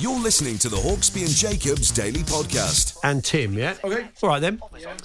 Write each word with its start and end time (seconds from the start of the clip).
You're 0.00 0.18
listening 0.18 0.56
to 0.60 0.70
the 0.70 0.78
Hawksby 0.78 1.26
and 1.26 1.28
Jacobs 1.30 1.90
Daily 1.90 2.20
Podcast. 2.20 2.96
and 3.04 3.22
Tim, 3.22 3.52
yeah? 3.52 3.74
Okay. 3.84 4.08
All 4.22 4.30
right 4.30 4.40
then. 4.40 4.58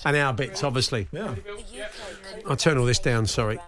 And 0.06 0.16
our 0.16 0.32
bits, 0.32 0.64
obviously. 0.64 1.10
Yeah. 1.12 1.36
I'll 2.50 2.56
turn 2.56 2.78
all 2.78 2.86
this 2.86 3.00
down, 3.00 3.26
sorry. 3.26 3.60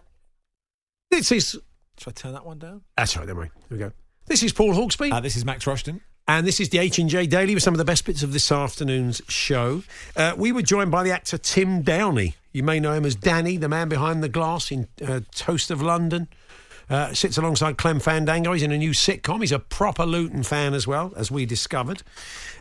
This 1.12 1.30
is. 1.34 1.60
Should 1.98 2.08
I 2.08 2.12
turn 2.12 2.32
that 2.32 2.46
one 2.46 2.60
down? 2.60 2.82
That's 2.96 3.18
right, 3.18 3.28
don't 3.28 3.36
worry. 3.36 3.52
Here 3.68 3.78
we 3.78 3.78
go. 3.78 3.92
This 4.28 4.42
is 4.42 4.54
Paul 4.54 4.74
Hawksby. 4.74 5.12
Uh, 5.12 5.20
this 5.20 5.36
is 5.36 5.44
Max 5.44 5.68
Rushton. 5.68 6.00
And 6.30 6.48
this 6.48 6.62
is 6.62 6.70
the 6.70 6.78
H&J 6.78 7.28
Daily 7.28 7.54
with 7.54 7.64
some 7.64 7.74
of 7.74 7.78
the 7.78 7.86
best 7.86 8.06
bits 8.06 8.24
of 8.24 8.32
this 8.32 8.50
afternoon's 8.50 9.22
show. 9.28 9.84
Uh, 10.16 10.34
we 10.38 10.54
were 10.54 10.62
joined 10.62 10.92
by 10.92 11.04
the 11.04 11.12
actor 11.12 11.38
Tim 11.38 11.82
Downey. 11.82 12.36
You 12.54 12.64
may 12.64 12.80
know 12.80 12.94
him 12.94 13.06
as 13.06 13.16
Danny, 13.16 13.58
the 13.58 13.68
man 13.70 13.90
behind 13.90 14.24
the 14.24 14.30
glass 14.30 14.72
in 14.72 14.88
uh, 15.06 15.22
Toast 15.36 15.72
of 15.72 15.82
London. 15.82 16.30
Uh, 16.90 17.14
sits 17.14 17.38
alongside 17.38 17.78
Clem 17.78 18.00
Fandango. 18.00 18.54
He's 18.54 18.64
in 18.64 18.72
a 18.72 18.78
new 18.78 18.92
sitcom. 18.92 19.42
He's 19.42 19.52
a 19.52 19.60
proper 19.60 20.06
Luton 20.06 20.44
fan 20.44 20.74
as 20.74 20.88
well, 20.88 21.12
as 21.18 21.30
we 21.30 21.46
discovered. 21.46 22.02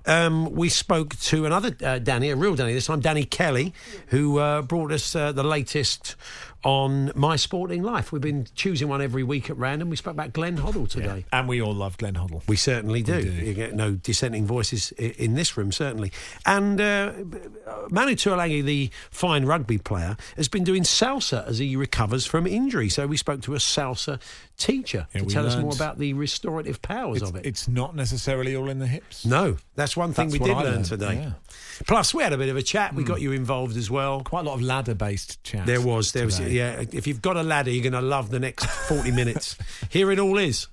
Um, 0.04 0.52
we 0.52 0.68
spoke 0.68 1.16
to 1.20 1.46
another 1.46 1.76
uh, 1.84 1.98
Danny, 2.00 2.30
a 2.30 2.36
real 2.36 2.56
Danny 2.56 2.72
this 2.72 2.86
time, 2.86 3.00
Danny 3.00 3.24
Kelly, 3.24 3.72
who 4.08 4.38
uh, 4.38 4.62
brought 4.62 4.90
us 4.90 5.14
uh, 5.14 5.30
the 5.30 5.44
latest 5.44 6.16
on 6.64 7.12
My 7.14 7.36
Sporting 7.36 7.82
Life. 7.82 8.12
We've 8.12 8.20
been 8.22 8.46
choosing 8.54 8.88
one 8.88 9.00
every 9.02 9.22
week 9.22 9.50
at 9.50 9.56
random. 9.56 9.88
We 9.90 9.96
spoke 9.96 10.14
about 10.14 10.32
Glenn 10.32 10.56
Hoddle 10.58 10.88
today. 10.88 11.24
And 11.32 11.46
we 11.48 11.60
all 11.62 11.74
love 11.74 11.96
Glenn 11.98 12.14
Hoddle. 12.14 12.46
We 12.48 12.56
certainly 12.56 13.02
do. 13.02 13.22
do. 13.22 13.30
You 13.30 13.54
get 13.54 13.74
no 13.74 13.92
dissenting 13.92 14.46
voices 14.46 14.90
in 14.92 15.34
this 15.34 15.56
room, 15.56 15.70
certainly. 15.72 16.12
And 16.44 16.80
uh, 16.80 17.12
Manu 17.90 18.12
Tuilagi, 18.14 18.64
the 18.64 18.90
fine 19.10 19.44
rugby 19.44 19.78
player, 19.78 20.16
has 20.36 20.48
been 20.48 20.64
doing 20.64 20.82
salsa 20.82 21.46
as 21.46 21.58
he 21.58 21.76
recovers 21.76 22.26
from 22.26 22.46
injury. 22.46 22.88
So 22.88 23.06
we 23.06 23.16
spoke 23.16 23.42
to 23.42 23.54
a 23.54 23.58
salsa 23.58 24.20
teacher 24.56 25.06
Yeah, 25.12 25.20
to 25.20 25.26
we 25.26 25.32
tell 25.34 25.46
us 25.46 25.56
more 25.56 25.74
about 25.74 25.98
the 25.98 26.14
restorative 26.14 26.80
powers 26.80 27.20
It's, 27.20 27.30
of 27.30 27.36
it. 27.36 27.44
it's 27.46 27.68
not 27.68 27.94
necessarily 27.94 28.56
all 28.56 28.70
in 28.70 28.78
the 28.78 28.86
hips. 28.86 29.26
no, 29.26 29.58
that's 29.74 29.96
one 29.96 30.14
thing 30.14 30.28
That's 30.30 30.40
we 30.40 30.46
did 30.46 30.56
I 30.56 30.62
learn 30.62 30.72
learned, 30.72 30.84
today. 30.86 31.14
yeah. 31.14 31.32
Plus, 31.86 32.14
we 32.14 32.22
had 32.22 32.32
a 32.32 32.38
bit 32.38 32.48
of 32.48 32.56
a 32.56 32.62
chat. 32.62 32.94
We 32.94 33.04
got 33.04 33.20
you 33.20 33.32
involved 33.32 33.76
as 33.76 33.90
well. 33.90 34.22
Quite 34.22 34.40
a 34.40 34.48
lot 34.48 34.54
of 34.54 34.62
ladder 34.62 34.94
based 34.94 35.44
chat. 35.44 35.66
There 35.66 35.82
was, 35.82 36.12
there 36.12 36.24
was, 36.24 36.38
today. 36.38 36.45
Yeah. 36.46 36.84
If 36.92 37.06
you've 37.06 37.22
got 37.22 37.36
a 37.36 37.42
ladder, 37.42 37.70
you're 37.70 37.82
going 37.82 37.92
to 37.92 38.06
love 38.06 38.30
the 38.30 38.40
next 38.40 38.66
40 38.66 39.10
minutes. 39.10 39.56
Here 39.90 40.10
it 40.12 40.18
all 40.18 40.38
is. 40.38 40.68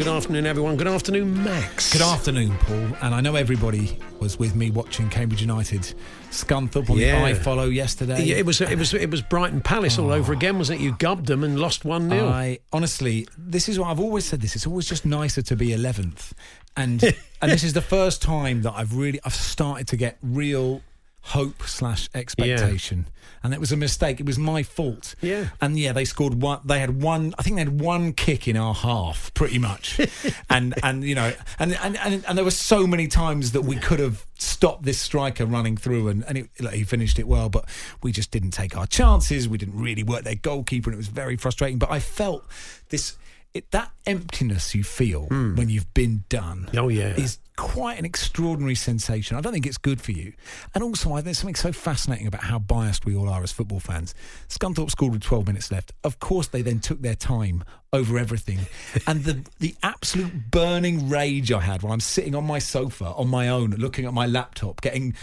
Good 0.00 0.08
afternoon, 0.08 0.46
everyone. 0.46 0.78
Good 0.78 0.86
afternoon, 0.86 1.44
Max. 1.44 1.92
Good 1.92 2.00
afternoon, 2.00 2.56
Paul. 2.60 2.88
And 3.02 3.14
I 3.14 3.20
know 3.20 3.34
everybody 3.34 3.98
was 4.18 4.38
with 4.38 4.56
me 4.56 4.70
watching 4.70 5.10
Cambridge 5.10 5.42
United 5.42 5.82
Scunthorpe 6.30 6.88
on 6.88 6.96
Yeah. 6.96 7.20
the 7.20 7.38
iFollow 7.38 7.70
yesterday. 7.70 8.22
Yeah, 8.22 8.36
it 8.36 8.46
was 8.46 8.62
it 8.62 8.78
was 8.78 8.94
it 8.94 9.10
was 9.10 9.20
Brighton 9.20 9.60
Palace 9.60 9.98
all 9.98 10.10
over 10.10 10.32
oh. 10.32 10.36
again, 10.38 10.56
wasn't 10.56 10.80
it? 10.80 10.84
You 10.84 10.96
gubbed 10.96 11.26
them 11.26 11.44
and 11.44 11.60
lost 11.60 11.84
one 11.84 12.08
0 12.08 12.28
I 12.28 12.60
honestly, 12.72 13.28
this 13.36 13.68
is 13.68 13.78
what 13.78 13.88
I've 13.88 14.00
always 14.00 14.24
said. 14.24 14.40
This 14.40 14.56
it's 14.56 14.66
always 14.66 14.88
just 14.88 15.04
nicer 15.04 15.42
to 15.42 15.54
be 15.54 15.74
eleventh, 15.74 16.32
and 16.78 17.02
and 17.42 17.52
this 17.52 17.62
is 17.62 17.74
the 17.74 17.82
first 17.82 18.22
time 18.22 18.62
that 18.62 18.72
I've 18.74 18.96
really 18.96 19.20
I've 19.26 19.34
started 19.34 19.86
to 19.88 19.98
get 19.98 20.16
real 20.22 20.80
hope 21.22 21.62
slash 21.64 22.08
expectation, 22.14 23.06
and 23.42 23.54
it 23.54 23.60
was 23.60 23.72
a 23.72 23.76
mistake. 23.76 24.20
It 24.20 24.26
was 24.26 24.38
my 24.38 24.62
fault. 24.62 25.14
Yeah. 25.20 25.48
and 25.60 25.78
yeah, 25.78 25.92
they 25.92 26.04
scored 26.04 26.40
one. 26.40 26.60
They 26.64 26.78
had 26.78 27.02
one. 27.02 27.34
I 27.38 27.42
think 27.42 27.56
they 27.56 27.62
had 27.64 27.80
one 27.80 28.12
kick 28.12 28.48
in 28.48 28.56
our 28.56 28.74
half, 28.74 29.32
pretty 29.34 29.58
much, 29.58 30.00
and 30.50 30.74
and 30.82 31.04
you 31.04 31.14
know, 31.14 31.32
and 31.58 31.74
and 31.82 31.96
and, 31.98 32.24
and 32.26 32.38
there 32.38 32.44
were 32.44 32.50
so 32.50 32.86
many 32.86 33.06
times 33.06 33.52
that 33.52 33.62
we 33.62 33.76
could 33.76 34.00
have 34.00 34.24
stopped 34.38 34.84
this 34.84 34.98
striker 35.00 35.46
running 35.46 35.76
through, 35.76 36.08
and 36.08 36.24
and 36.26 36.38
it, 36.38 36.50
like, 36.60 36.74
he 36.74 36.84
finished 36.84 37.18
it 37.18 37.26
well, 37.26 37.48
but 37.48 37.66
we 38.02 38.12
just 38.12 38.30
didn't 38.30 38.52
take 38.52 38.76
our 38.76 38.86
chances. 38.86 39.48
We 39.48 39.58
didn't 39.58 39.78
really 39.80 40.02
work 40.02 40.24
their 40.24 40.34
goalkeeper, 40.34 40.90
and 40.90 40.94
it 40.94 40.98
was 40.98 41.08
very 41.08 41.36
frustrating. 41.36 41.78
But 41.78 41.90
I 41.90 42.00
felt 42.00 42.44
this. 42.88 43.16
It, 43.52 43.72
that 43.72 43.90
emptiness 44.06 44.76
you 44.76 44.84
feel 44.84 45.22
hmm. 45.22 45.56
when 45.56 45.68
you've 45.68 45.92
been 45.92 46.22
done 46.28 46.68
Oh, 46.72 46.86
yeah. 46.86 47.16
is 47.16 47.40
quite 47.60 47.98
an 47.98 48.06
extraordinary 48.06 48.74
sensation. 48.74 49.36
I 49.36 49.42
don't 49.42 49.52
think 49.52 49.66
it's 49.66 49.76
good 49.76 50.00
for 50.00 50.12
you. 50.12 50.32
And 50.74 50.82
also, 50.82 51.12
I 51.12 51.20
there's 51.20 51.36
something 51.36 51.54
so 51.54 51.72
fascinating 51.72 52.26
about 52.26 52.42
how 52.42 52.58
biased 52.58 53.04
we 53.04 53.14
all 53.14 53.28
are 53.28 53.42
as 53.42 53.52
football 53.52 53.80
fans. 53.80 54.14
Scunthorpe 54.48 54.90
scored 54.90 55.12
with 55.12 55.22
12 55.22 55.46
minutes 55.46 55.70
left. 55.70 55.92
Of 56.02 56.18
course, 56.20 56.46
they 56.48 56.62
then 56.62 56.80
took 56.80 57.02
their 57.02 57.14
time 57.14 57.62
over 57.92 58.18
everything. 58.18 58.60
and 59.06 59.24
the, 59.24 59.44
the 59.58 59.74
absolute 59.82 60.50
burning 60.50 61.10
rage 61.10 61.52
I 61.52 61.60
had 61.60 61.82
while 61.82 61.92
I'm 61.92 62.00
sitting 62.00 62.34
on 62.34 62.46
my 62.46 62.58
sofa 62.58 63.04
on 63.04 63.28
my 63.28 63.48
own, 63.48 63.72
looking 63.72 64.06
at 64.06 64.14
my 64.14 64.26
laptop, 64.26 64.80
getting 64.80 65.14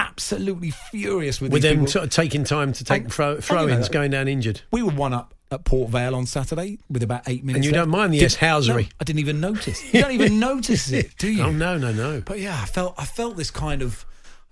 absolutely 0.00 0.70
furious 0.70 1.40
with, 1.40 1.52
with 1.52 1.62
them 1.62 1.86
of 1.86 2.10
taking 2.10 2.42
time 2.42 2.72
to 2.72 2.82
take 2.84 3.04
And- 3.04 3.12
throw, 3.12 3.40
throw-ins, 3.40 3.88
know, 3.88 3.92
going 3.92 4.10
down 4.10 4.26
injured. 4.26 4.62
We 4.72 4.82
were 4.82 4.90
one 4.90 5.12
up 5.12 5.33
at 5.50 5.64
Port 5.64 5.90
Vale 5.90 6.14
on 6.14 6.26
Saturday 6.26 6.78
with 6.90 7.02
about 7.02 7.28
eight 7.28 7.44
minutes. 7.44 7.58
And 7.58 7.64
you 7.64 7.72
don't 7.72 7.90
mind 7.90 8.12
the 8.12 8.20
S-housery? 8.24 8.84
No, 8.84 8.88
I 9.00 9.04
didn't 9.04 9.20
even 9.20 9.40
notice. 9.40 9.94
You 9.94 10.02
don't 10.02 10.12
even 10.12 10.38
notice 10.40 10.90
it, 10.90 11.16
do 11.18 11.30
you? 11.30 11.42
Oh 11.44 11.52
no, 11.52 11.78
no, 11.78 11.92
no! 11.92 12.20
But 12.20 12.40
yeah, 12.40 12.58
I 12.60 12.66
felt 12.66 12.94
I 12.98 13.04
felt 13.04 13.36
this 13.36 13.50
kind 13.50 13.82
of 13.82 14.04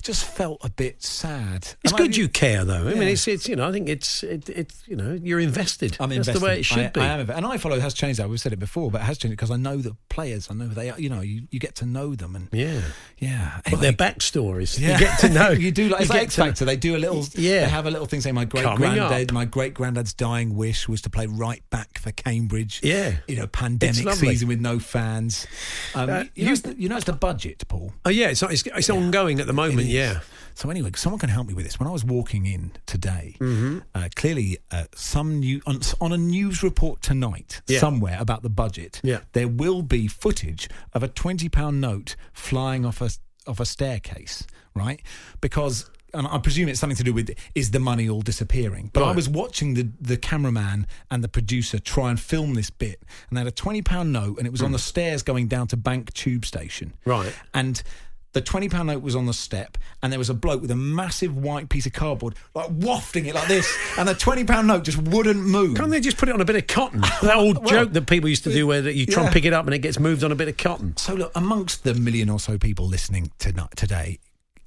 just 0.03 0.25
felt 0.25 0.59
a 0.65 0.71
bit 0.71 1.03
sad. 1.03 1.69
It's 1.83 1.93
And 1.93 1.95
I- 1.95 1.99
good 1.99 2.17
you 2.17 2.29
care, 2.29 2.65
though. 2.65 2.89
I 2.89 2.95
mean, 2.95 3.05
it's 3.09 3.27
it's 3.29 3.49
you 3.49 3.57
know, 3.57 3.69
I 3.69 3.73
think 3.73 3.89
it's 3.89 4.23
it, 4.23 4.49
it's 4.49 4.83
you 4.87 4.97
know, 4.97 5.19
you're 5.23 5.41
invested. 5.41 5.97
I'm 6.01 6.09
That's 6.11 6.29
invested. 6.29 6.41
the 6.41 6.45
way 6.45 6.59
it 6.59 6.65
should 6.65 6.79
I, 6.79 6.89
be. 6.89 7.01
I 7.01 7.07
am, 7.19 7.21
and 7.31 7.47
iFollow 7.47 7.81
has 7.81 7.95
changed 7.95 8.19
that. 8.19 8.29
We've 8.29 8.41
said 8.41 8.53
it 8.53 8.59
before, 8.59 8.91
but 8.91 9.01
it 9.01 9.05
has 9.05 9.19
changed 9.19 9.33
because 9.37 9.51
I 9.51 9.57
know 9.57 9.77
the 9.79 9.97
players. 10.09 10.49
I 10.51 10.55
know 10.55 10.67
they 10.69 10.91
are. 10.91 11.01
You 11.01 11.09
know, 11.11 11.21
you, 11.21 11.43
you 11.51 11.59
get 11.61 11.75
to 11.77 11.87
know 11.87 12.15
them, 12.15 12.35
and 12.37 12.49
yeah, 12.53 12.81
yeah. 13.19 13.61
but 13.65 13.73
Anyway, 13.75 13.83
their 13.83 13.93
backstories, 13.93 14.79
Yeah. 14.79 14.93
you 14.95 14.99
get 14.99 15.19
to 15.21 15.29
know. 15.29 15.51
you 15.51 15.71
do 15.71 15.89
like 15.89 16.03
You 16.03 16.07
like 16.09 16.23
X. 16.23 16.37
Factor. 16.37 16.65
They 16.65 16.77
do 16.77 16.97
a 16.97 16.99
little. 16.99 17.25
Yeah. 17.35 17.61
They 17.65 17.71
have 17.71 17.87
a 17.87 17.91
little 17.91 18.07
thing 18.07 18.21
saying 18.21 18.35
my 18.35 18.45
great 18.45 18.65
Coming 18.65 18.79
granddad, 18.79 19.31
up. 19.31 19.35
my 19.35 19.45
great 19.45 19.75
granddad's 19.75 20.13
dying 20.15 20.55
wish 20.57 20.89
was 20.89 21.01
to 21.03 21.11
play 21.11 21.27
right 21.27 21.63
back 21.71 21.99
for 21.99 22.11
Cambridge. 22.13 22.81
Yeah. 22.83 23.17
You 23.29 23.37
know, 23.37 23.47
pandemic 23.47 24.13
season 24.15 24.49
with 24.49 24.61
no 24.61 24.79
fans. 24.79 25.47
Um, 25.95 26.11
Uh, 26.11 26.25
you, 26.35 26.45
know, 26.45 26.49
you- 26.49 26.53
it's 26.53 26.61
the, 26.63 26.75
you 26.81 26.89
know, 26.89 26.97
it's 26.97 27.05
the 27.07 27.13
budget, 27.13 27.63
Paul. 27.69 27.93
Oh 28.05 28.11
yeah, 28.11 28.29
it's 28.29 28.43
it's, 28.43 28.65
it's 28.67 28.91
ongoing 28.91 29.41
at 29.41 29.47
the 29.47 29.53
moment. 29.53 29.87
Yeah, 29.93 30.21
So 30.55 30.69
anyway, 30.71 30.91
someone 30.97 31.19
can 31.19 31.31
help 31.31 31.47
me 31.49 31.55
with 31.55 31.65
this. 31.65 31.79
When 31.81 31.89
I 31.89 31.93
was 31.93 32.05
walking 32.05 32.45
in 32.47 32.73
today, 32.87 33.37
Mm-hmm. 33.41 33.79
uh, 33.95 34.09
clearly 34.17 34.59
uh, 34.71 34.85
some 34.95 35.39
new 35.41 35.61
on, 35.67 35.81
on 36.01 36.13
a 36.13 36.19
news 36.19 36.63
report 36.63 37.01
tonight 37.03 37.63
Yeah. 37.67 37.79
somewhere 37.81 38.17
about 38.21 38.43
the 38.43 38.51
budget. 38.51 39.01
Yeah. 39.03 39.21
there 39.33 39.49
will 39.49 39.83
be 39.83 40.09
footage 40.09 40.69
of 40.93 41.03
a 41.03 41.09
twenty 41.09 41.49
pound 41.49 41.81
note 41.81 42.17
flying 42.33 42.85
off 42.87 43.01
a 43.01 43.11
off 43.47 43.61
a 43.61 43.65
staircase, 43.65 44.47
right? 44.75 45.01
Because. 45.41 45.91
And 46.15 46.27
I 46.27 46.37
presume 46.37 46.69
it's 46.69 46.79
something 46.79 46.99
to 46.99 47.03
do 47.11 47.15
with 47.15 47.31
is 47.55 47.71
the 47.71 47.81
money 47.81 48.07
all 48.07 48.21
disappearing? 48.21 48.91
But 48.93 49.03
I 49.03 49.13
was 49.13 49.31
watching 49.31 49.73
the, 49.73 49.89
the 49.99 50.19
cameraman 50.19 50.87
and 51.11 51.25
the 51.25 51.29
producer 51.29 51.79
try 51.79 52.11
and 52.11 52.21
film 52.21 52.53
this 52.53 52.69
bit, 52.69 53.03
and 53.31 53.33
they 53.39 53.41
had 53.41 53.47
a 53.49 53.51
twenty 53.65 53.81
pound 53.81 54.13
note, 54.13 54.37
and 54.37 54.47
it 54.47 54.51
was 54.51 54.61
on 54.61 54.73
the 54.73 54.79
stairs 54.79 55.23
going 55.23 55.49
down 55.49 55.69
to 55.69 55.77
Bank 55.79 56.13
Tube 56.13 56.45
Station. 56.45 56.93
Right. 57.07 57.33
And 57.55 57.83
The 58.33 58.41
twenty 58.41 58.69
pound 58.69 58.87
note 58.87 59.03
was 59.03 59.15
on 59.15 59.27
the 59.27 59.35
step, 59.35 59.77
and 60.03 60.11
there 60.11 60.19
was 60.19 60.31
a 60.31 60.35
bloke 60.35 60.63
with 60.63 60.71
a 60.71 60.77
massive 60.77 61.37
white 61.37 61.69
piece 61.69 61.85
of 61.85 61.93
cardboard, 61.93 62.35
like 62.55 62.69
wafting 62.71 63.27
it 63.27 63.35
like 63.35 63.47
this, 63.49 63.71
and 63.99 64.09
the 64.09 64.15
twenty 64.15 64.45
pound 64.45 64.69
note 64.69 64.85
just 64.85 64.99
wouldn't 64.99 65.45
move. 65.45 65.77
Can't 65.77 65.91
they 65.91 66.01
just 66.01 66.17
put 66.17 66.29
it 66.29 66.35
on 66.35 66.41
a 66.41 66.45
bit 66.45 66.57
of 66.57 66.67
cotton? 66.67 67.01
that 67.23 67.37
old 67.37 67.59
Well, 67.59 67.69
joke 67.69 67.93
that 67.93 68.07
people 68.07 68.29
used 68.31 68.45
to 68.45 68.53
do 68.53 68.67
where 68.67 68.89
you 68.89 69.05
try 69.07 69.25
and 69.25 69.33
pick 69.33 69.45
it 69.45 69.53
up 69.53 69.67
and 69.67 69.75
it 69.75 69.81
gets 69.81 69.99
moved 69.99 70.25
on 70.25 70.33
a 70.33 70.35
bit 70.35 70.49
of 70.49 70.57
cotton. 70.57 70.97
So 70.97 71.15
look, 71.15 71.33
amongst 71.35 71.85
the 71.85 71.95
million 71.95 72.31
or 72.31 72.41
so 72.41 72.57
people 72.57 72.87
listening 72.87 73.33
tonight 73.39 73.77
today, 73.77 74.19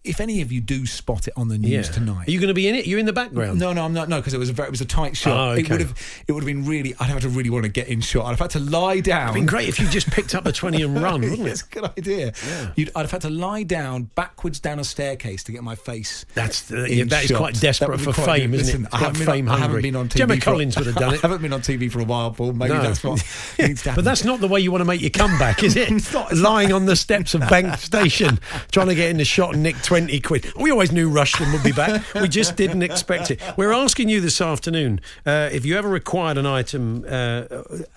if 0.06 0.20
any 0.20 0.42
of 0.42 0.52
you 0.52 0.62
do 0.62 0.86
spot 0.86 1.28
it 1.28 1.34
on 1.36 1.48
the 1.48 1.58
news 1.58 1.90
tonight, 1.90 2.28
Are 2.28 2.32
you 2.32 2.40
going 2.40 2.48
to 2.50 2.54
be 2.54 2.68
in 2.68 2.76
it? 2.76 2.86
You're 2.88 3.00
in 3.00 3.06
the 3.06 3.14
background. 3.14 3.60
No, 3.60 3.74
no, 3.74 3.84
I'm 3.86 3.94
not. 3.94 4.10
No, 4.10 4.18
because 4.18 4.34
it 4.34 4.38
was 4.38 4.50
a 4.50 4.54
very, 4.54 4.68
it 4.68 4.72
was 4.72 4.82
a 4.82 4.86
tight 4.86 5.18
shot. 5.18 5.38
Oh, 5.38 5.54
It 5.54 5.70
would 5.70 5.82
have, 5.82 5.94
it 6.28 6.32
would 6.32 6.42
have 6.44 6.48
been 6.48 6.66
really. 6.66 6.94
I'd 7.00 7.10
have 7.10 7.22
to 7.22 7.30
really 7.30 7.50
want 7.50 7.64
to 7.64 7.70
get 7.70 7.88
in 7.88 8.02
shot. 8.02 8.26
I'd 8.26 8.30
have 8.32 8.40
had 8.40 8.50
to 8.52 8.60
lie 8.60 9.00
down. 9.00 9.30
It'd 9.30 9.34
been 9.36 9.46
great 9.46 9.68
if 9.70 9.80
you 9.80 9.88
just 9.88 10.10
picked 10.12 10.36
up 10.36 10.44
the 10.44 10.52
20 10.52 10.82
and 10.84 11.02
run, 11.02 11.22
wouldn't 11.30 11.48
it? 11.48 11.62
a 11.62 11.66
good 11.70 11.84
idea. 11.98 12.34
You'd, 12.76 12.92
I'd 12.96 13.02
have 13.02 13.12
had 13.12 13.22
to 13.22 13.30
lie 13.30 13.64
down 13.64 14.04
backwards 14.16 14.60
down 14.60 14.80
a 14.80 14.84
staircase 14.84 15.44
to 15.46 15.52
get 15.52 15.64
my 15.64 15.76
face. 15.76 16.26
That's 16.34 16.64
the, 16.64 16.88
yeah, 16.94 17.04
that 17.06 17.26
is 17.26 17.32
quite 17.32 17.60
desperate 17.60 18.00
for 18.00 18.14
quite 18.14 18.26
fame, 18.42 18.54
isn't 18.54 18.86
it? 18.86 18.90
I 18.94 18.98
haven't, 19.00 19.18
been 19.20 19.26
fame 19.26 19.50
on, 19.50 19.56
I 19.56 19.60
haven't 19.60 19.82
been 19.82 19.96
on 19.96 20.10
TV. 20.10 20.18
Gemma 20.18 20.38
Collins 20.40 20.78
would 20.78 20.86
have 20.88 20.96
done 20.96 21.14
it. 21.16 21.24
I 21.24 21.28
haven't 21.28 21.42
been 21.42 21.54
on 21.54 21.62
TV 21.62 21.92
for 21.92 22.00
a 22.00 22.06
while, 22.06 22.32
Paul. 22.32 22.54
Maybe 22.54 22.74
No. 22.74 22.82
that's 22.82 23.04
what 23.04 23.18
needs 23.60 23.82
to 23.84 23.90
happen. 23.90 23.96
But 24.04 24.06
that's 24.06 24.24
not 24.24 24.40
the 24.40 24.48
way 24.48 24.60
you 24.60 24.72
want 24.72 24.82
to 24.82 24.86
make 24.86 25.02
your 25.02 25.10
comeback, 25.10 25.64
is 25.64 25.76
it? 25.76 25.92
It's 25.92 26.14
not, 26.14 26.32
it's 26.32 26.42
Lying 26.46 26.72
on 26.72 26.86
the 26.86 26.96
steps 26.96 27.34
of 27.34 27.42
Bank 27.42 27.78
Station, 27.80 28.40
trying 28.72 28.88
to 28.88 28.96
get 28.96 29.10
in 29.10 29.18
the 29.18 29.26
shot 29.26 29.54
and 29.56 29.64
nick 29.64 29.76
20 29.96 30.20
quid. 30.20 30.54
We 30.58 30.72
always 30.72 30.92
knew 30.92 31.10
Rushton 31.10 31.54
would 31.54 31.64
be 31.64 31.72
back. 31.72 32.04
We 32.16 32.28
just 32.28 32.58
didn't 32.58 32.82
expect 32.82 33.32
it. 33.32 33.42
We're 33.56 33.72
asking 33.72 34.10
you 34.10 34.20
this 34.20 34.42
afternoon 34.42 35.00
uh, 35.26 35.48
if 35.54 35.66
you 35.66 35.78
ever 35.78 35.88
required 35.88 36.38
an 36.38 36.46
item 36.46 37.06
uh, 37.08 37.46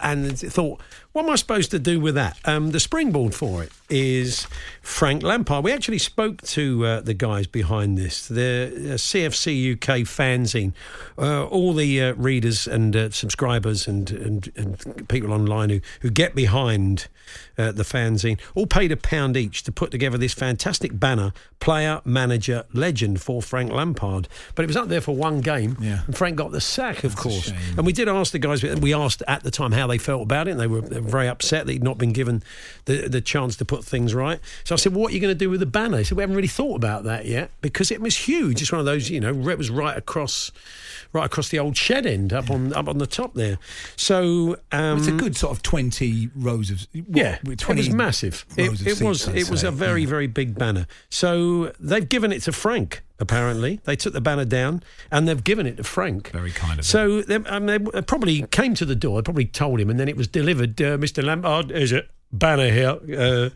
and 0.00 0.38
thought, 0.38 0.80
what 1.18 1.24
am 1.24 1.30
I 1.32 1.34
supposed 1.34 1.72
to 1.72 1.80
do 1.80 1.98
with 1.98 2.14
that? 2.14 2.38
Um, 2.44 2.70
the 2.70 2.78
springboard 2.78 3.34
for 3.34 3.64
it 3.64 3.72
is 3.90 4.46
Frank 4.82 5.24
Lampard. 5.24 5.64
We 5.64 5.72
actually 5.72 5.98
spoke 5.98 6.42
to 6.42 6.86
uh, 6.86 7.00
the 7.00 7.12
guys 7.12 7.48
behind 7.48 7.98
this, 7.98 8.28
the 8.28 8.70
uh, 8.72 8.94
CFC 8.94 9.72
UK 9.72 10.06
fanzine. 10.06 10.74
Uh, 11.18 11.44
all 11.46 11.72
the 11.72 12.00
uh, 12.00 12.14
readers 12.14 12.68
and 12.68 12.94
uh, 12.94 13.10
subscribers 13.10 13.88
and, 13.88 14.08
and, 14.12 14.52
and 14.54 15.08
people 15.08 15.32
online 15.32 15.70
who, 15.70 15.80
who 16.02 16.10
get 16.10 16.36
behind 16.36 17.08
uh, 17.58 17.72
the 17.72 17.82
fanzine 17.82 18.38
all 18.54 18.66
paid 18.66 18.92
a 18.92 18.96
pound 18.96 19.36
each 19.36 19.64
to 19.64 19.72
put 19.72 19.90
together 19.90 20.16
this 20.16 20.32
fantastic 20.34 20.98
banner, 21.00 21.32
player, 21.58 22.00
manager, 22.04 22.64
legend 22.72 23.20
for 23.20 23.42
Frank 23.42 23.72
Lampard. 23.72 24.28
But 24.54 24.62
it 24.62 24.68
was 24.68 24.76
up 24.76 24.86
there 24.88 25.00
for 25.00 25.16
one 25.16 25.40
game, 25.40 25.76
Yeah. 25.80 26.02
and 26.06 26.16
Frank 26.16 26.36
got 26.36 26.52
the 26.52 26.60
sack, 26.60 26.98
of 27.02 27.16
That's 27.16 27.22
course. 27.22 27.52
And 27.76 27.84
we 27.84 27.92
did 27.92 28.06
ask 28.08 28.30
the 28.32 28.38
guys, 28.38 28.62
we 28.62 28.94
asked 28.94 29.22
at 29.26 29.42
the 29.42 29.50
time 29.50 29.72
how 29.72 29.86
they 29.88 29.98
felt 29.98 30.22
about 30.22 30.46
it, 30.46 30.52
and 30.52 30.60
they 30.60 30.66
were, 30.68 30.80
they 30.80 31.00
were 31.00 31.07
very 31.08 31.26
upset 31.28 31.66
that 31.66 31.72
he'd 31.72 31.82
not 31.82 31.98
been 31.98 32.12
given 32.12 32.42
the, 32.84 33.08
the 33.08 33.20
chance 33.20 33.56
to 33.56 33.64
put 33.64 33.84
things 33.84 34.14
right. 34.14 34.40
So 34.64 34.74
I 34.74 34.78
said, 34.78 34.92
well, 34.92 35.02
What 35.02 35.10
are 35.12 35.14
you 35.14 35.20
going 35.20 35.32
to 35.34 35.38
do 35.38 35.50
with 35.50 35.60
the 35.60 35.66
banner? 35.66 35.98
He 35.98 36.04
said, 36.04 36.16
We 36.16 36.22
haven't 36.22 36.36
really 36.36 36.48
thought 36.48 36.76
about 36.76 37.04
that 37.04 37.24
yet 37.26 37.50
because 37.62 37.90
it 37.90 38.00
was 38.00 38.16
huge. 38.16 38.60
It's 38.62 38.70
one 38.72 38.78
of 38.80 38.86
those, 38.86 39.10
you 39.10 39.20
know, 39.20 39.32
it 39.48 39.58
was 39.58 39.70
right 39.70 39.96
across. 39.96 40.52
Right 41.14 41.24
across 41.24 41.48
the 41.48 41.58
old 41.58 41.74
shed 41.74 42.04
end, 42.04 42.34
up 42.34 42.50
on 42.50 42.74
up 42.74 42.86
on 42.86 42.98
the 42.98 43.06
top 43.06 43.32
there. 43.32 43.56
So 43.96 44.58
um, 44.72 44.98
it's 44.98 45.06
a 45.06 45.12
good 45.12 45.36
sort 45.38 45.56
of 45.56 45.62
twenty 45.62 46.28
rows 46.36 46.70
of. 46.70 46.86
what, 46.92 47.04
yeah, 47.16 47.38
with 47.44 47.52
it 47.54 47.58
20 47.60 47.80
was 47.80 47.90
massive. 47.94 48.44
rows 48.58 48.82
It, 48.82 48.88
it 49.00 49.02
was 49.02 49.20
seats, 49.22 49.28
I'd 49.28 49.36
it 49.38 49.50
was 49.50 49.64
a 49.64 49.70
very 49.70 50.02
Yeah. 50.02 50.08
very 50.08 50.26
big 50.26 50.58
banner. 50.58 50.86
So 51.08 51.72
they've 51.80 52.06
given 52.06 52.30
it 52.30 52.42
to 52.42 52.52
Frank. 52.52 53.02
Apparently, 53.20 53.80
they 53.84 53.96
took 53.96 54.12
the 54.12 54.20
banner 54.20 54.44
down 54.44 54.82
and 55.10 55.26
they've 55.26 55.42
given 55.42 55.66
it 55.66 55.76
to 55.78 55.84
Frank. 55.84 56.30
Very 56.30 56.52
kind 56.52 56.78
of 56.78 56.86
So 56.86 57.22
they, 57.22 57.34
um, 57.34 57.66
they 57.66 57.78
probably 57.78 58.42
came 58.42 58.74
to 58.74 58.84
the 58.84 58.94
door. 58.94 59.22
Probably 59.22 59.46
told 59.46 59.80
him, 59.80 59.90
and 59.90 59.98
then 59.98 60.08
it 60.08 60.16
was 60.16 60.28
delivered. 60.28 60.80
Uh, 60.80 60.96
Mr. 60.96 61.24
Lampard, 61.24 61.72
is 61.72 61.90
it 61.90 62.08
banner 62.32 62.70
here? 62.70 62.98
Uh, 63.18 63.50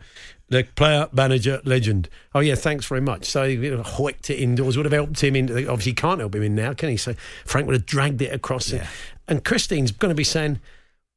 the 0.49 0.63
player, 0.75 1.07
manager, 1.13 1.61
legend. 1.63 2.09
Oh 2.35 2.41
yeah, 2.41 2.55
thanks 2.55 2.85
very 2.85 3.01
much. 3.01 3.25
So 3.25 3.47
he 3.47 3.55
you 3.55 3.75
know, 3.75 3.83
hoiked 3.83 4.29
it 4.29 4.35
indoors. 4.35 4.75
Would 4.75 4.85
have 4.85 4.93
helped 4.93 5.23
him 5.23 5.35
in. 5.35 5.49
Obviously, 5.49 5.91
he 5.91 5.95
can't 5.95 6.19
help 6.19 6.35
him 6.35 6.43
in 6.43 6.55
now, 6.55 6.73
can 6.73 6.89
he? 6.89 6.97
So 6.97 7.15
Frank 7.45 7.65
would 7.67 7.75
have 7.75 7.85
dragged 7.85 8.21
it 8.21 8.33
across. 8.33 8.71
Yeah. 8.71 8.87
And 9.27 9.43
Christine's 9.43 9.91
going 9.91 10.09
to 10.09 10.15
be 10.15 10.23
saying. 10.23 10.59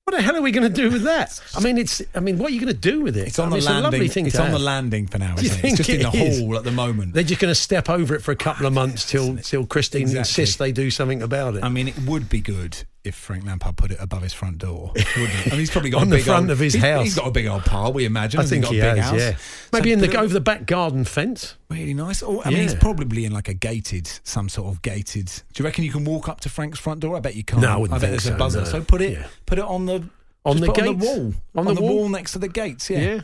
What 0.09 0.15
the 0.19 0.23
hell 0.23 0.37
are 0.37 0.41
we 0.41 0.53
going 0.53 0.73
to 0.73 0.73
do 0.73 0.89
with 0.89 1.03
that? 1.03 1.41
I 1.57 1.59
mean, 1.59 1.79
it's. 1.79 2.01
I 2.15 2.21
mean, 2.21 2.39
what 2.39 2.53
are 2.53 2.55
you 2.55 2.61
going 2.61 2.73
to 2.73 2.79
do 2.81 3.01
with 3.01 3.17
it? 3.17 3.27
It's 3.27 3.41
on 3.41 3.49
I 3.49 3.57
mean, 3.57 3.65
the 3.65 3.71
a 3.73 3.81
lovely 3.81 3.99
landing. 3.99 4.09
thing 4.13 4.27
It's 4.27 4.39
on 4.39 4.53
the 4.53 4.59
landing 4.61 5.09
for 5.09 5.19
now. 5.19 5.35
Isn't 5.37 5.59
it? 5.59 5.65
It's 5.65 5.77
just 5.79 5.91
in 5.91 6.03
the 6.03 6.11
is? 6.17 6.39
hall 6.39 6.57
at 6.57 6.63
the 6.63 6.71
moment. 6.71 7.13
They're 7.13 7.25
just 7.25 7.41
going 7.41 7.51
to 7.51 7.57
step 7.57 7.91
over 7.91 8.15
it 8.15 8.21
for 8.23 8.31
a 8.31 8.37
couple 8.37 8.67
of 8.67 8.73
months 8.73 9.05
till 9.05 9.37
till 9.39 9.67
Christine 9.67 10.03
Exactly. 10.03 10.19
insists 10.21 10.57
they 10.59 10.71
do 10.71 10.93
something 10.93 11.23
about 11.23 11.57
it. 11.57 11.65
I 11.65 11.69
mean, 11.71 11.89
it 11.89 11.99
would 12.07 12.29
be 12.29 12.41
good 12.41 12.85
if 13.03 13.15
Frank 13.17 13.47
Lampard 13.47 13.77
put 13.77 13.91
it 13.93 13.99
above 14.01 14.23
his 14.23 14.33
front 14.33 14.59
door. 14.59 14.93
Wouldn't 14.95 15.07
it? 15.17 15.47
I 15.47 15.51
mean, 15.51 15.59
he's 15.61 15.71
probably 15.71 15.91
got 15.91 16.03
On 16.03 16.07
a 16.07 16.11
the 16.11 16.17
big 16.17 16.25
front 16.25 16.45
old, 16.45 16.51
of 16.53 16.59
his 16.61 16.75
he's- 16.75 16.85
house. 16.85 17.03
He's 17.05 17.15
got 17.17 17.27
a 17.27 17.31
big 17.33 17.47
old 17.47 17.65
pile. 17.65 17.93
We 17.93 18.05
imagine. 18.05 18.39
I 18.39 18.45
think 18.45 18.63
got 18.65 18.73
he 18.75 18.79
a 18.81 18.83
big 18.95 18.97
has, 19.03 19.11
house. 19.11 19.19
yeah. 19.21 19.37
So 19.37 19.45
Maybe 19.73 19.93
in 19.93 19.99
the 19.99 20.07
it- 20.11 20.15
over 20.15 20.33
the 20.33 20.41
back 20.41 20.67
garden 20.67 21.05
fence. 21.05 21.57
Really 21.69 21.95
nice. 21.95 22.23
Oh, 22.23 22.43
I 22.45 22.51
mean, 22.51 22.63
he's 22.63 22.77
probably 22.77 23.25
in 23.25 23.33
like 23.33 23.49
a 23.49 23.55
gated, 23.55 24.07
some 24.23 24.49
sort 24.49 24.69
of 24.73 24.83
gated. 24.83 25.27
Do 25.53 25.61
you 25.61 25.65
reckon 25.65 25.83
you 25.83 25.91
can 25.91 26.05
walk 26.05 26.29
up 26.29 26.39
to 26.43 26.49
Frank's 26.49 26.79
front 26.79 27.01
door? 27.01 27.17
I 27.17 27.21
bet 27.21 27.35
you 27.35 27.43
can't. 27.43 27.61
No, 27.61 27.71
I 27.71 27.77
wouldn't 27.77 28.01
bet 28.01 28.11
there's 28.11 28.27
a 28.29 28.35
buzzer. 28.37 28.61
no. 28.61 28.65
So 28.67 28.83
put 28.83 29.03
it, 29.03 29.15
Yeah. 29.19 29.27
put 29.47 29.59
it 29.59 29.65
on 29.65 29.87
the 29.87 29.96
On 30.47 30.57
the 30.61 30.69
on 30.71 30.85
the 30.85 30.93
wall, 30.93 31.35
On 31.57 31.75
the 31.75 31.81
wall? 31.81 32.09
next 32.09 32.33
to 32.33 32.39
the 32.39 32.49
gates. 32.49 32.89
Yeah. 32.89 33.01
Yeah. 33.01 33.21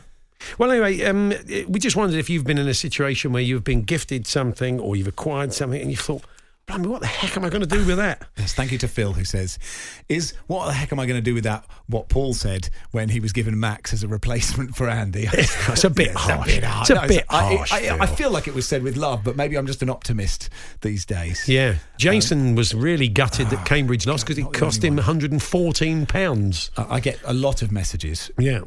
Well, 0.57 0.71
anyway, 0.71 1.01
um, 1.03 1.33
we 1.69 1.79
just 1.79 1.95
wondered 1.95 2.19
if 2.19 2.29
you've 2.29 2.43
been 2.43 2.57
in 2.57 2.67
a 2.67 2.73
situation 2.73 3.31
where 3.31 3.41
you've 3.41 3.63
been 3.63 3.83
gifted 3.83 4.27
something 4.27 4.77
or 4.79 4.95
you've 4.97 5.07
acquired 5.07 5.53
something 5.53 5.81
and 5.81 5.89
you 5.89 5.95
thought, 5.95 6.23
Blimey, 6.65 6.87
what 6.87 7.01
the 7.01 7.07
heck 7.07 7.35
am 7.35 7.43
I 7.43 7.49
going 7.49 7.61
to 7.61 7.67
do 7.67 7.85
with 7.85 7.97
that? 7.97 8.25
Yes, 8.37 8.53
thank 8.53 8.71
you 8.71 8.77
to 8.77 8.87
Phil 8.87 9.11
who 9.11 9.25
says, 9.25 9.59
"Is 10.07 10.33
what 10.47 10.65
the 10.67 10.71
heck 10.73 10.93
am 10.93 10.99
I 10.99 11.05
going 11.05 11.17
to 11.17 11.21
do 11.21 11.33
with 11.33 11.43
that?" 11.43 11.65
What 11.87 12.07
Paul 12.07 12.33
said 12.33 12.69
when 12.91 13.09
he 13.09 13.19
was 13.19 13.33
given 13.33 13.59
Max 13.59 13.91
as 13.91 14.01
a 14.01 14.07
replacement 14.07 14.75
for 14.75 14.87
Andy. 14.89 15.27
It's 15.33 15.83
a 15.83 15.89
bit 15.89 16.11
It's 16.11 16.21
harsh. 16.21 16.49
a 16.49 16.55
bit 16.55 16.63
harsh. 16.63 16.89
It's 16.89 16.97
a 16.97 17.01
No, 17.01 17.07
bit 17.07 17.25
I, 17.29 17.55
harsh, 17.55 17.73
I, 17.73 17.87
I, 17.89 17.99
I 18.03 18.05
feel 18.05 18.31
like 18.31 18.47
it 18.47 18.53
was 18.53 18.65
said 18.65 18.81
with 18.81 18.95
love, 18.95 19.23
but 19.25 19.35
maybe 19.35 19.57
I'm 19.57 19.67
just 19.67 19.81
an 19.81 19.89
optimist 19.89 20.49
these 20.81 21.05
days. 21.05 21.49
Yeah. 21.49 21.75
Jason 21.97 22.49
um, 22.49 22.55
was 22.55 22.73
really 22.73 23.09
gutted 23.09 23.49
that 23.49 23.59
ah, 23.59 23.63
Cambridge 23.65 24.07
lost 24.07 24.25
because 24.25 24.37
it 24.37 24.53
cost 24.53 24.83
him 24.83 24.95
114 24.95 26.05
pounds. 26.05 26.71
I 26.77 26.95
I 26.95 26.99
get 27.01 27.19
a 27.25 27.33
lot 27.33 27.61
of 27.61 27.71
messages 27.73 28.31
Yeah. 28.39 28.61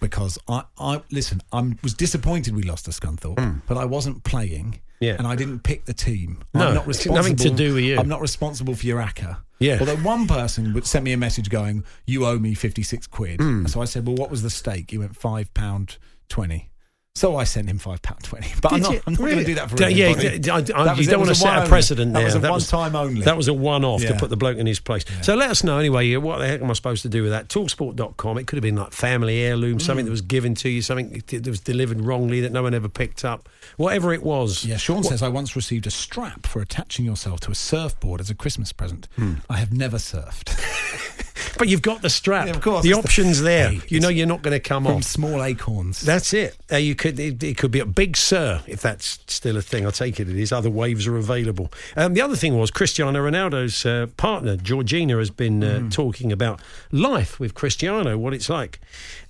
because 0.00 0.38
I, 0.48 0.64
I 0.78 1.02
listen. 1.10 1.42
I 1.52 1.74
was 1.82 1.92
disappointed 1.92 2.54
we 2.56 2.62
lost 2.62 2.86
to 2.86 2.92
Scunthorpe, 2.92 3.38
hmm. 3.38 3.58
but 3.68 3.76
I 3.76 3.84
wasn't 3.84 4.24
playing. 4.24 4.80
Yeah. 5.02 5.16
and 5.18 5.26
I 5.26 5.36
didn't 5.36 5.60
pick 5.60 5.84
the 5.84 5.92
team. 5.94 6.38
No, 6.54 6.68
I'm 6.68 6.74
not 6.74 6.86
responsible. 6.86 7.16
nothing 7.16 7.36
to 7.36 7.50
do 7.50 7.74
with 7.74 7.84
you. 7.84 7.98
I'm 7.98 8.08
not 8.08 8.20
responsible 8.20 8.74
for 8.74 8.86
your 8.86 9.00
ACCA. 9.00 9.38
Yeah. 9.58 9.78
Although 9.80 9.96
one 9.96 10.26
person 10.26 10.72
would 10.74 10.86
send 10.86 11.04
me 11.04 11.12
a 11.12 11.16
message 11.16 11.48
going, 11.50 11.84
"You 12.06 12.26
owe 12.26 12.38
me 12.38 12.54
fifty 12.54 12.82
six 12.82 13.06
quid." 13.06 13.40
Hmm. 13.40 13.66
So 13.66 13.80
I 13.80 13.84
said, 13.84 14.06
"Well, 14.06 14.16
what 14.16 14.30
was 14.30 14.42
the 14.42 14.50
stake?" 14.50 14.90
He 14.90 14.98
went 14.98 15.14
five 15.16 15.52
pound 15.54 15.98
twenty. 16.28 16.70
So 17.14 17.36
I 17.36 17.44
sent 17.44 17.68
him 17.68 17.76
five 17.78 18.00
pound 18.00 18.22
twenty. 18.24 18.48
But 18.62 18.72
I'm 18.72 18.80
not. 18.80 18.94
I'm 19.06 19.12
not 19.12 19.18
going 19.20 19.36
to 19.36 19.44
do 19.44 19.54
that 19.56 19.68
for 19.68 19.76
D- 19.76 19.88
yeah, 19.90 20.06
I- 20.06 20.56
I- 20.56 20.60
That 20.62 20.96
you 20.96 21.00
was- 21.00 21.06
don't 21.08 21.18
want 21.20 21.28
to 21.28 21.34
set 21.34 21.62
a 21.66 21.68
precedent 21.68 22.14
That 22.14 22.20
there. 22.20 22.24
was 22.24 22.34
a 22.36 22.38
That 22.38 22.50
one 22.50 22.56
was- 22.56 22.68
time 22.68 22.96
only. 22.96 23.20
That 23.20 23.36
was 23.36 23.48
a 23.48 23.52
one 23.54 23.84
off 23.84 24.00
to 24.00 24.14
put 24.14 24.30
the 24.30 24.36
bloke 24.36 24.56
in 24.56 24.66
his 24.66 24.80
place. 24.80 25.04
So 25.20 25.34
let 25.34 25.50
us 25.50 25.62
know 25.62 25.76
anyway. 25.78 26.16
What 26.16 26.38
the 26.38 26.46
heck 26.48 26.62
am 26.62 26.70
I 26.70 26.72
supposed 26.72 27.02
to 27.02 27.10
do 27.10 27.22
with 27.22 27.30
that? 27.32 27.48
Talksport.com. 27.48 28.38
It 28.38 28.46
could 28.46 28.56
have 28.56 28.62
been 28.62 28.76
like 28.76 28.92
family 28.94 29.40
heirloom, 29.40 29.76
Mm. 29.76 29.82
something 29.82 30.06
that 30.06 30.10
was 30.10 30.22
given 30.22 30.54
to 30.56 30.70
you, 30.70 30.80
something 30.80 31.22
that 31.28 31.46
was 31.46 31.60
delivered 31.60 32.00
wrongly 32.00 32.40
that 32.40 32.50
no 32.50 32.62
one 32.62 32.72
ever 32.72 32.88
picked 32.88 33.26
up. 33.26 33.46
Whatever 33.76 34.14
it 34.14 34.22
was. 34.22 34.64
Yeah, 34.64 34.78
Sean 34.78 35.04
says 35.04 35.22
I 35.22 35.28
once 35.28 35.54
received 35.54 35.86
a 35.86 35.90
strap 35.90 36.46
for 36.46 36.62
attaching 36.62 37.04
yourself 37.04 37.40
to 37.40 37.50
a 37.50 37.54
surfboard 37.54 38.22
as 38.22 38.30
a 38.30 38.34
Christmas 38.34 38.72
present. 38.72 39.06
Hmm. 39.16 39.34
I 39.50 39.58
have 39.58 39.72
never 39.72 39.98
surfed. 39.98 40.58
But 41.58 41.68
you've 41.68 41.82
got 41.82 42.02
the 42.02 42.10
strap. 42.10 42.46
Yeah, 42.46 42.54
of 42.54 42.60
course. 42.60 42.82
The 42.82 42.90
It's 42.90 42.98
the- 42.98 43.04
option's 43.04 43.40
there. 43.42 43.70
Hey, 43.70 43.80
you 43.88 44.00
know 44.00 44.08
you're 44.08 44.26
not 44.26 44.42
going 44.42 44.52
to 44.52 44.60
come 44.60 44.84
From 44.84 44.96
off. 44.96 45.04
small 45.04 45.42
acorns. 45.42 46.00
That's 46.00 46.32
it. 46.32 46.56
You 46.72 46.94
could. 47.02 47.18
It, 47.18 47.42
it 47.42 47.58
could 47.58 47.72
be 47.72 47.80
a 47.80 47.86
big 47.86 48.16
sir 48.16 48.62
if 48.66 48.80
that's 48.80 49.18
still 49.26 49.56
a 49.56 49.62
thing. 49.62 49.84
I 49.86 49.90
take 49.90 50.20
it 50.20 50.28
it 50.28 50.36
is. 50.36 50.52
Other 50.52 50.70
waves 50.70 51.06
are 51.06 51.16
available. 51.16 51.72
Um, 51.96 52.14
the 52.14 52.20
other 52.20 52.36
thing 52.36 52.56
was 52.56 52.70
Cristiano 52.70 53.18
Ronaldo's 53.28 53.84
uh, 53.84 54.06
partner 54.16 54.56
Georgina 54.56 55.18
has 55.18 55.30
been 55.30 55.64
uh, 55.64 55.90
talking 55.90 56.30
about 56.30 56.60
life 56.92 57.40
with 57.40 57.54
Cristiano, 57.54 58.16
what 58.16 58.32
it's 58.32 58.48
like, 58.48 58.80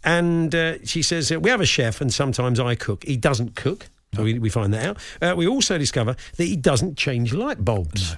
and 0.04 0.54
uh, 0.54 0.84
she 0.84 1.02
says 1.02 1.30
we 1.30 1.48
have 1.48 1.62
a 1.62 1.66
chef 1.66 2.00
and 2.02 2.12
sometimes 2.12 2.60
I 2.60 2.74
cook. 2.74 3.04
He 3.04 3.16
doesn't 3.16 3.56
cook. 3.56 3.88
So 4.14 4.24
we, 4.24 4.38
we 4.38 4.50
find 4.50 4.74
that 4.74 4.84
out. 4.84 4.98
Uh, 5.22 5.34
we 5.34 5.46
also 5.46 5.78
discover 5.78 6.14
that 6.36 6.44
he 6.44 6.54
doesn't 6.54 6.98
change 6.98 7.32
light 7.32 7.64
bulbs. 7.64 8.14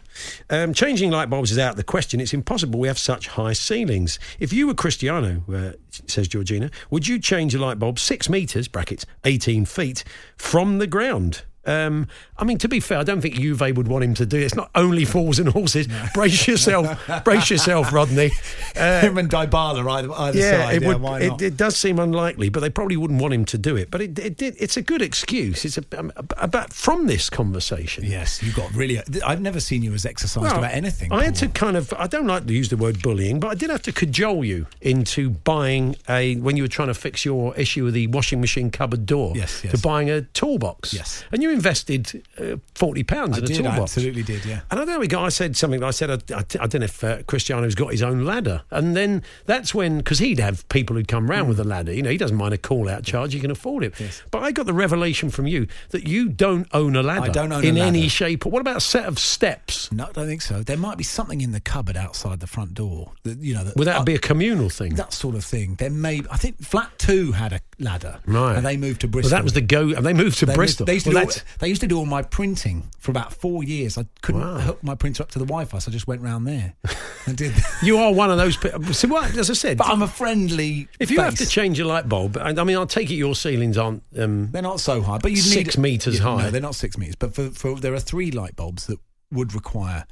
Um, 0.51 0.75
changing 0.75 1.13
light 1.13 1.31
bulbs 1.31 1.53
is 1.53 1.59
out 1.59 1.71
of 1.71 1.77
the 1.77 1.85
question. 1.85 2.21
It's 2.21 2.35
impossible. 2.35 2.81
We 2.81 2.89
have 2.89 2.99
such 2.99 3.29
high 3.29 3.53
ceilings. 3.53 4.19
If 4.41 4.53
you 4.53 4.67
were 4.67 4.75
Cristiano, 4.75 5.45
uh, 5.53 5.73
says 6.09 6.27
Georgina, 6.27 6.71
would 6.91 7.07
you 7.07 7.21
change 7.21 7.55
a 7.55 7.61
light 7.61 7.79
bulb 7.79 8.01
six 8.01 8.29
metres 8.29 8.67
(brackets 8.67 9.07
18 9.25 9.67
feet) 9.67 10.03
from 10.37 10.79
the 10.79 10.89
ground? 10.89 11.43
Um, 11.67 12.09
I 12.37 12.45
mean, 12.45 12.59
to 12.59 12.69
be 12.69 12.81
fair, 12.81 12.99
I 12.99 13.05
don't 13.05 13.21
think 13.21 13.35
Juve 13.35 13.61
would 13.61 13.89
want 13.89 14.05
him 14.05 14.15
to 14.15 14.27
do 14.27 14.39
it. 14.39 14.43
It's 14.45 14.55
not 14.55 14.71
only 14.75 15.05
fools 15.05 15.39
and 15.39 15.49
horses. 15.49 15.89
Brace 16.13 16.47
yourself, 16.47 16.99
brace 17.25 17.51
yourself, 17.51 17.93
Rodney. 17.93 18.31
Uh, 18.77 19.01
Him 19.01 19.19
and 19.19 19.31
Dybala 19.31 19.89
either, 19.91 20.13
either 20.13 20.39
yeah, 20.39 20.65
side. 20.67 20.77
it 20.77 20.83
yeah, 20.83 20.95
would. 20.95 21.23
It, 21.23 21.43
it 21.43 21.57
does 21.57 21.77
seem 21.77 21.99
unlikely, 21.99 22.49
but 22.49 22.61
they 22.61 22.71
probably 22.71 22.97
wouldn't 22.97 23.21
want 23.21 23.35
him 23.35 23.45
to 23.47 23.59
do 23.59 23.77
it. 23.77 23.91
But 23.91 24.03
it, 24.03 24.19
it. 24.19 24.43
It's 24.43 24.77
a 24.77 24.83
good 24.83 25.03
excuse. 25.03 25.65
It's 25.65 25.79
a, 25.79 25.85
um, 25.97 26.13
about 26.37 26.73
from 26.73 27.07
this 27.07 27.31
conversation. 27.31 28.05
yes, 28.05 28.43
you 28.43 28.53
got 28.53 28.73
really. 28.75 29.01
I've 29.25 29.41
never 29.41 29.61
seen 29.61 29.83
you 29.83 29.95
as 29.95 30.05
exercised 30.05 30.45
Well, 30.45 30.59
about 30.59 30.73
anything. 30.73 31.13
I 31.13 31.25
had 31.25 31.35
to 31.37 31.49
kind 31.49 31.77
of. 31.77 31.93
I 31.97 32.07
don't 32.07 32.27
like 32.27 32.47
to 32.47 32.53
use 32.53 32.69
the 32.69 32.77
word 32.77 33.03
bullying, 33.03 33.41
but 33.41 33.49
I 33.49 33.55
did 33.55 33.71
have 33.71 33.83
to 33.83 33.93
cajole 33.93 34.45
you 34.45 34.67
into 34.81 35.31
buying 35.31 35.97
a 36.09 36.37
when 36.37 36.57
you 36.57 36.65
were 36.65 36.69
trying 36.69 36.89
to 36.89 36.95
fix 36.95 37.25
your 37.25 37.57
issue 37.57 37.85
with 37.85 37.95
the 37.95 38.07
washing 38.09 38.41
machine 38.41 38.71
cupboard 38.71 39.07
door. 39.07 39.33
Yes, 39.35 39.63
yes. 39.65 39.73
To 39.75 39.81
buying 39.81 40.11
a 40.11 40.23
toolbox. 40.23 40.93
Yes. 40.93 41.25
And 41.33 41.43
you 41.43 41.54
invested 41.55 42.23
uh, 42.39 42.57
forty 42.75 43.03
pounds 43.03 43.39
in 43.39 43.45
a 43.45 43.47
did, 43.47 43.67
I 43.67 43.79
absolutely 43.79 44.23
did, 44.23 44.45
yeah. 44.45 44.61
And 44.71 44.81
I 44.81 44.85
don't 44.85 44.89
know 44.89 44.99
we 45.01 45.09
got. 45.09 45.25
I 45.25 45.29
said 45.31 45.57
something. 45.57 45.83
I 45.83 45.91
said 45.91 46.11
I, 46.11 46.35
I, 46.35 46.45
I 46.61 46.67
don't 46.67 46.81
know 46.81 46.85
if 46.85 47.03
uh, 47.03 47.23
Cristiano's 47.23 47.75
got 47.75 47.91
his 47.91 48.03
own 48.03 48.25
ladder, 48.25 48.63
and 48.71 48.97
then 48.97 49.23
that's 49.47 49.75
when 49.75 49.99
because 49.99 50.19
he'd 50.19 50.39
have 50.39 50.69
people 50.69 50.97
who'd 50.97 51.09
come 51.09 51.31
round 51.31 51.49
with 51.49 51.59
a 51.59 51.65
ladder. 51.65 51.93
You 51.93 52.03
know, 52.03 52.11
he 52.11 52.19
doesn't 52.19 52.37
mind 52.37 52.55
a 52.55 52.59
call 52.59 52.89
out 52.89 53.05
charge. 53.05 53.33
He 53.33 53.41
can 53.41 53.51
afford 53.51 53.85
it. 53.85 53.95
Mm. 53.95 54.01
Yes. 54.01 54.23
But 54.31 54.43
I 54.43 54.53
got 54.53 54.67
the 54.67 54.75
revelation 54.75 55.31
from 55.31 55.47
you 55.47 55.67
that 55.91 56.07
you 56.07 56.29
don't 56.29 56.69
own 56.73 56.97
a 56.97 57.03
ladder. 57.03 57.23
I 57.23 57.29
don't 57.29 57.53
own 57.53 57.65
in 57.65 57.79
any 57.79 58.09
shape. 58.09 58.45
What 58.45 58.61
about 58.61 58.77
a 58.77 58.81
set 58.81 59.07
of 59.07 59.19
steps? 59.19 59.91
No, 59.93 60.05
I 60.05 60.13
don't 60.13 60.27
think 60.27 60.43
so. 60.43 60.63
There 60.63 60.77
might 60.77 60.99
be 60.99 61.05
something 61.05 61.41
in 61.41 61.53
the 61.53 61.61
cupboard 61.61 61.97
outside 61.97 62.41
the 62.41 62.47
front 62.47 62.75
door. 62.75 63.13
That, 63.23 63.39
you 63.39 63.55
know, 63.55 63.65
that, 63.65 63.77
Would 63.77 63.87
that 63.87 64.01
uh, 64.01 64.05
be 64.05 64.15
a 64.15 64.19
communal 64.19 64.69
thing? 64.69 64.95
that 64.97 65.13
sort 65.13 65.35
of 65.35 65.45
thing? 65.45 65.77
There 65.77 65.91
may. 65.91 66.23
I 66.31 66.37
think 66.37 66.61
flat 66.63 66.91
two 66.99 67.33
had 67.33 67.53
a 67.53 67.61
ladder, 67.79 68.21
Right. 68.27 68.57
And 68.57 68.67
they 68.67 68.77
moved 68.77 69.01
to 69.03 69.07
Well, 69.07 69.13
Bristol. 69.13 69.31
that 69.31 69.45
was 69.45 69.53
the 69.53 69.61
go. 69.61 69.91
And 69.91 70.05
they 70.05 70.13
moved 70.13 70.39
to 70.39 70.47
They, 70.47 70.55
Bristol. 70.55 70.87
They 70.87 70.95
used, 70.95 71.07
to 71.07 71.13
Well, 71.13 71.27
do 71.27 71.31
they 71.59 71.69
used 71.69 71.81
to 71.81 71.87
do 71.87 71.99
all 71.99 72.07
my 72.07 72.23
printing 72.23 72.91
for 72.99 73.11
about 73.11 73.33
four 73.33 73.65
years. 73.65 73.97
I 73.99 74.07
couldn't 74.23 74.41
Wow. 74.41 74.59
hook 74.59 74.83
my 74.83 74.95
printer 74.95 75.23
up 75.23 75.31
to 75.33 75.39
the 75.39 75.45
Wi-Fi, 75.45 75.79
so 75.79 75.91
I 75.91 75.93
just 75.93 76.07
went 76.07 76.23
round 76.23 76.47
there 76.47 76.75
and 77.27 77.37
did. 77.37 77.53
you 77.83 77.99
are 77.99 78.13
one 78.13 78.31
of 78.31 78.39
those. 78.39 78.57
pe- 78.57 78.71
So 78.93 79.09
what? 79.09 79.37
As 79.37 79.51
I 79.51 79.55
said, 79.55 79.79
but 79.79 79.89
I'm 79.89 80.03
a 80.03 80.09
friendly. 80.09 80.89
if 81.01 81.11
you 81.11 81.21
have 81.21 81.35
to 81.37 81.47
change 81.47 81.79
a 81.81 81.85
light 81.85 82.09
bulb, 82.09 82.37
I 82.39 82.51
I 82.51 82.65
mean, 82.65 82.77
I'll 82.77 82.87
take 82.87 83.11
it 83.11 83.15
your 83.15 83.35
ceilings 83.35 83.77
aren't. 83.79 84.03
Um, 84.19 84.51
They're 84.53 84.63
not 84.63 84.81
so 84.81 85.03
high, 85.03 85.19
but 85.19 85.31
you 85.31 85.37
need 85.37 85.43
Six 85.43 85.79
metres 85.79 86.17
Yeah, 86.19 86.25
high. 86.25 86.43
No, 86.45 86.51
they're 86.51 86.61
not 86.61 86.75
six 86.75 86.97
meters. 86.99 87.17
But 87.17 87.35
for, 87.35 87.51
for 87.51 87.75
there 87.81 87.95
are 87.95 88.01
three 88.01 88.31
light 88.31 88.57
bulbs 88.57 88.87
that 88.87 88.99
would 89.33 89.55
require, 89.55 90.07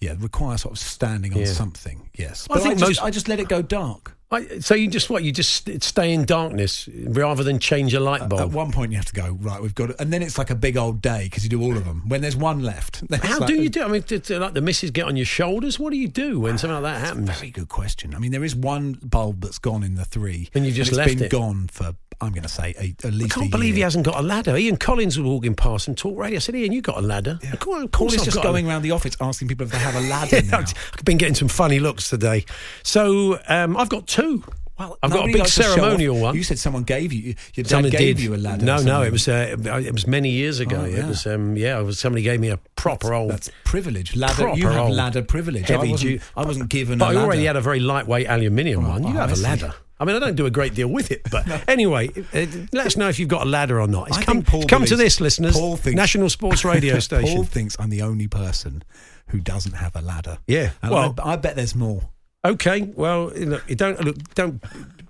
yeah, 0.00 0.14
require 0.18 0.56
sort 0.58 0.72
of 0.72 0.78
standing 0.78 1.32
on 1.34 1.40
Yeah. 1.40 1.46
something. 1.46 2.10
Yes, 2.16 2.46
I 2.50 2.54
but 2.54 2.58
I 2.58 2.62
think 2.62 2.78
just, 2.78 2.88
most- 2.90 3.02
I 3.02 3.10
just 3.10 3.28
let 3.28 3.38
it 3.40 3.48
go 3.48 3.62
dark. 3.62 4.16
I, 4.32 4.58
so 4.60 4.74
you 4.74 4.88
just 4.88 5.10
what? 5.10 5.22
You 5.22 5.30
just 5.30 5.68
stay 5.84 6.12
in 6.12 6.24
darkness 6.24 6.88
rather 7.04 7.44
than 7.44 7.58
change 7.58 7.92
a 7.94 8.00
light 8.00 8.28
bulb. 8.28 8.40
At 8.40 8.50
one 8.50 8.72
point, 8.72 8.90
you 8.90 8.96
have 8.96 9.04
to 9.06 9.12
go 9.12 9.36
right. 9.40 9.60
We've 9.60 9.74
got, 9.74 9.90
it. 9.90 9.96
and 10.00 10.12
then 10.12 10.22
it's 10.22 10.38
like 10.38 10.48
a 10.50 10.54
big 10.54 10.76
old 10.76 11.02
day 11.02 11.24
because 11.24 11.44
you 11.44 11.50
do 11.50 11.60
all 11.62 11.76
of 11.76 11.84
them. 11.84 12.02
When 12.08 12.22
there's 12.22 12.34
one 12.36 12.62
left, 12.62 13.02
How 13.22 13.38
like- 13.40 13.46
do 13.48 13.54
you 13.62 13.68
do? 13.68 13.82
I 13.84 13.88
mean, 13.88 14.02
did, 14.06 14.28
like 14.30 14.54
the 14.54 14.60
missus 14.62 14.90
get 14.90 15.04
on 15.04 15.16
your 15.16 15.26
shoulders? 15.26 15.78
What 15.78 15.90
do 15.90 15.98
you 15.98 16.08
do 16.08 16.40
when 16.40 16.56
something 16.58 16.82
like 16.82 16.94
that 16.94 17.00
happens? 17.06 17.28
a 17.28 17.32
very 17.32 17.50
good 17.50 17.68
question. 17.68 18.14
I 18.14 18.18
mean, 18.18 18.32
there 18.32 18.42
is 18.44 18.56
one 18.56 18.94
bulb 19.02 19.42
that's 19.42 19.58
gone 19.58 19.82
in 19.82 19.94
the 19.96 20.04
three, 20.06 20.48
And 20.54 20.64
you 20.66 20.72
just 20.72 20.88
it's 20.92 20.98
left 20.98 21.10
been 21.10 21.24
it? 21.24 21.30
gone 21.30 21.68
for. 21.70 21.94
I'm 22.22 22.32
going 22.32 22.42
to 22.44 22.48
say 22.48 22.74
a, 22.78 23.06
at 23.06 23.12
I 23.14 23.28
can't 23.28 23.50
believe 23.50 23.74
he 23.74 23.80
hasn't 23.80 24.04
got 24.04 24.18
a 24.18 24.22
ladder. 24.22 24.56
Ian 24.56 24.76
Collins 24.76 25.18
was 25.18 25.26
walking 25.26 25.54
past 25.54 25.88
and 25.88 25.98
talk 25.98 26.16
radio. 26.18 26.36
I 26.36 26.38
said, 26.40 26.54
Ian, 26.54 26.72
you 26.72 26.80
got 26.80 26.98
a 26.98 27.02
ladder? 27.02 27.38
Of 27.52 27.58
course, 27.60 27.84
of 27.84 27.90
course 27.90 28.14
just 28.14 28.32
got 28.36 28.44
a- 28.44 28.48
going 28.48 28.68
around 28.68 28.82
the 28.82 28.92
office 28.92 29.16
asking 29.20 29.48
people 29.48 29.66
if 29.66 29.72
they 29.72 29.78
have 29.78 29.94
a 29.96 30.00
ladder 30.08 30.40
now. 30.42 30.58
I've 30.60 31.04
been 31.04 31.18
getting 31.18 31.34
some 31.34 31.48
funny 31.48 31.80
looks 31.80 32.08
today. 32.08 32.44
So 32.82 33.38
um, 33.48 33.76
I've 33.76 33.88
got 33.88 34.06
two. 34.06 34.44
Well, 34.78 34.98
I've 35.02 35.10
got 35.12 35.24
a 35.24 35.26
big 35.26 35.36
likes 35.36 35.54
to 35.56 35.62
show 35.62 35.68
off. 35.68 35.74
ceremonial 35.76 36.18
one. 36.18 36.34
You 36.34 36.42
said 36.42 36.58
someone 36.58 36.82
gave 36.84 37.12
you. 37.12 37.34
Your 37.54 37.64
dad 37.64 37.68
Someone 37.68 37.90
gave 37.90 38.16
did. 38.16 38.20
you 38.20 38.34
a 38.34 38.36
ladder. 38.36 38.64
No, 38.64 38.82
no, 38.82 39.02
it 39.02 39.12
was 39.12 39.28
uh, 39.28 39.54
it 39.58 39.92
was 39.92 40.06
many 40.06 40.30
years 40.30 40.60
ago. 40.60 40.80
Oh, 40.80 40.84
It 40.86 41.04
was 41.06 41.26
um, 41.26 41.56
yeah, 41.56 41.78
it 41.78 41.82
was 41.82 41.98
somebody 41.98 42.22
gave 42.22 42.40
me 42.40 42.48
a 42.48 42.56
proper 42.74 43.12
old 43.12 43.30
That's 43.32 43.50
privilege. 43.64 44.16
Ladder. 44.16 44.34
proper 44.44 44.58
you 44.58 44.68
have 44.68 44.88
ladder 44.88 45.22
privilege. 45.22 45.70
I 45.70 45.74
heavy 45.74 45.90
wasn't, 45.90 46.10
duty- 46.12 46.24
I 46.36 46.44
wasn't 46.46 46.68
given 46.70 46.98
But 46.98 47.14
a 47.14 47.18
I 47.18 47.22
already 47.22 47.44
had 47.44 47.56
a 47.56 47.60
very 47.60 47.80
lightweight 47.80 48.26
aluminium 48.28 48.84
Right, 48.84 49.00
one. 49.00 49.02
You 49.04 49.18
oh, 49.18 49.20
have 49.20 49.28
I 49.28 49.32
a 49.32 49.36
see. 49.36 49.42
ladder. 49.42 49.74
I 50.02 50.04
mean, 50.04 50.16
I 50.16 50.18
don't 50.18 50.34
do 50.34 50.46
a 50.46 50.50
great 50.50 50.74
deal 50.74 50.88
with 50.88 51.12
it, 51.12 51.22
but 51.30 51.46
anyway, 51.68 52.08
uh, 52.34 52.46
let 52.72 52.86
us 52.86 52.96
know 52.96 53.08
if 53.08 53.20
you've 53.20 53.28
got 53.28 53.46
a 53.46 53.48
ladder 53.48 53.80
or 53.80 53.86
not. 53.86 54.08
It's 54.08 54.18
I 54.18 54.24
come, 54.24 54.38
think 54.38 54.48
Paul 54.48 54.66
come 54.66 54.84
to 54.84 54.96
this, 54.96 55.20
listeners. 55.20 55.54
Paul 55.54 55.76
thinks- 55.76 55.96
National 55.96 56.28
Sports 56.28 56.64
Radio 56.64 56.98
Station. 56.98 57.36
Paul 57.36 57.44
thinks 57.44 57.76
I'm 57.78 57.88
the 57.88 58.02
only 58.02 58.26
person 58.26 58.82
who 59.28 59.38
doesn't 59.38 59.74
have 59.74 59.94
a 59.94 60.02
ladder. 60.02 60.38
Yeah, 60.48 60.70
and 60.82 60.90
well- 60.90 61.14
I, 61.22 61.34
I 61.34 61.36
bet 61.36 61.54
there's 61.54 61.76
more. 61.76 62.02
Okay, 62.44 62.82
well, 62.82 63.26
look, 63.28 63.62
you 63.70 63.76
don't 63.76 64.04
look, 64.04 64.16
don't 64.34 64.60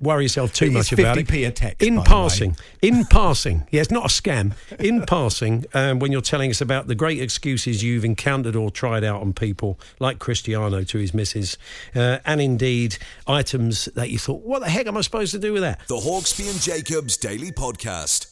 worry 0.02 0.24
yourself 0.24 0.52
too 0.52 0.66
It's 0.66 0.74
much 0.74 0.92
about 0.92 1.16
it. 1.18 1.26
50p 1.26 1.46
a 1.46 1.50
text, 1.52 1.82
In 1.82 1.94
by 1.94 1.94
the 1.94 2.00
way. 2.00 2.06
passing, 2.06 2.56
in 2.82 3.04
passing, 3.06 3.66
yeah, 3.70 3.80
it's 3.80 3.90
not 3.90 4.04
a 4.04 4.08
scam. 4.08 4.54
In 4.78 5.02
passing, 5.06 5.64
um, 5.74 5.98
when 6.00 6.12
you're 6.12 6.20
telling 6.20 6.50
us 6.50 6.60
about 6.60 6.88
the 6.88 6.94
great 6.94 7.20
excuses 7.20 7.82
you've 7.82 8.04
encountered 8.04 8.56
or 8.56 8.70
tried 8.70 9.04
out 9.04 9.20
on 9.20 9.32
people 9.32 9.78
like 10.00 10.18
Cristiano 10.18 10.82
to 10.84 10.98
his 10.98 11.14
missus, 11.14 11.56
uh, 11.94 12.18
and 12.26 12.40
indeed 12.40 12.98
items 13.26 13.86
that 13.94 14.10
you 14.10 14.18
thought, 14.18 14.42
what 14.42 14.60
the 14.60 14.68
heck 14.68 14.86
am 14.86 14.96
I 14.96 15.00
supposed 15.02 15.32
to 15.32 15.38
do 15.38 15.52
with 15.52 15.62
that? 15.62 15.80
The 15.88 15.96
Hawksby 15.96 16.50
and 16.50 16.60
Jacobs 16.60 17.16
Daily 17.16 17.52
Podcast. 17.52 18.26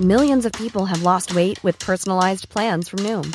Millions 0.00 0.44
of 0.44 0.52
people 0.52 0.84
have 0.86 1.02
lost 1.02 1.34
weight 1.34 1.62
with 1.64 1.78
personalized 1.78 2.48
plans 2.50 2.88
from 2.88 2.98
Noom, 3.00 3.34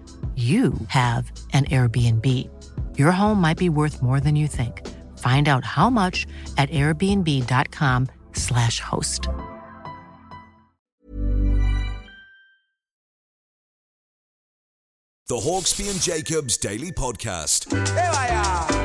you 0.41 0.73
have 0.87 1.29
an 1.53 1.65
Airbnb. 1.65 2.25
Your 2.97 3.11
home 3.11 3.41
might 3.41 3.57
be 3.57 3.67
worth 3.67 4.01
more 4.01 4.21
than 4.21 4.37
you 4.37 4.47
think. 4.47 4.87
Find 5.17 5.49
out 5.49 5.65
how 5.65 5.89
much 5.89 6.25
at 6.57 6.69
airbnb.com/slash 6.69 8.79
host. 8.79 9.27
The 15.27 15.37
Hawksby 15.37 15.89
and 15.89 16.01
Jacobs 16.01 16.57
Daily 16.57 16.91
Podcast. 16.91 17.69
Here 17.71 18.11
I 18.13 18.27
a 18.27 18.80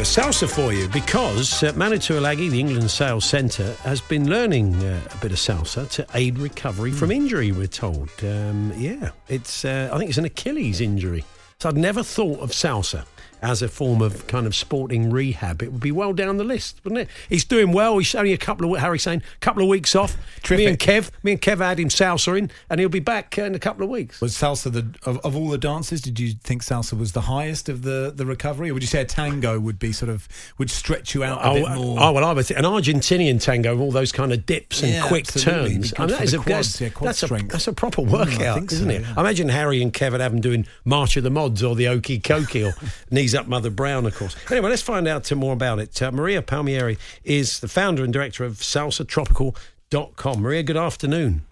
bit 0.00 0.16
of 0.16 0.24
salsa 0.24 0.48
for 0.48 0.72
you 0.72 0.88
because 0.88 1.62
uh, 1.62 1.74
Manu 1.76 1.96
Tuilagi, 1.96 2.48
the 2.48 2.58
England 2.58 2.90
Sales 2.90 3.22
Centre, 3.26 3.74
has 3.82 4.00
been 4.00 4.30
learning 4.30 4.74
uh, 4.76 4.98
a 5.12 5.16
bit 5.18 5.30
of 5.30 5.36
salsa 5.36 5.90
to 5.90 6.06
aid 6.14 6.38
recovery 6.38 6.90
from 6.90 7.10
injury. 7.10 7.52
We're 7.52 7.66
told. 7.66 8.08
Um, 8.22 8.72
yeah, 8.78 9.10
it's. 9.28 9.62
Uh, 9.62 9.90
I 9.92 9.98
think 9.98 10.08
it's 10.08 10.16
an 10.16 10.24
Achilles 10.24 10.80
injury. 10.80 11.22
So 11.58 11.68
I'd 11.68 11.76
never 11.76 12.02
thought 12.02 12.40
of 12.40 12.52
salsa 12.52 13.04
as 13.42 13.62
a 13.62 13.68
form 13.68 14.02
of 14.02 14.26
kind 14.26 14.46
of 14.46 14.54
sporting 14.54 15.10
rehab, 15.10 15.62
it 15.62 15.72
would 15.72 15.80
be 15.80 15.92
well 15.92 16.12
down 16.12 16.36
the 16.36 16.44
list, 16.44 16.80
wouldn't 16.84 17.00
it? 17.02 17.08
He's 17.28 17.44
doing 17.44 17.72
well. 17.72 17.98
He's 17.98 18.14
only 18.14 18.32
a 18.32 18.38
couple 18.38 18.72
of 18.72 18.80
Harry 18.80 18.98
saying 18.98 19.22
couple 19.40 19.62
of 19.62 19.68
weeks 19.68 19.94
off. 19.94 20.16
Me 20.50 20.66
and 20.66 20.78
Kev, 20.78 21.10
me 21.22 21.32
and 21.32 21.40
Kev 21.40 21.58
had 21.58 21.78
him 21.78 21.88
salsa 21.88 22.38
in, 22.38 22.50
and 22.68 22.80
he'll 22.80 22.88
be 22.88 23.00
back 23.00 23.38
in 23.38 23.54
a 23.54 23.58
couple 23.58 23.84
of 23.84 23.90
weeks. 23.90 24.20
Was 24.20 24.34
salsa 24.34 24.72
the 24.72 24.86
of, 25.08 25.18
of 25.18 25.36
all 25.36 25.48
the 25.48 25.58
dances? 25.58 26.00
Did 26.00 26.18
you 26.18 26.32
think 26.32 26.62
salsa 26.62 26.98
was 26.98 27.12
the 27.12 27.22
highest 27.22 27.68
of 27.68 27.82
the, 27.82 28.12
the 28.14 28.26
recovery, 28.26 28.70
or 28.70 28.74
would 28.74 28.82
you 28.82 28.86
say 28.88 29.00
a 29.00 29.04
tango 29.04 29.58
would 29.58 29.78
be 29.78 29.92
sort 29.92 30.10
of 30.10 30.28
would 30.58 30.70
stretch 30.70 31.14
you 31.14 31.24
out 31.24 31.44
a 31.44 31.48
oh, 31.48 31.54
bit 31.54 31.68
more? 31.76 31.98
Oh 32.00 32.12
well, 32.12 32.24
I 32.24 32.32
would 32.32 32.46
think 32.46 32.58
an 32.58 32.64
Argentinian 32.66 33.40
tango 33.40 33.78
all 33.78 33.92
those 33.92 34.12
kind 34.12 34.32
of 34.32 34.44
dips 34.46 34.82
and 34.82 34.92
Yeah, 34.92 35.06
quick 35.06 35.26
absolutely. 35.28 35.74
turns. 35.74 35.94
I 35.96 36.06
mean, 36.06 36.16
that 36.16 36.22
is 36.22 36.34
a, 36.34 36.38
quads, 36.38 36.78
that's, 36.78 36.80
yeah, 36.80 36.88
that's 37.00 37.22
a 37.22 37.26
that's 37.46 37.66
a 37.68 37.72
proper 37.72 38.00
Mm, 38.00 38.08
I 38.08 38.12
workout, 38.12 38.54
think 38.56 38.72
isn't 38.72 38.88
so, 38.88 38.94
it? 38.94 39.02
yeah. 39.02 39.14
I 39.16 39.20
imagine 39.20 39.48
Harry 39.48 39.82
and 39.82 39.92
Kev 39.92 40.12
would 40.12 40.20
have 40.20 40.32
them 40.32 40.40
doing 40.40 40.66
March 40.84 41.16
of 41.16 41.22
the 41.24 41.30
Mods 41.30 41.62
or 41.62 41.74
the 41.76 41.84
Okie 41.84 42.20
Kokie 42.22 42.66
or 42.66 42.74
Knees 43.10 43.29
Up 43.34 43.46
Mother 43.46 43.70
Brown, 43.70 44.06
of 44.06 44.14
course. 44.14 44.36
Anyway, 44.50 44.70
let's 44.70 44.82
find 44.82 45.06
out 45.08 45.30
more 45.32 45.52
about 45.52 45.78
it. 45.78 46.00
Uh, 46.02 46.10
Maria 46.12 46.42
Palmieri 46.42 46.98
is 47.24 47.60
the 47.60 47.68
founder 47.68 48.04
and 48.04 48.12
director 48.12 48.44
of 48.44 48.54
SalsaTropical.com. 48.54 50.40
Maria, 50.40 50.62
good 50.62 50.76
afternoon. 50.76 51.42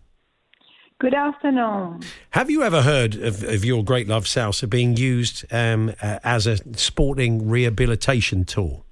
Good 1.00 1.14
afternoon. 1.14 2.02
Have 2.30 2.50
you 2.50 2.62
ever 2.64 2.82
heard 2.82 3.14
of, 3.14 3.44
of 3.44 3.64
your 3.64 3.85
great 3.85 4.08
love 4.08 4.25
salsa 4.25 4.68
being 4.68 4.97
used 4.97 5.44
um, 5.52 5.94
uh, 6.02 6.18
as 6.25 6.47
a 6.49 6.56
sporting 6.76 7.49
rehabilitation 7.49 8.44
tool? 8.44 8.85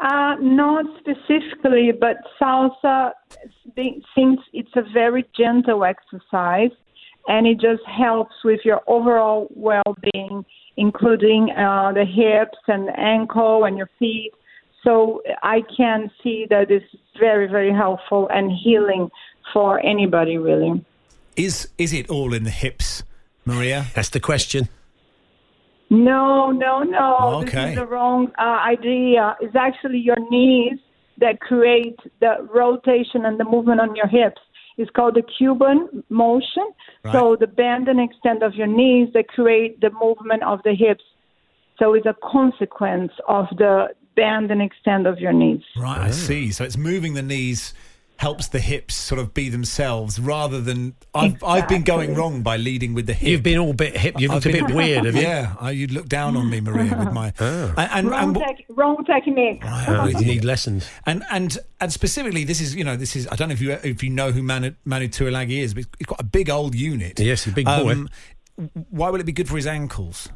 Uh, 0.00 0.34
not 0.40 0.84
specifically, 0.98 1.92
but 1.92 2.16
salsa 2.40 3.12
since 4.16 4.40
it's 4.52 4.70
a 4.74 4.82
very 4.92 5.24
gentle 5.36 5.84
exercise 5.84 6.70
and 7.28 7.46
it 7.46 7.60
just 7.60 7.84
helps 7.86 8.34
with 8.42 8.60
your 8.64 8.80
overall 8.86 9.48
well-being, 9.54 10.44
including 10.86 11.42
uh, 11.50 11.92
the 11.92 12.06
hips 12.20 12.60
and 12.74 12.88
ankle 12.96 13.64
and 13.66 13.76
your 13.76 13.90
feet. 13.98 14.32
So 14.84 15.20
I 15.42 15.58
can 15.76 16.10
see 16.22 16.46
that 16.50 16.70
it's 16.70 16.92
very, 17.18 17.48
very 17.56 17.72
helpful 17.84 18.28
and 18.36 18.50
healing 18.64 19.10
for 19.52 19.70
anybody, 19.84 20.38
really. 20.38 20.72
Is 21.36 21.68
is 21.84 21.92
it 21.92 22.08
all 22.10 22.30
in 22.38 22.44
the 22.44 22.56
hips, 22.64 23.02
Maria? 23.44 23.78
That's 23.94 24.10
the 24.10 24.20
question. 24.20 24.68
No, 25.90 26.50
no, 26.50 26.82
no. 26.82 27.08
Okay. 27.16 27.44
This 27.44 27.54
Okay. 27.54 27.70
is 27.70 27.76
the 27.76 27.86
wrong 27.86 28.22
uh, 28.38 28.58
idea. 28.74 29.36
It's 29.40 29.56
actually 29.56 30.00
your 30.10 30.20
knees 30.30 30.78
that 31.22 31.40
create 31.40 31.98
the 32.20 32.32
rotation 32.62 33.24
and 33.24 33.38
the 33.42 33.44
movement 33.54 33.80
on 33.80 33.96
your 33.96 34.06
hips. 34.06 34.40
It's 34.78 34.90
called 34.92 35.16
the 35.16 35.22
Cuban 35.22 36.04
motion. 36.08 36.66
So 37.12 37.36
the 37.38 37.48
bend 37.48 37.88
and 37.88 38.00
extend 38.00 38.42
of 38.42 38.54
your 38.54 38.68
knees 38.68 39.08
that 39.14 39.28
create 39.28 39.80
the 39.80 39.90
movement 39.90 40.44
of 40.44 40.60
the 40.64 40.74
hips. 40.74 41.04
So 41.78 41.94
it's 41.94 42.06
a 42.06 42.14
consequence 42.22 43.12
of 43.28 43.46
the 43.56 43.88
bend 44.16 44.50
and 44.50 44.62
extend 44.62 45.06
of 45.06 45.18
your 45.18 45.32
knees. 45.32 45.62
Right, 45.76 45.98
I 45.98 46.08
oh. 46.08 46.12
see. 46.12 46.52
So 46.52 46.64
it's 46.64 46.76
moving 46.76 47.14
the 47.14 47.22
knees 47.22 47.74
helps 48.18 48.48
the 48.48 48.58
hips 48.58 48.94
sort 48.96 49.20
of 49.20 49.32
be 49.32 49.48
themselves 49.48 50.18
rather 50.18 50.60
than 50.60 50.92
I've 51.14 51.42
I've 51.44 51.68
been 51.68 51.82
going 51.84 52.14
wrong 52.16 52.42
by 52.42 52.56
leading 52.56 52.92
with 52.92 53.06
the 53.06 53.12
hip. 53.14 53.28
You've 53.28 53.42
been 53.44 53.58
all 53.58 53.72
bit 53.72 53.96
hip. 53.96 54.18
You've 54.20 54.32
I've 54.32 54.44
looked 54.44 54.46
a 54.46 54.58
bit 54.58 54.66
been- 54.66 54.76
weird, 54.76 55.04
have 55.04 55.14
you? 55.14 55.22
Yeah, 55.22 55.54
I, 55.60 55.70
you'd 55.70 55.92
look 55.92 56.08
down 56.08 56.36
on 56.36 56.50
me, 56.50 56.60
Maria, 56.60 56.96
with 56.98 57.12
my 57.12 57.32
Oh. 57.40 57.74
and 57.76 57.88
and, 57.92 58.10
Wrong, 58.10 58.22
and, 58.24 58.36
what- 58.36 58.46
tec- 58.56 58.64
wrong 58.70 59.04
technique. 59.04 59.62
Oh, 59.64 60.06
you 60.08 60.18
need 60.24 60.44
lessons. 60.44 60.88
and 61.06 61.22
and 61.30 61.56
and 61.80 61.92
specifically, 61.92 62.42
this 62.44 62.60
is 62.60 62.74
you 62.74 62.82
know 62.84 62.96
this 62.96 63.14
is 63.14 63.28
I 63.30 63.36
don't 63.36 63.48
know 63.48 63.54
if 63.54 63.60
you 63.60 63.72
if 63.72 64.02
you 64.02 64.10
know 64.10 64.32
who 64.32 64.42
Manu, 64.42 64.72
Manu 64.84 65.06
Tuilagi 65.08 65.60
is, 65.62 65.72
but 65.74 65.84
he's 65.98 66.06
got 66.06 66.20
a 66.20 66.24
big 66.24 66.50
old 66.50 66.74
unit. 66.74 67.20
Yes, 67.20 67.46
a 67.46 67.52
big 67.52 67.66
boy. 67.66 67.92
Um, 67.92 68.08
why 68.90 69.10
will 69.10 69.20
it 69.20 69.26
be 69.26 69.32
good 69.32 69.48
for 69.48 69.54
his 69.54 69.68
ankles? 69.68 70.28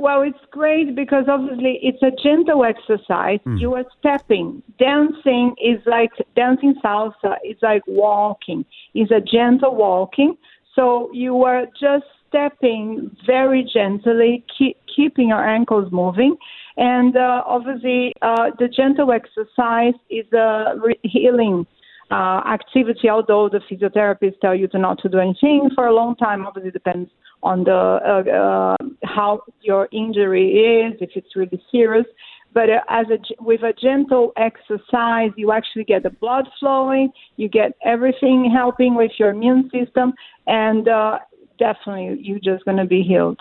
Well, 0.00 0.22
it's 0.22 0.38
great 0.50 0.96
because 0.96 1.26
obviously 1.28 1.78
it's 1.82 2.02
a 2.02 2.10
gentle 2.22 2.64
exercise. 2.64 3.38
You 3.58 3.74
are 3.74 3.84
stepping. 3.98 4.62
Dancing 4.78 5.54
is 5.62 5.78
like 5.84 6.10
dancing 6.34 6.74
salsa. 6.82 7.36
It's 7.42 7.62
like 7.62 7.82
walking. 7.86 8.64
It's 8.94 9.10
a 9.10 9.20
gentle 9.20 9.74
walking. 9.76 10.38
So 10.74 11.10
you 11.12 11.44
are 11.44 11.66
just 11.78 12.06
stepping 12.26 13.14
very 13.26 13.62
gently, 13.70 14.42
keep, 14.56 14.78
keeping 14.96 15.28
your 15.28 15.46
ankles 15.46 15.92
moving. 15.92 16.34
And 16.78 17.14
uh, 17.14 17.42
obviously, 17.44 18.14
uh, 18.22 18.52
the 18.58 18.68
gentle 18.68 19.12
exercise 19.12 20.00
is 20.08 20.24
a 20.32 20.76
re- 20.82 20.98
healing 21.02 21.66
uh, 22.10 22.40
activity, 22.48 23.10
although 23.10 23.50
the 23.50 23.60
physiotherapists 23.70 24.40
tell 24.40 24.54
you 24.54 24.66
to 24.68 24.78
not 24.78 24.98
to 25.02 25.10
do 25.10 25.18
anything 25.18 25.68
for 25.74 25.88
a 25.88 25.94
long 25.94 26.16
time. 26.16 26.46
Obviously, 26.46 26.70
depends 26.70 27.10
on 27.42 27.64
the 27.64 27.72
uh, 27.72 28.30
uh, 28.30 28.76
how 29.04 29.42
your 29.62 29.88
injury 29.92 30.48
is, 30.50 30.94
if 31.00 31.10
it's 31.14 31.36
really 31.36 31.62
serious. 31.70 32.06
But 32.52 32.68
uh, 32.68 32.80
as 32.88 33.06
a, 33.10 33.42
with 33.42 33.62
a 33.62 33.72
gentle 33.72 34.32
exercise, 34.36 35.30
you 35.36 35.52
actually 35.52 35.84
get 35.84 36.02
the 36.02 36.10
blood 36.10 36.48
flowing, 36.58 37.10
you 37.36 37.48
get 37.48 37.72
everything 37.84 38.50
helping 38.52 38.94
with 38.94 39.12
your 39.18 39.30
immune 39.30 39.70
system, 39.72 40.12
and 40.46 40.88
uh, 40.88 41.18
definitely 41.58 42.18
you're 42.20 42.40
just 42.40 42.64
going 42.64 42.76
to 42.76 42.86
be 42.86 43.02
healed. 43.02 43.38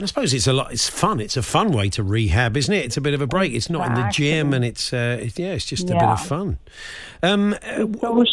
And 0.00 0.04
I 0.04 0.06
suppose 0.06 0.32
it's 0.32 0.46
a 0.46 0.54
lot. 0.54 0.72
It's 0.72 0.88
fun. 0.88 1.20
It's 1.20 1.36
a 1.36 1.42
fun 1.42 1.72
way 1.72 1.90
to 1.90 2.02
rehab, 2.02 2.56
isn't 2.56 2.72
it? 2.72 2.86
It's 2.86 2.96
a 2.96 3.02
bit 3.02 3.12
of 3.12 3.20
a 3.20 3.26
break. 3.26 3.52
It's 3.52 3.68
not 3.68 3.86
in 3.86 3.92
the 3.92 4.08
gym, 4.10 4.54
and 4.54 4.64
it's 4.64 4.94
uh, 4.94 5.18
it's, 5.20 5.38
yeah, 5.38 5.52
it's 5.52 5.66
just 5.66 5.90
a 5.90 5.92
bit 5.92 6.02
of 6.02 6.24
fun. 6.24 6.56
Um, 7.22 7.54
uh, 7.62 7.84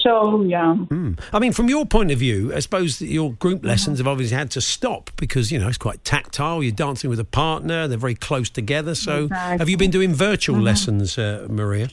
Social, 0.01 0.47
yeah. 0.47 0.75
hmm. 0.75 1.15
I 1.33 1.39
mean, 1.39 1.51
from 1.51 1.67
your 1.67 1.85
point 1.85 2.11
of 2.11 2.19
view, 2.19 2.55
I 2.55 2.59
suppose 2.59 2.99
that 2.99 3.07
your 3.07 3.33
group 3.33 3.65
lessons 3.65 3.97
have 3.97 4.07
obviously 4.07 4.37
had 4.37 4.49
to 4.51 4.61
stop 4.61 5.11
because 5.17 5.51
you 5.51 5.59
know 5.59 5.67
it's 5.67 5.77
quite 5.77 6.05
tactile. 6.05 6.63
You're 6.63 6.71
dancing 6.71 7.09
with 7.09 7.19
a 7.19 7.25
partner; 7.25 7.85
they're 7.89 7.97
very 7.97 8.15
close 8.15 8.49
together. 8.49 8.95
So, 8.95 9.27
have 9.27 9.67
you 9.67 9.75
been 9.75 9.91
doing 9.91 10.13
virtual 10.13 10.61
lessons, 10.61 11.17
uh, 11.17 11.47
Maria? 11.49 11.89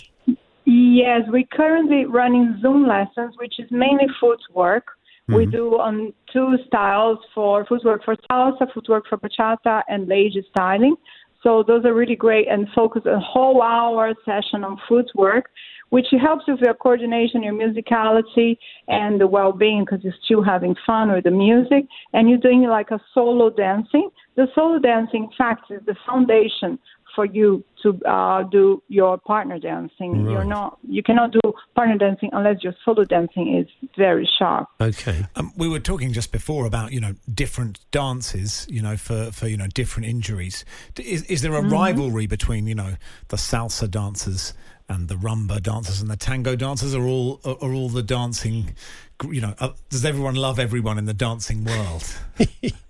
Yes, 0.67 1.23
we're 1.27 1.49
currently 1.51 2.05
running 2.05 2.61
Zoom 2.63 2.87
lessons, 2.87 3.35
which 3.41 3.55
is 3.59 3.69
mainly 3.73 4.07
footwork. 4.21 4.87
We 5.29 5.35
mm-hmm. 5.47 5.51
do 5.51 5.81
on 5.81 6.13
two 6.33 6.57
styles 6.67 7.19
for 7.35 7.65
footwork 7.65 8.05
for 8.05 8.17
salsa, 8.31 8.73
footwork 8.73 9.05
for 9.09 9.17
bachata, 9.17 9.83
and 9.89 10.07
lazy 10.07 10.45
styling. 10.51 10.97
So 11.43 11.63
those 11.67 11.85
are 11.85 11.95
really 11.95 12.17
great 12.17 12.49
and 12.49 12.67
focus 12.75 13.03
a 13.07 13.19
whole 13.19 13.63
hour 13.63 14.13
session 14.25 14.65
on 14.65 14.79
footwork, 14.89 15.51
which 15.91 16.07
helps 16.21 16.45
with 16.49 16.61
your 16.61 16.75
coordination, 16.75 17.43
your 17.43 17.55
musicality, 17.55 18.57
and 18.89 19.21
the 19.21 19.27
well-being 19.27 19.85
because 19.85 20.03
you're 20.03 20.15
still 20.25 20.43
having 20.43 20.75
fun 20.87 21.13
with 21.13 21.25
the 21.25 21.31
music. 21.31 21.87
And 22.13 22.29
you're 22.29 22.39
doing 22.39 22.63
like 22.63 22.91
a 22.91 23.01
solo 23.13 23.51
dancing. 23.51 24.11
The 24.37 24.47
solo 24.55 24.79
dancing, 24.79 25.25
in 25.25 25.31
fact, 25.37 25.71
is 25.71 25.81
the 25.87 25.97
foundation 26.07 26.79
for 27.14 27.24
you 27.24 27.64
to 27.83 28.00
uh, 28.07 28.42
do 28.44 28.83
your 28.88 29.18
partner 29.18 29.59
dancing. 29.59 30.27
You're 30.29 30.44
not, 30.44 30.79
you 30.88 31.03
cannot 31.03 31.33
do 31.33 31.40
partner 31.74 31.98
dancing 31.98 32.31
unless 32.33 32.62
your 32.62 32.74
solo 32.85 33.05
dancing 33.05 33.57
is 33.57 33.88
very 33.96 34.29
sharp. 34.38 34.68
Okay. 34.81 35.27
Um, 35.37 35.53
we 35.57 35.68
were 35.68 35.81
talking 35.81 36.12
just 36.12 36.33
before 36.33 36.66
about 36.66 36.92
you 36.92 37.00
know 37.00 37.14
different 37.33 37.81
dances, 37.90 38.66
you 38.70 38.83
know 38.83 38.96
for, 38.96 39.31
for 39.33 39.48
you 39.48 39.57
know 39.57 39.66
different 39.66 40.09
injuries. 40.09 40.64
Is 40.98 41.24
is 41.24 41.42
there 41.42 41.55
a 41.55 41.62
rivalry 41.62 42.27
between 42.27 42.66
you 42.66 42.74
know 42.74 42.96
the 43.29 43.37
salsa 43.37 43.90
dancers 43.90 44.55
and 44.88 45.09
the 45.09 45.14
rumba 45.14 45.62
dancers 45.62 46.00
and 46.00 46.11
the 46.11 46.16
tango 46.16 46.57
dancers? 46.57 46.94
Are 46.94 47.05
all 47.05 47.40
are, 47.44 47.57
are 47.61 47.72
all 47.72 47.88
the 47.88 48.03
dancing? 48.03 48.74
You 49.29 49.40
know, 49.40 49.55
uh, 49.59 49.70
does 49.90 50.05
everyone 50.05 50.35
love 50.35 50.59
everyone 50.59 50.98
in 50.98 51.05
the 51.05 51.14
dancing 51.14 51.64
world? 51.64 52.05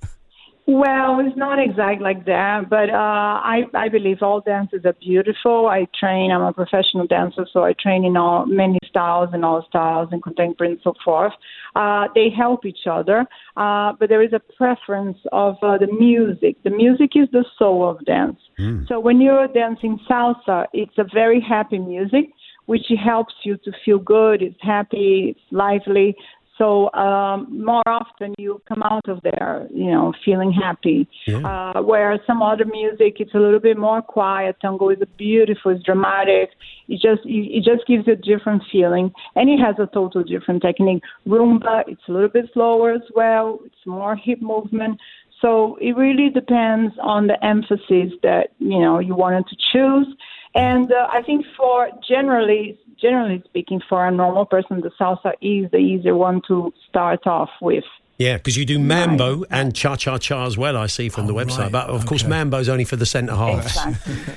Well, 0.66 1.20
it's 1.20 1.36
not 1.36 1.58
exact 1.58 2.00
like 2.00 2.24
that, 2.24 2.70
but 2.70 2.88
uh, 2.88 2.92
I 2.94 3.64
I 3.74 3.90
believe 3.90 4.22
all 4.22 4.40
dances 4.40 4.80
are 4.86 4.94
beautiful. 4.94 5.66
I 5.66 5.86
train. 6.00 6.30
I'm 6.30 6.40
a 6.40 6.54
professional 6.54 7.06
dancer, 7.06 7.46
so 7.52 7.64
I 7.64 7.74
train 7.78 8.02
in 8.06 8.16
all 8.16 8.46
many 8.46 8.78
styles 8.88 9.28
and 9.34 9.44
all 9.44 9.62
styles 9.68 10.08
and 10.10 10.22
contemporary 10.22 10.72
and 10.72 10.80
so 10.82 10.94
forth. 11.04 11.34
Uh, 11.76 12.08
they 12.14 12.28
help 12.34 12.64
each 12.64 12.86
other, 12.90 13.26
uh, 13.58 13.92
but 14.00 14.08
there 14.08 14.22
is 14.22 14.32
a 14.32 14.40
preference 14.56 15.18
of 15.32 15.56
uh, 15.62 15.76
the 15.76 15.88
music. 15.92 16.56
The 16.64 16.70
music 16.70 17.10
is 17.14 17.28
the 17.30 17.44
soul 17.58 17.86
of 17.86 18.02
dance. 18.06 18.40
So 18.88 18.98
when 18.98 19.20
you're 19.20 19.48
dancing 19.48 19.98
salsa, 20.08 20.64
it's 20.72 20.96
a 20.96 21.04
very 21.12 21.42
happy 21.46 21.78
music, 21.78 22.30
which 22.64 22.86
helps 23.04 23.34
you 23.44 23.58
to 23.64 23.72
feel 23.84 23.98
good. 23.98 24.40
It's 24.40 24.62
happy. 24.62 25.36
It's 25.36 25.52
lively. 25.52 26.16
So 26.58 26.92
um, 26.92 27.64
more 27.64 27.82
often 27.86 28.34
you 28.38 28.62
come 28.68 28.82
out 28.82 29.08
of 29.08 29.20
there, 29.22 29.66
you 29.74 29.90
know, 29.90 30.12
feeling 30.24 30.52
happy. 30.52 31.08
Uh, 31.44 31.82
where 31.82 32.18
some 32.26 32.42
other 32.42 32.64
music, 32.64 33.16
it's 33.18 33.34
a 33.34 33.38
little 33.38 33.58
bit 33.58 33.76
more 33.76 34.00
quiet. 34.00 34.56
Tango 34.60 34.88
is 34.90 34.98
beautiful, 35.16 35.72
it's 35.72 35.82
dramatic. 35.82 36.50
It 36.88 37.00
just 37.00 37.22
it 37.24 37.64
just 37.64 37.86
gives 37.86 38.06
you 38.06 38.12
a 38.12 38.16
different 38.16 38.62
feeling, 38.70 39.12
and 39.34 39.50
it 39.50 39.58
has 39.58 39.76
a 39.78 39.86
total 39.92 40.22
different 40.22 40.62
technique. 40.62 41.02
Rumba, 41.26 41.82
it's 41.88 42.02
a 42.08 42.12
little 42.12 42.28
bit 42.28 42.46
slower 42.54 42.92
as 42.92 43.02
well. 43.14 43.58
It's 43.64 43.86
more 43.86 44.14
hip 44.14 44.40
movement. 44.40 45.00
So 45.40 45.76
it 45.80 45.96
really 45.96 46.30
depends 46.30 46.94
on 47.02 47.26
the 47.26 47.44
emphasis 47.44 48.12
that 48.22 48.52
you 48.58 48.78
know 48.78 49.00
you 49.00 49.14
wanted 49.14 49.46
to 49.48 49.56
choose. 49.72 50.06
And 50.54 50.92
uh, 50.92 51.08
I 51.12 51.20
think 51.22 51.44
for 51.56 51.90
generally, 52.08 52.78
generally 53.00 53.42
speaking, 53.46 53.80
for 53.88 54.06
a 54.06 54.10
normal 54.10 54.44
person, 54.46 54.80
the 54.80 54.90
salsa 55.00 55.32
is 55.40 55.70
the 55.70 55.78
easier 55.78 56.16
one 56.16 56.40
to 56.48 56.72
start 56.88 57.26
off 57.26 57.50
with. 57.60 57.84
Yeah, 58.16 58.36
because 58.36 58.56
you 58.56 58.64
do 58.64 58.78
Mambo 58.78 59.42
and 59.50 59.74
Cha 59.74 59.96
Cha 59.96 60.18
Cha 60.18 60.46
as 60.46 60.56
well, 60.56 60.76
I 60.76 60.86
see 60.86 61.08
from 61.08 61.26
the 61.26 61.34
website. 61.34 61.58
right. 61.58 61.72
But 61.72 61.90
of 61.90 62.06
course, 62.06 62.22
Okay. 62.22 62.30
Mambo's 62.30 62.68
only 62.68 62.84
for 62.84 62.94
the 62.94 63.06
centre 63.06 63.34
halves. 63.34 63.76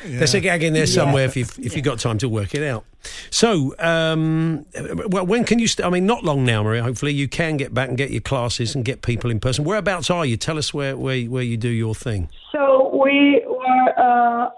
There's 0.04 0.34
a 0.34 0.40
gag 0.40 0.64
in 0.64 0.74
there 0.74 0.88
somewhere 0.88 1.26
if 1.26 1.38
you've, 1.38 1.60
if 1.60 1.76
you've 1.76 1.86
got 1.86 2.00
time 2.00 2.18
to 2.18 2.28
work 2.28 2.56
it 2.56 2.64
out. 2.64 2.86
So, 3.30 3.76
um, 3.78 4.66
well, 5.10 5.28
when 5.28 5.44
can 5.44 5.60
you? 5.60 5.68
St- 5.68 5.86
I 5.86 5.92
mean, 5.92 6.08
not 6.08 6.24
long 6.24 6.44
now, 6.44 6.64
Maria. 6.64 6.82
Hopefully, 6.82 7.14
you 7.14 7.28
can 7.28 7.56
get 7.56 7.72
back 7.72 7.88
and 7.90 7.98
get 8.00 8.10
your 8.10 8.22
classes 8.22 8.74
and 8.74 8.84
get 8.84 9.04
people 9.04 9.30
in 9.30 9.40
person. 9.40 9.64
Whereabouts 9.64 10.10
are 10.10 10.26
you? 10.26 10.38
Tell 10.38 10.58
us 10.58 10.74
where 10.74 10.98
where, 10.98 11.24
where 11.26 11.44
you 11.44 11.56
do 11.56 11.70
your 11.70 11.94
thing. 11.94 12.30
So 12.52 12.90
we 13.00 13.44
were 13.46 13.94
uh, 13.96 14.50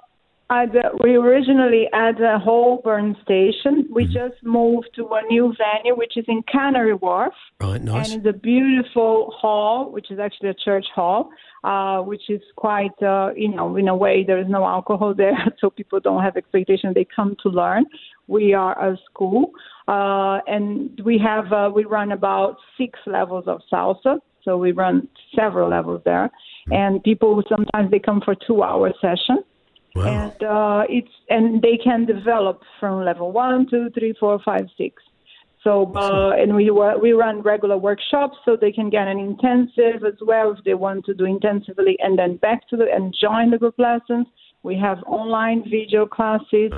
at 0.52 0.72
the, 0.72 0.82
we 1.04 1.16
originally 1.16 1.86
at 1.94 2.18
the 2.18 2.40
Holborn 2.44 3.16
station. 3.22 3.88
We 3.92 4.06
just 4.06 4.44
moved 4.44 4.90
to 4.96 5.08
a 5.08 5.22
new 5.30 5.54
venue, 5.58 5.96
which 5.96 6.18
is 6.18 6.26
in 6.28 6.44
Canary 6.44 6.96
Wharf. 6.96 7.34
Right, 7.62 7.82
nice. 7.82 8.12
And 8.12 8.26
it's 8.26 8.36
a 8.36 8.40
beautiful 8.40 9.34
hall, 9.38 9.92
which 9.92 10.10
is 10.10 10.18
actually 10.18 10.50
a 10.50 10.54
church 10.56 10.86
hall, 10.94 11.30
uh, 11.64 12.00
which 12.00 12.30
is 12.30 12.42
quite, 12.56 13.00
uh, 13.02 13.30
you 13.36 13.50
know, 13.50 13.76
in 13.76 13.88
a 13.88 13.96
way, 13.96 14.24
there 14.26 14.40
is 14.40 14.48
no 14.50 14.66
alcohol 14.66 15.14
there, 15.18 15.38
so 15.60 15.70
people 15.70 16.00
don't 16.00 16.24
have 16.24 16.36
expectation. 16.36 16.94
They 16.96 17.06
come 17.16 17.36
to 17.44 17.50
learn. 17.50 17.86
We 18.28 18.54
are 18.54 18.74
a 18.92 18.98
school, 19.10 19.52
uh, 19.88 20.40
and 20.48 21.00
we 21.06 21.20
have 21.20 21.52
uh, 21.52 21.70
we 21.74 21.86
run 21.86 22.12
about 22.12 22.58
six 22.78 23.00
levels 23.06 23.46
of 23.48 23.62
salsa. 23.72 24.20
So 24.44 24.58
we 24.58 24.72
run 24.72 25.08
several 25.36 25.70
levels 25.70 26.02
there, 26.06 26.30
and 26.72 27.04
people 27.04 27.44
sometimes 27.50 27.92
they 27.92 28.00
come 28.00 28.22
for 28.24 28.36
two 28.48 28.64
hour 28.64 28.92
session. 29.96 30.08
And 30.08 30.44
uh, 30.44 30.84
it's 30.90 31.12
and 31.30 31.62
they 31.62 31.78
can 31.84 32.06
develop 32.06 32.62
from 32.80 33.04
level 33.04 33.32
one, 33.32 33.68
two, 33.70 33.90
three, 33.98 34.14
four, 34.20 34.40
five, 34.44 34.68
six. 34.78 35.02
So 35.64 35.92
uh, 35.96 36.32
and 36.38 36.56
we 36.56 36.72
we 37.02 37.12
run 37.12 37.42
regular 37.42 37.78
workshops 37.78 38.38
so 38.46 38.56
they 38.56 38.72
can 38.72 38.90
get 38.90 39.08
an 39.08 39.20
intensive 39.20 40.06
as 40.06 40.18
well 40.22 40.56
if 40.58 40.64
they 40.64 40.74
want 40.74 41.06
to 41.06 41.14
do 41.14 41.26
intensively 41.26 41.98
and 42.00 42.18
then 42.18 42.38
back 42.38 42.68
to 42.70 42.78
the 42.78 42.86
and 42.94 43.14
join 43.20 43.52
the 43.52 43.58
group 43.58 43.76
lessons. 43.78 44.28
We 44.62 44.78
have 44.78 44.98
online 45.06 45.64
video 45.70 46.06
classes. 46.06 46.72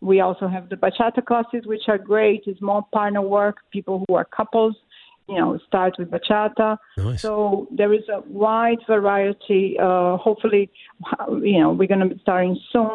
We 0.00 0.20
also 0.20 0.48
have 0.48 0.68
the 0.68 0.76
bachata 0.76 1.24
classes, 1.24 1.66
which 1.66 1.82
are 1.86 1.98
great. 1.98 2.42
It's 2.46 2.60
more 2.60 2.84
partner 2.92 3.22
work. 3.22 3.58
People 3.70 4.04
who 4.08 4.14
are 4.16 4.24
couples, 4.24 4.74
you 5.28 5.36
know, 5.36 5.58
start 5.66 5.94
with 5.98 6.10
bachata. 6.10 6.78
Nice. 6.96 7.22
So 7.22 7.68
there 7.70 7.92
is 7.92 8.08
a 8.08 8.20
wide 8.28 8.78
variety. 8.86 9.76
Uh, 9.78 10.16
hopefully, 10.16 10.70
you 11.42 11.60
know, 11.60 11.72
we're 11.72 11.88
going 11.88 12.00
to 12.00 12.14
be 12.14 12.20
starting 12.22 12.58
soon. 12.72 12.90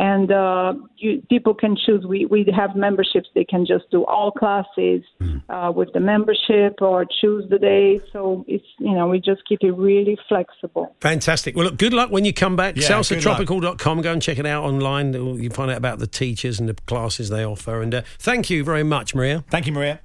And 0.00 0.30
uh, 0.30 0.74
you, 0.96 1.22
people 1.28 1.54
can 1.54 1.76
choose. 1.76 2.06
We, 2.06 2.24
we 2.26 2.46
have 2.56 2.76
memberships. 2.76 3.28
They 3.34 3.42
can 3.42 3.66
just 3.66 3.90
do 3.90 4.04
all 4.04 4.30
classes 4.30 5.02
uh, 5.48 5.72
with 5.74 5.92
the 5.92 5.98
membership 5.98 6.80
or 6.80 7.04
choose 7.20 7.50
the 7.50 7.58
day. 7.58 8.00
So 8.12 8.44
it's, 8.46 8.64
you 8.78 8.92
know, 8.92 9.08
we 9.08 9.20
just 9.20 9.42
keep 9.48 9.58
it 9.62 9.72
really 9.72 10.16
flexible. 10.28 10.94
Fantastic. 11.00 11.56
Well, 11.56 11.64
look, 11.64 11.78
good 11.78 11.92
luck 11.92 12.12
when 12.12 12.24
you 12.24 12.32
come 12.32 12.54
back. 12.54 12.76
Yeah, 12.76 12.82
good 12.82 13.24
luck. 13.24 13.40
SalsaTropical.com. 13.40 14.02
Go 14.02 14.12
and 14.12 14.22
check 14.22 14.38
it 14.38 14.46
out 14.46 14.62
online. 14.62 15.14
You 15.14 15.48
can 15.48 15.50
find 15.50 15.70
out 15.72 15.78
about 15.78 15.98
the 15.98 16.06
teachers 16.06 16.60
and 16.60 16.68
the 16.68 16.74
classes 16.74 17.28
they 17.28 17.44
offer. 17.44 17.82
And 17.82 17.92
uh, 17.92 18.02
thank 18.20 18.50
you 18.50 18.62
very 18.62 18.84
much, 18.84 19.16
Maria. 19.16 19.44
Thank 19.50 19.66
you, 19.66 19.72
Maria. 19.72 19.98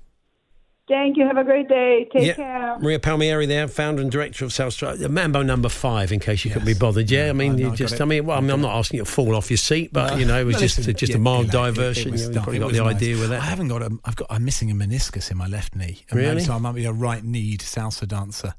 Thank 0.86 1.15
you. 1.15 1.26
Have 1.26 1.38
a 1.38 1.46
great 1.46 1.69
day. 1.69 2.10
Take 2.12 2.26
Yeah, 2.28 2.34
care. 2.34 2.78
Maria 2.80 3.00
Palmieri 3.00 3.46
there, 3.46 3.69
founder 3.69 4.02
and 4.02 4.12
director 4.12 4.43
of 4.43 4.52
Salsa 4.52 4.78
Tropical. 4.80 5.10
Mambo 5.10 5.41
number 5.41 5.69
five, 5.69 6.12
in 6.12 6.19
case 6.19 6.43
you 6.43 6.52
couldn't 6.52 6.65
be 6.65 6.74
bothered. 6.74 7.10
Yeah, 7.10 7.30
I 7.30 7.32
mean, 7.34 7.54
I- 7.54 7.58
you 7.58 7.65
I 7.67 7.69
got 7.69 7.78
just, 7.78 7.93
it. 7.96 8.02
I 8.02 8.06
mean, 8.06 8.26
well, 8.26 8.38
I 8.38 8.41
mean, 8.41 8.50
I'm 8.52 8.60
not 8.62 8.76
asking 8.76 8.98
you 8.98 9.06
to 9.06 9.10
fall 9.10 9.34
off 9.34 9.50
your 9.50 9.56
seat, 9.58 9.93
but, 9.93 10.12
No. 10.12 10.17
you 10.17 10.26
know, 10.26 10.41
it 10.41 10.43
was 10.43 10.56
No, 10.56 10.60
just 10.60 10.78
listen, 10.80 10.93
just 10.96 11.12
yeah, 11.12 11.15
a 11.15 11.19
mild 11.19 11.38
you 11.38 11.43
it- 11.43 11.48
it 11.48 11.52
diversion. 11.54 12.12
was 12.12 12.22
you 12.28 12.34
done. 12.34 12.43
probably 12.43 12.60
got 12.60 12.72
the 12.74 12.84
nice. 12.84 12.96
idea 12.98 13.17
with 13.17 13.30
that. 13.30 13.41
I 13.41 13.46
haven't 13.46 13.69
got 13.69 13.82
a. 13.82 13.98
I've 14.04 14.17
got. 14.17 14.28
I'm 14.30 14.43
missing 14.43 14.72
a 14.72 14.76
meniscus 14.76 15.32
in 15.32 15.38
my 15.38 15.48
left 15.48 15.74
knee. 15.74 16.04
And 16.10 16.19
maybe- 16.19 16.28
Really? 16.28 16.41
So 16.43 16.54
I 16.54 16.58
might 16.58 16.76
be 16.76 16.84
a 16.84 16.91
right 16.91 17.24
kneed 17.24 17.62
salsa 17.62 18.06
dancer. 18.06 18.54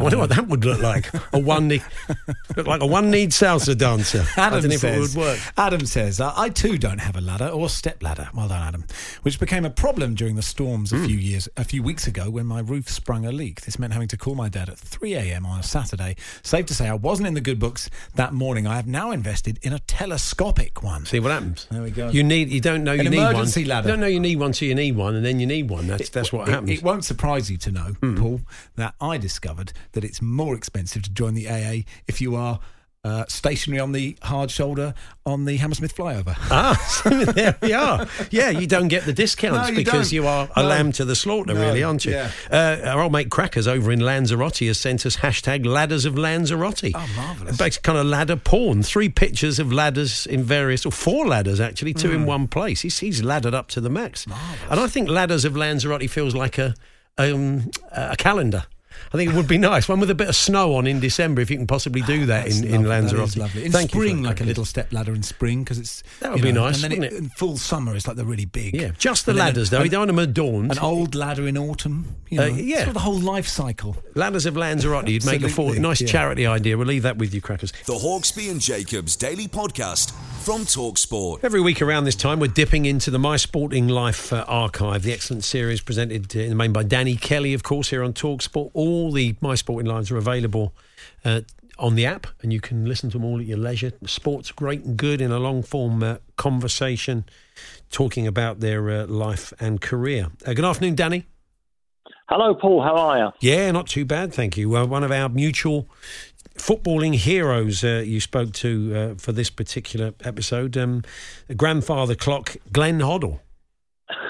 I 0.00 0.02
wonder 0.02 0.18
what 0.18 0.30
that 0.30 0.48
would 0.48 0.64
look 0.64 0.80
like. 0.80 1.10
A 1.32 1.38
one 1.38 1.68
knee, 1.68 1.82
look 2.56 2.66
like 2.66 2.80
a 2.82 2.86
one 2.86 3.10
kneed 3.12 3.30
salsa 3.30 3.76
dancer. 3.78 4.24
I 4.36 4.40
Adam 4.46 4.60
don't 4.62 4.68
know 4.70 4.74
if 4.74 4.80
says, 4.80 5.14
it 5.14 5.18
would 5.18 5.26
work. 5.26 5.38
Adam 5.56 5.86
says, 5.86 6.20
I, 6.20 6.32
I 6.36 6.48
too 6.50 6.76
don't 6.78 6.98
have 7.00 7.16
a 7.16 7.20
ladder 7.20 7.48
or 7.48 7.68
step 7.68 8.00
ladder. 8.02 8.28
Well 8.34 8.48
done, 8.48 8.62
Adam. 8.66 8.84
Which 9.22 9.38
became 9.40 9.64
a 9.64 9.70
problem 9.70 10.14
during 10.14 10.34
the 10.36 10.42
storms 10.42 10.90
Hmm. 10.90 11.02
a 11.02 11.06
few 11.06 11.16
years, 11.16 11.48
a 11.56 11.64
few 11.68 11.82
weeks 11.82 12.06
ago 12.06 12.30
when 12.30 12.46
my 12.46 12.60
roof 12.60 12.88
sprung 12.88 13.26
a 13.26 13.30
leak. 13.32 13.60
This 13.62 13.78
meant 13.78 13.92
having 13.92 14.08
to 14.08 14.16
call 14.16 14.34
my 14.34 14.48
dad 14.48 14.68
at 14.70 14.78
3 14.78 15.14
a.m. 15.14 15.44
on 15.44 15.60
a 15.60 15.62
Saturday. 15.62 16.16
Safe 16.42 16.64
to 16.66 16.74
say, 16.74 16.88
I 16.88 16.94
wasn't 16.94 17.28
in 17.28 17.34
the 17.34 17.40
good 17.42 17.58
books 17.58 17.90
that 18.14 18.32
morning. 18.32 18.66
I 18.66 18.76
have 18.76 18.86
now 18.86 19.10
invested 19.10 19.58
in 19.62 19.72
a 19.74 19.78
telescopic 19.80 20.82
one. 20.82 21.04
See 21.04 21.20
what 21.20 21.30
happens. 21.30 21.66
There 21.70 21.82
we 21.82 21.90
go. 21.90 22.08
You 22.08 22.22
need. 22.24 22.48
You 22.50 22.60
don't 22.60 22.84
know 22.84 22.92
you 22.94 23.00
An 23.00 23.10
need 23.10 23.18
emergency 23.18 23.62
one. 23.62 23.68
ladder. 23.68 23.88
You 23.88 23.92
don't 23.92 24.00
know 24.00 24.06
you 24.06 24.20
need 24.20 24.38
one, 24.38 24.52
so 24.54 24.64
you 24.64 24.74
need 24.74 24.96
one, 24.96 25.14
and 25.14 25.24
then 25.24 25.38
you 25.40 25.46
need 25.46 25.68
one. 25.68 25.86
That's 25.86 26.08
that's 26.08 26.32
what 26.32 26.48
It- 26.48 26.52
happens. 26.52 26.70
It, 26.70 26.82
won't 26.82 27.04
surprise 27.04 27.50
you 27.50 27.58
to 27.58 27.70
know, 27.70 27.94
Hmm. 28.00 28.16
Paul, 28.16 28.40
that 28.76 28.94
I 29.00 29.18
discovered 29.18 29.72
that 29.92 30.04
it's 30.04 30.22
more 30.22 30.54
expensive 30.54 31.02
to 31.02 31.10
join 31.10 31.34
the 31.34 31.48
AA 31.48 31.84
if 32.06 32.20
you 32.20 32.34
are 32.34 32.60
uh, 33.04 33.24
stationary 33.28 33.80
on 33.80 33.92
the 33.92 34.16
hard 34.22 34.50
shoulder 34.50 34.92
on 35.24 35.44
the 35.44 35.56
Hammersmith 35.56 35.96
flyover. 35.96 36.34
Ah, 36.50 36.74
so 37.04 37.10
there 37.10 37.56
we 37.62 37.72
are. 37.72 38.06
Yeah, 38.30 38.50
you 38.50 38.66
don't 38.66 38.88
get 38.88 39.04
the 39.04 39.12
discounts 39.12 39.68
No, 39.68 39.68
you 39.68 39.76
because 39.76 40.08
don't. 40.08 40.12
you 40.12 40.26
are 40.26 40.48
a 40.56 40.62
No. 40.62 40.68
lamb 40.68 40.92
to 40.92 41.04
the 41.04 41.14
slaughter, 41.14 41.54
No, 41.54 41.60
really, 41.60 41.82
aren't 41.82 42.04
you? 42.04 42.12
yeah. 42.12 42.30
Uh, 42.50 42.80
our 42.84 43.02
old 43.02 43.12
mate 43.12 43.30
Crackers 43.30 43.68
over 43.68 43.92
in 43.92 44.00
Lanzarote 44.00 44.66
has 44.66 44.78
sent 44.78 45.06
us 45.06 45.16
hashtag 45.18 45.64
ladders 45.64 46.04
of 46.04 46.18
Lanzarote. 46.18 46.90
Oh, 46.94 47.06
marvellous. 47.16 47.56
Basically, 47.56 47.84
kind 47.86 47.98
of 47.98 48.06
ladder 48.06 48.36
porn. 48.36 48.82
Three 48.82 49.08
pictures 49.08 49.58
of 49.58 49.72
ladders 49.72 50.26
in 50.26 50.42
various, 50.42 50.84
or 50.84 50.90
four 50.92 51.26
ladders 51.26 51.60
actually, 51.60 51.94
two 51.94 52.08
Hmm. 52.08 52.14
in 52.16 52.26
one 52.26 52.48
place. 52.48 52.80
He's, 52.80 52.98
he's 52.98 53.22
laddered 53.22 53.54
up 53.54 53.68
to 53.68 53.80
the 53.80 53.90
max. 53.90 54.26
And 54.70 54.80
I 54.80 54.86
think 54.88 55.08
ladders 55.08 55.44
of 55.44 55.56
Lanzarote 55.56 56.10
feels 56.10 56.34
like 56.34 56.58
a 56.58 56.74
um, 57.16 57.70
a 57.92 58.16
calendar. 58.16 58.64
I 59.12 59.16
think 59.16 59.30
it 59.32 59.36
would 59.36 59.48
be 59.48 59.58
nice. 59.58 59.88
One 59.88 60.00
with 60.00 60.10
a 60.10 60.14
bit 60.14 60.28
of 60.28 60.36
snow 60.36 60.74
on 60.74 60.86
in 60.86 61.00
December, 61.00 61.40
if 61.40 61.50
you 61.50 61.56
can 61.56 61.66
possibly 61.66 62.02
do 62.02 62.26
that 62.26 62.44
That's 62.44 62.58
in, 62.60 62.64
in 62.66 62.70
lovely. 62.72 62.88
That 62.88 62.96
is 63.04 63.12
Lanzarote. 63.12 63.36
lovely. 63.36 63.64
In 63.66 63.72
Thank 63.72 63.94
you 63.94 64.00
spring, 64.00 64.22
that, 64.22 64.28
like 64.28 64.40
a 64.40 64.44
little 64.44 64.64
step 64.64 64.92
ladder 64.92 65.14
in 65.14 65.22
spring 65.22 65.64
because 65.64 65.78
it's 65.78 66.02
That 66.20 66.32
would 66.32 66.42
be 66.42 66.52
know, 66.52 66.64
nice, 66.66 66.82
And 66.82 66.92
then 66.92 67.00
wouldn't 67.00 67.12
it? 67.14 67.18
in 67.24 67.28
full 67.30 67.56
summer, 67.56 67.94
it's 67.96 68.06
like 68.06 68.16
they're 68.16 68.24
really 68.26 68.44
big. 68.44 68.74
Yeah, 68.74 68.90
just 68.98 69.24
the 69.26 69.30
And 69.32 69.38
ladders, 69.38 69.70
though. 69.70 69.78
an- 69.78 69.84
You 69.84 69.90
don't 69.90 70.00
want 70.00 70.08
them 70.08 70.18
adorned. 70.18 70.72
An 70.72 70.78
old 70.78 71.14
ladder 71.14 71.48
in 71.48 71.56
autumn. 71.56 72.16
You 72.28 72.38
know, 72.38 72.44
Uh, 72.44 72.48
yeah. 72.48 72.76
sort 72.78 72.88
of 72.88 72.94
the 72.94 73.00
whole 73.00 73.18
life 73.18 73.48
cycle. 73.48 73.96
Ladders 74.14 74.44
of 74.46 74.56
Lanzarote. 74.56 75.08
You'd 75.08 75.24
make 75.24 75.42
a 75.42 75.48
for- 75.48 75.74
nice 75.76 76.00
yeah. 76.02 76.08
charity 76.08 76.46
idea. 76.46 76.76
We'll 76.76 76.86
leave 76.86 77.02
that 77.04 77.16
with 77.16 77.32
you, 77.34 77.40
Crackers. 77.40 77.72
The 77.86 77.94
Hawksby 77.94 78.50
and 78.50 78.60
Jacobs 78.60 79.16
Daily 79.16 79.48
Podcast 79.48 80.12
from 80.44 80.62
Talksport. 80.66 81.40
Every 81.42 81.60
week 81.60 81.80
around 81.82 82.04
this 82.04 82.14
time, 82.14 82.40
we're 82.40 82.46
dipping 82.48 82.84
into 82.86 83.10
the 83.10 83.18
My 83.18 83.36
Sporting 83.36 83.88
Life 83.88 84.32
uh, 84.32 84.44
archive, 84.48 85.02
the 85.02 85.12
excellent 85.12 85.44
series 85.44 85.80
presented 85.80 86.34
uh, 86.36 86.40
in 86.40 86.48
the 86.50 86.54
main 86.54 86.72
by 86.72 86.82
Danny 86.82 87.16
Kelly, 87.16 87.54
of 87.54 87.62
course, 87.62 87.88
here 87.90 88.02
on 88.02 88.12
Talksport. 88.12 88.70
All 88.74 88.97
the 89.12 89.36
My 89.40 89.54
Sporting 89.54 89.88
Lives 89.88 90.10
are 90.10 90.16
available 90.16 90.74
uh, 91.24 91.42
on 91.78 91.94
the 91.94 92.04
app, 92.04 92.26
and 92.42 92.52
you 92.52 92.60
can 92.60 92.84
listen 92.84 93.10
to 93.10 93.18
them 93.18 93.24
all 93.24 93.38
at 93.38 93.46
your 93.46 93.58
leisure. 93.58 93.92
Sport's 94.04 94.50
great 94.52 94.84
and 94.84 94.96
good 94.96 95.20
in 95.20 95.30
a 95.30 95.38
long 95.38 95.62
form 95.62 96.02
uh, 96.02 96.16
conversation, 96.36 97.24
talking 97.90 98.26
about 98.26 98.60
their 98.60 98.90
uh, 98.90 99.06
life 99.06 99.52
and 99.60 99.80
career. 99.80 100.28
Uh, 100.44 100.54
good 100.54 100.64
afternoon, 100.64 100.94
Danny. 100.94 101.26
Hello, 102.28 102.54
Paul. 102.54 102.82
How 102.82 102.96
are 102.96 103.18
you? 103.18 103.30
Yeah, 103.40 103.70
not 103.70 103.86
too 103.86 104.04
bad, 104.04 104.34
thank 104.34 104.56
you. 104.56 104.76
Uh, 104.76 104.84
one 104.84 105.02
of 105.02 105.10
our 105.10 105.28
mutual 105.28 105.88
footballing 106.56 107.14
heroes 107.14 107.84
uh, 107.84 108.02
you 108.04 108.20
spoke 108.20 108.52
to 108.52 108.94
uh, 108.94 109.14
for 109.14 109.32
this 109.32 109.48
particular 109.48 110.12
episode, 110.24 110.76
um, 110.76 111.02
grandfather 111.56 112.14
clock, 112.14 112.56
Glenn 112.72 112.98
Hoddle. 112.98 113.40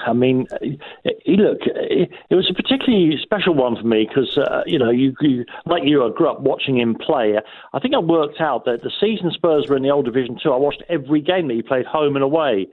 I 0.05 0.13
mean, 0.13 0.47
look, 0.51 1.59
it, 1.65 2.09
it 2.29 2.35
was 2.35 2.49
a 2.49 2.53
particularly 2.53 3.17
special 3.21 3.53
one 3.53 3.75
for 3.75 3.87
me 3.87 4.05
because, 4.07 4.37
uh, 4.37 4.63
you 4.65 4.77
know, 4.77 4.89
you, 4.89 5.15
you 5.21 5.45
like 5.65 5.83
you, 5.85 6.05
I 6.05 6.09
grew 6.15 6.29
up 6.29 6.41
watching 6.41 6.77
him 6.77 6.95
play. 6.95 7.35
I 7.73 7.79
think 7.79 7.93
I 7.93 7.99
worked 7.99 8.41
out 8.41 8.65
that 8.65 8.81
the 8.81 8.91
season 8.99 9.31
Spurs 9.31 9.67
were 9.69 9.77
in 9.77 9.83
the 9.83 9.89
old 9.89 10.05
Division 10.05 10.37
Two. 10.41 10.51
I 10.51 10.57
watched 10.57 10.83
every 10.89 11.21
game 11.21 11.47
that 11.47 11.53
he 11.53 11.61
played, 11.61 11.85
home 11.85 12.15
and 12.15 12.23
away. 12.23 12.67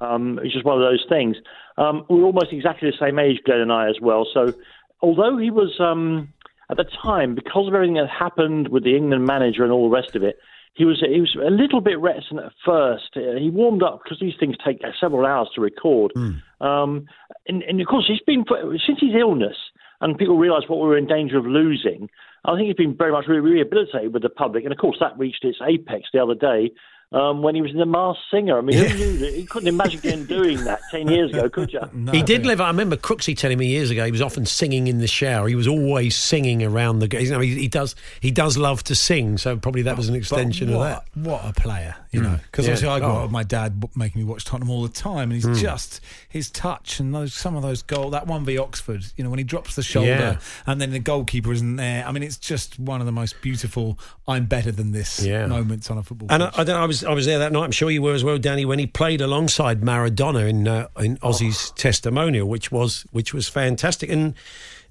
Um, 0.00 0.38
it's 0.42 0.52
just 0.52 0.64
one 0.64 0.76
of 0.76 0.82
those 0.82 1.04
things. 1.08 1.36
Um, 1.78 2.04
we 2.10 2.16
were 2.16 2.26
almost 2.26 2.52
exactly 2.52 2.90
the 2.90 2.96
same 2.98 3.18
age, 3.18 3.38
Glenn 3.44 3.60
and 3.60 3.72
I, 3.72 3.88
as 3.88 3.96
well. 4.00 4.26
So, 4.32 4.52
although 5.00 5.38
he 5.38 5.50
was 5.50 5.80
um, 5.80 6.32
at 6.70 6.76
the 6.76 6.84
time, 6.84 7.34
because 7.34 7.68
of 7.68 7.74
everything 7.74 7.94
that 7.94 8.08
happened 8.08 8.68
with 8.68 8.84
the 8.84 8.96
England 8.96 9.24
manager 9.24 9.62
and 9.62 9.72
all 9.72 9.88
the 9.88 9.94
rest 9.94 10.14
of 10.14 10.22
it, 10.22 10.38
he 10.74 10.84
was 10.84 11.02
he 11.06 11.20
was 11.20 11.36
a 11.36 11.50
little 11.50 11.80
bit 11.80 11.98
reticent 11.98 12.40
at 12.40 12.52
first. 12.64 13.10
Uh, 13.16 13.38
he 13.38 13.50
warmed 13.50 13.82
up 13.82 14.00
because 14.02 14.18
these 14.20 14.34
things 14.38 14.56
take 14.64 14.80
several 15.00 15.26
hours 15.26 15.48
to 15.54 15.60
record, 15.60 16.12
um, 16.60 17.06
and, 17.48 17.62
and 17.62 17.80
of 17.80 17.86
course 17.86 18.04
he's 18.06 18.20
been 18.26 18.44
since 18.86 19.00
his 19.00 19.14
illness 19.18 19.56
and 20.00 20.16
people 20.16 20.38
realised 20.38 20.68
what 20.68 20.80
we 20.80 20.88
were 20.88 20.96
in 20.96 21.06
danger 21.06 21.38
of 21.38 21.46
losing. 21.46 22.08
I 22.44 22.56
think 22.56 22.68
he's 22.68 22.76
been 22.76 22.96
very 22.96 23.12
much 23.12 23.26
re- 23.28 23.38
rehabilitated 23.38 24.14
with 24.14 24.22
the 24.22 24.30
public, 24.30 24.64
and 24.64 24.72
of 24.72 24.78
course 24.78 24.96
that 25.00 25.18
reached 25.18 25.44
its 25.44 25.58
apex 25.66 26.08
the 26.12 26.22
other 26.22 26.34
day 26.34 26.70
um, 27.12 27.42
when 27.42 27.54
he 27.54 27.62
was 27.62 27.72
in 27.72 27.78
the 27.78 27.86
Masked 27.86 28.22
Singer. 28.30 28.58
I 28.58 28.60
mean, 28.60 28.76
who 28.76 28.96
knew 28.96 29.18
that? 29.18 29.34
He 29.34 29.44
couldn't 29.44 29.68
imagine 29.68 30.00
him 30.00 30.26
doing 30.26 30.64
that 30.64 30.80
ten 30.90 31.08
years 31.08 31.32
ago, 31.32 31.48
could 31.48 31.72
you? 31.72 31.80
he 32.12 32.22
did 32.22 32.46
live. 32.46 32.60
I 32.60 32.68
remember 32.68 32.96
Crooksy 32.96 33.36
telling 33.36 33.58
me 33.58 33.66
years 33.66 33.90
ago 33.90 34.04
he 34.04 34.12
was 34.12 34.22
often 34.22 34.46
singing 34.46 34.86
in 34.86 34.98
the 34.98 35.08
shower. 35.08 35.48
He 35.48 35.54
was 35.54 35.66
always 35.66 36.16
singing 36.16 36.62
around 36.62 37.00
the. 37.00 37.22
You 37.22 37.30
know, 37.30 37.40
he, 37.40 37.56
he 37.56 37.68
does. 37.68 37.96
He 38.20 38.30
does 38.30 38.56
love 38.56 38.84
to 38.84 38.94
sing, 38.94 39.38
so 39.38 39.56
probably 39.56 39.82
that 39.82 39.96
was 39.96 40.08
an 40.08 40.14
extension 40.14 40.68
But 40.68 40.74
of 40.74 40.80
that. 40.80 41.04
What 41.14 41.44
a 41.44 41.52
player, 41.52 41.96
you 42.12 42.20
Mm. 42.20 42.24
know. 42.24 42.38
Because 42.50 42.66
Yeah. 42.66 42.72
obviously 42.72 42.88
I 42.88 42.98
grew 43.00 43.08
Oh. 43.08 43.16
up 43.16 43.22
with 43.22 43.30
my 43.30 43.42
dad 43.44 43.84
making 43.94 44.20
me 44.22 44.26
watch 44.26 44.44
Tottenham 44.44 44.70
all 44.70 44.82
the 44.82 44.88
time, 44.88 45.30
and 45.30 45.32
he's 45.32 45.44
Mm. 45.46 45.60
just 45.60 46.00
his 46.28 46.50
touch 46.50 46.98
and 47.00 47.14
those 47.14 47.32
some 47.34 47.54
of 47.56 47.62
those 47.62 47.82
goal 47.82 48.10
that 48.10 48.26
one 48.26 48.44
v 48.44 48.58
Oxford, 48.58 49.04
you 49.16 49.22
know, 49.24 49.30
when 49.30 49.38
he 49.38 49.44
drops 49.44 49.76
the 49.76 49.82
shoulder 49.82 50.08
Yeah. 50.10 50.36
and 50.66 50.80
then 50.80 50.90
the 50.90 50.98
goalkeeper 50.98 51.52
isn't 51.52 51.76
there. 51.76 52.06
I 52.06 52.12
mean, 52.12 52.22
it's 52.22 52.36
just 52.36 52.78
one 52.78 53.00
of 53.00 53.06
the 53.06 53.12
most 53.12 53.40
beautiful 53.42 53.98
"I'm 54.26 54.46
better 54.46 54.72
than 54.72 54.92
this" 54.92 55.22
Yeah. 55.22 55.46
moments 55.46 55.90
on 55.90 55.98
a 55.98 56.02
football. 56.02 56.26
And 56.30 56.42
I. 56.42 56.50
I. 56.56 56.62
I 56.62 56.84
was 56.84 57.04
I 57.04 57.12
was 57.12 57.26
there 57.26 57.38
that 57.38 57.52
night. 57.52 57.64
I'm 57.64 57.70
sure 57.72 57.90
you 57.90 58.02
were 58.02 58.14
as 58.14 58.24
well, 58.24 58.38
Danny, 58.38 58.64
when 58.64 58.78
he 58.78 58.86
played 58.86 59.20
alongside 59.20 59.80
Maradona 59.82 60.48
in 60.48 60.66
uh, 60.66 60.88
in 60.98 61.18
Ossie's 61.22 61.70
testimonial, 61.76 62.48
which 62.48 62.72
was 62.72 63.04
which 63.12 63.32
was 63.34 63.48
fantastic. 63.48 64.10
And 64.10 64.34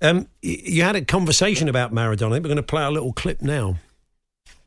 um, 0.01 0.27
you 0.41 0.83
had 0.83 0.95
a 0.95 1.01
conversation 1.03 1.67
about 1.67 1.93
Maradona. 1.93 2.31
We're 2.31 2.39
going 2.41 2.55
to 2.55 2.63
play 2.63 2.83
a 2.83 2.91
little 2.91 3.11
clip 3.11 3.41
now. 3.41 3.75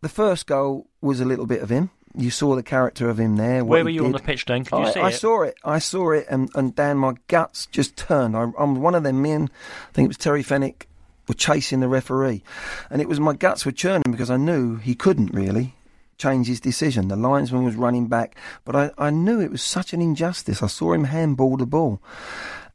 The 0.03 0.09
first 0.09 0.47
goal 0.47 0.89
was 1.01 1.21
a 1.21 1.25
little 1.25 1.47
bit 1.47 1.63
of 1.63 1.71
him. 1.71 1.91
You 2.17 2.31
saw 2.31 2.55
the 2.55 2.63
character 2.63 3.09
of 3.09 3.19
him 3.19 3.37
there. 3.37 3.65
Where 3.65 3.85
were 3.85 3.91
you 3.91 4.05
on 4.05 4.13
the 4.13 4.19
pitch, 4.19 4.45
Dan? 4.45 4.65
Could 4.65 4.79
you 4.79 4.85
I, 4.85 4.91
see 4.91 5.01
I 5.01 5.09
it? 5.09 5.13
saw 5.13 5.43
it. 5.43 5.55
I 5.65 5.79
saw 5.79 6.11
it, 6.13 6.27
and, 6.29 6.51
and 6.55 6.75
Dan, 6.75 6.99
my 6.99 7.15
guts 7.29 7.67
just 7.67 7.97
turned. 7.97 8.37
I, 8.37 8.49
I'm 8.59 8.83
one 8.83 8.95
of 8.95 9.03
them 9.03 9.23
men. 9.23 9.51
I 9.89 9.93
think 9.93 10.07
it 10.07 10.09
was 10.09 10.19
Terry 10.19 10.43
Fenwick 10.43 10.89
were 11.29 11.35
chasing 11.35 11.81
the 11.81 11.89
referee, 11.89 12.43
and 12.91 13.01
it 13.01 13.09
was 13.09 13.21
my 13.21 13.33
guts 13.33 13.65
were 13.65 13.73
churning 13.73 14.11
because 14.11 14.31
I 14.31 14.37
knew 14.37 14.77
he 14.77 14.95
couldn't 14.95 15.33
really 15.33 15.75
change 16.19 16.47
his 16.47 16.61
decision. 16.61 17.09
The 17.09 17.17
linesman 17.17 17.65
was 17.65 17.77
running 17.77 18.09
back, 18.09 18.37
but 18.65 18.77
I, 18.77 18.91
I 18.99 19.11
knew 19.11 19.41
it 19.41 19.51
was 19.51 19.63
such 19.63 19.93
an 19.93 20.03
injustice. 20.03 20.63
I 20.63 20.67
saw 20.67 20.93
him 20.93 21.05
handball 21.05 21.57
the 21.57 21.67
ball, 21.67 22.01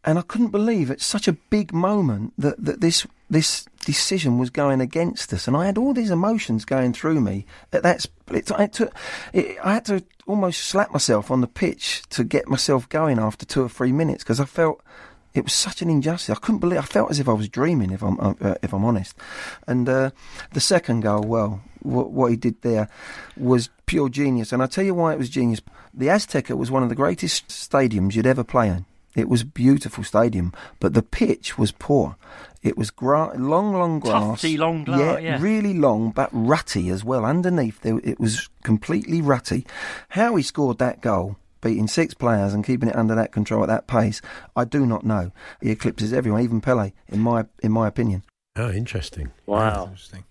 and 0.03 0.17
I 0.17 0.21
couldn't 0.21 0.49
believe 0.49 0.89
at 0.89 1.01
such 1.01 1.27
a 1.27 1.33
big 1.33 1.73
moment 1.73 2.33
that, 2.37 2.63
that 2.63 2.81
this 2.81 3.05
this 3.29 3.65
decision 3.85 4.37
was 4.37 4.49
going 4.49 4.81
against 4.81 5.33
us, 5.33 5.47
and 5.47 5.55
I 5.55 5.65
had 5.65 5.77
all 5.77 5.93
these 5.93 6.11
emotions 6.11 6.65
going 6.65 6.93
through 6.93 7.21
me 7.21 7.45
at 7.73 7.83
that 7.83 8.01
split. 8.01 8.51
I, 8.51 8.67
took, 8.67 8.93
it, 9.33 9.57
I 9.63 9.73
had 9.73 9.85
to 9.85 10.03
almost 10.25 10.61
slap 10.61 10.91
myself 10.91 11.31
on 11.31 11.41
the 11.41 11.47
pitch 11.47 12.03
to 12.09 12.23
get 12.23 12.47
myself 12.47 12.87
going 12.89 13.19
after 13.19 13.45
two 13.45 13.63
or 13.63 13.69
three 13.69 13.91
minutes 13.91 14.23
because 14.23 14.39
I 14.39 14.45
felt 14.45 14.81
it 15.33 15.43
was 15.43 15.53
such 15.53 15.81
an 15.81 15.89
injustice. 15.89 16.35
I 16.35 16.39
couldn't 16.39 16.59
believe. 16.59 16.79
I 16.79 16.83
felt 16.83 17.11
as 17.11 17.19
if 17.19 17.29
I 17.29 17.33
was 17.33 17.49
dreaming, 17.49 17.91
if 17.91 18.01
I'm 18.01 18.19
uh, 18.19 18.55
if 18.63 18.73
I'm 18.73 18.85
honest. 18.85 19.15
And 19.67 19.87
uh, 19.87 20.11
the 20.53 20.59
second 20.59 21.01
goal, 21.01 21.21
well, 21.21 21.61
what 21.81 22.31
he 22.31 22.37
did 22.37 22.61
there 22.61 22.89
was 23.35 23.69
pure 23.85 24.09
genius. 24.09 24.51
And 24.51 24.61
I 24.61 24.65
tell 24.65 24.83
you 24.83 24.93
why 24.93 25.13
it 25.13 25.19
was 25.19 25.29
genius. 25.29 25.61
The 25.93 26.07
Azteca 26.07 26.57
was 26.57 26.71
one 26.71 26.83
of 26.83 26.89
the 26.89 26.95
greatest 26.95 27.47
stadiums 27.47 28.15
you'd 28.15 28.27
ever 28.27 28.43
play 28.43 28.67
in. 28.69 28.85
It 29.15 29.29
was 29.29 29.41
a 29.41 29.45
beautiful 29.45 30.03
stadium, 30.03 30.53
but 30.79 30.93
the 30.93 31.01
pitch 31.01 31.57
was 31.57 31.71
poor. 31.71 32.17
It 32.61 32.77
was 32.77 32.91
gra- 32.91 33.35
long, 33.37 33.73
long 33.73 33.99
grass. 33.99 34.41
Tufty, 34.41 34.57
long 34.57 34.83
gra- 34.83 34.97
yeah, 34.97 35.17
yeah. 35.17 35.41
really 35.41 35.73
long, 35.73 36.11
but 36.11 36.29
rutty 36.31 36.89
as 36.89 37.03
well. 37.03 37.25
Underneath, 37.25 37.81
there, 37.81 37.99
it 38.03 38.19
was 38.19 38.47
completely 38.63 39.21
rutty. 39.21 39.65
How 40.09 40.35
he 40.35 40.43
scored 40.43 40.77
that 40.79 41.01
goal, 41.01 41.37
beating 41.61 41.87
six 41.87 42.13
players 42.13 42.53
and 42.53 42.65
keeping 42.65 42.89
it 42.89 42.95
under 42.95 43.15
that 43.15 43.31
control 43.31 43.63
at 43.63 43.67
that 43.67 43.87
pace, 43.87 44.21
I 44.55 44.65
do 44.65 44.85
not 44.85 45.03
know. 45.05 45.31
He 45.61 45.71
eclipses 45.71 46.13
everyone, 46.13 46.41
even 46.41 46.61
Pele, 46.61 46.91
in 47.07 47.19
my 47.19 47.45
in 47.63 47.71
my 47.71 47.87
opinion. 47.87 48.23
Oh, 48.55 48.71
interesting. 48.71 49.31
Wow. 49.45 49.85
Interesting. 49.85 50.25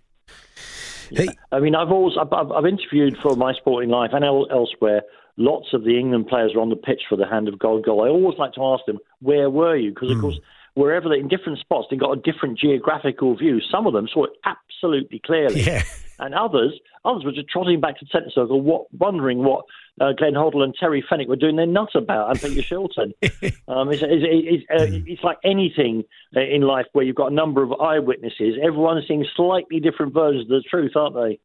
Hey, 1.10 1.28
I 1.52 1.60
mean, 1.60 1.74
I've 1.76 1.90
always 1.92 2.16
I've, 2.20 2.32
I've 2.32 2.50
I've 2.50 2.66
interviewed 2.66 3.16
for 3.22 3.36
my 3.36 3.52
sporting 3.54 3.90
life 3.90 4.10
and 4.12 4.24
el- 4.24 4.50
elsewhere. 4.50 5.02
Lots 5.36 5.68
of 5.74 5.84
the 5.84 5.98
England 5.98 6.28
players 6.28 6.52
were 6.54 6.62
on 6.62 6.70
the 6.70 6.76
pitch 6.76 7.02
for 7.08 7.16
the 7.16 7.26
hand 7.26 7.48
of 7.48 7.58
God 7.58 7.84
goal. 7.84 8.04
I 8.04 8.08
always 8.08 8.38
like 8.38 8.54
to 8.54 8.64
ask 8.64 8.84
them, 8.86 8.98
"Where 9.20 9.50
were 9.50 9.76
you?" 9.76 9.90
Because 9.90 10.10
of 10.10 10.20
course, 10.20 10.38
wherever 10.74 11.08
they 11.08 11.18
in 11.18 11.28
different 11.28 11.58
spots, 11.58 11.88
they 11.90 11.96
got 11.96 12.16
a 12.16 12.20
different 12.20 12.58
geographical 12.58 13.36
view. 13.36 13.60
Some 13.60 13.86
of 13.86 13.92
them 13.92 14.08
saw 14.08 14.24
it 14.24 14.32
absolutely 14.44 15.20
clearly, 15.24 15.62
yeah. 15.62 15.82
and 16.18 16.34
others 16.34 16.80
others 17.06 17.24
were 17.24 17.32
just 17.32 17.48
trotting 17.48 17.80
back 17.80 17.98
to 17.98 18.04
the 18.04 18.10
centre 18.10 18.30
circle, 18.30 18.60
what, 18.60 18.86
wondering 18.92 19.38
what 19.38 19.64
uh, 20.00 20.12
Glenn 20.12 20.34
Hoddle 20.34 20.62
and 20.62 20.74
Terry 20.74 21.04
Fenwick 21.08 21.28
were 21.28 21.36
doing 21.36 21.56
their 21.56 21.66
nut 21.66 21.94
about, 21.94 22.30
and 22.30 22.40
Peter 22.40 22.62
Shilton. 22.62 23.12
um, 23.68 23.90
it's, 23.90 24.02
it's, 24.02 24.24
it's, 24.26 24.64
uh, 24.70 25.00
it's 25.06 25.22
like 25.22 25.38
anything 25.44 26.04
uh, 26.36 26.40
in 26.40 26.62
life 26.62 26.86
where 26.92 27.04
you've 27.04 27.16
got 27.16 27.30
a 27.30 27.34
number 27.34 27.62
of 27.62 27.72
eyewitnesses. 27.80 28.56
Everyone's 28.62 29.06
seeing 29.06 29.24
slightly 29.36 29.80
different 29.80 30.12
versions 30.12 30.42
of 30.42 30.48
the 30.48 30.64
truth, 30.68 30.96
aren't 30.96 31.14
they? 31.14 31.38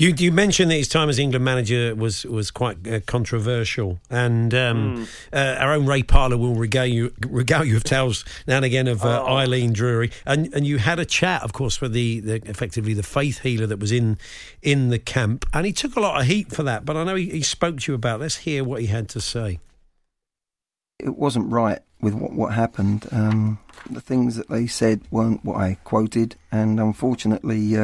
You 0.00 0.14
you 0.16 0.30
mentioned 0.30 0.70
that 0.70 0.76
his 0.76 0.86
time 0.86 1.08
as 1.08 1.18
England 1.18 1.44
manager 1.44 1.92
was 1.92 2.24
was 2.24 2.52
quite 2.52 2.86
uh, 2.86 3.00
controversial, 3.00 3.98
and 4.08 4.54
um, 4.54 5.08
uh, 5.32 5.56
our 5.58 5.72
own 5.72 5.86
Ray 5.86 6.04
Parlour 6.04 6.36
will 6.38 6.54
regale 6.54 6.86
you 6.86 7.12
regale 7.26 7.64
you 7.64 7.76
of 7.76 7.82
tales 7.82 8.24
now 8.46 8.56
and 8.56 8.64
again 8.64 8.86
of 8.86 9.04
uh, 9.04 9.24
Eileen 9.26 9.74
Drewery, 9.74 10.12
and 10.24 10.54
and 10.54 10.64
you 10.68 10.78
had 10.78 11.00
a 11.00 11.04
chat, 11.04 11.42
of 11.42 11.52
course, 11.52 11.80
with 11.80 11.94
the, 11.94 12.20
the 12.20 12.34
effectively 12.48 12.94
the 12.94 13.02
faith 13.02 13.40
healer 13.40 13.66
that 13.66 13.80
was 13.80 13.90
in 13.90 14.18
in 14.62 14.90
the 14.90 15.00
camp, 15.00 15.44
and 15.52 15.66
he 15.66 15.72
took 15.72 15.96
a 15.96 16.00
lot 16.00 16.20
of 16.20 16.28
heat 16.28 16.52
for 16.52 16.62
that. 16.62 16.84
But 16.84 16.96
I 16.96 17.02
know 17.02 17.16
he, 17.16 17.30
he 17.30 17.42
spoke 17.42 17.80
to 17.80 17.90
you 17.90 17.96
about. 17.96 18.20
Let's 18.20 18.36
hear 18.36 18.62
what 18.62 18.80
he 18.80 18.86
had 18.86 19.08
to 19.10 19.20
say. 19.20 19.58
It 21.00 21.16
wasn't 21.16 21.50
right 21.50 21.80
with 22.00 22.14
what, 22.14 22.32
what 22.34 22.54
happened. 22.54 23.08
Um, 23.10 23.58
the 23.90 24.00
things 24.00 24.36
that 24.36 24.48
they 24.48 24.68
said 24.68 25.00
weren't 25.10 25.44
what 25.44 25.56
I 25.56 25.76
quoted, 25.82 26.36
and 26.52 26.78
unfortunately, 26.78 27.76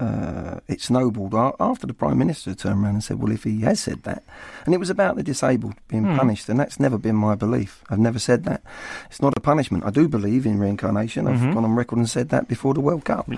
uh, 0.00 0.60
it 0.66 0.80
snowballed 0.80 1.34
after 1.60 1.86
the 1.86 1.94
Prime 1.94 2.18
Minister 2.18 2.54
turned 2.54 2.82
around 2.82 2.94
and 2.94 3.04
said, 3.04 3.20
Well, 3.20 3.32
if 3.32 3.44
he 3.44 3.60
has 3.60 3.80
said 3.80 4.02
that, 4.04 4.22
and 4.64 4.74
it 4.74 4.78
was 4.78 4.90
about 4.90 5.16
the 5.16 5.22
disabled 5.22 5.74
being 5.88 6.06
Hmm. 6.06 6.16
punished, 6.16 6.48
and 6.48 6.58
that's 6.58 6.80
never 6.80 6.98
been 6.98 7.16
my 7.16 7.34
belief. 7.34 7.84
I've 7.90 7.98
never 7.98 8.18
said 8.18 8.44
that. 8.44 8.62
It's 9.10 9.20
not 9.22 9.36
a 9.36 9.40
punishment. 9.40 9.84
I 9.84 9.90
do 9.90 10.08
believe 10.08 10.46
in 10.46 10.58
reincarnation. 10.58 11.26
I've 11.26 11.40
Mhm. 11.40 11.54
gone 11.54 11.64
on 11.64 11.74
record 11.74 11.98
and 11.98 12.08
said 12.08 12.30
that 12.30 12.48
before 12.48 12.74
the 12.74 12.80
World 12.80 13.04
Cup, 13.04 13.28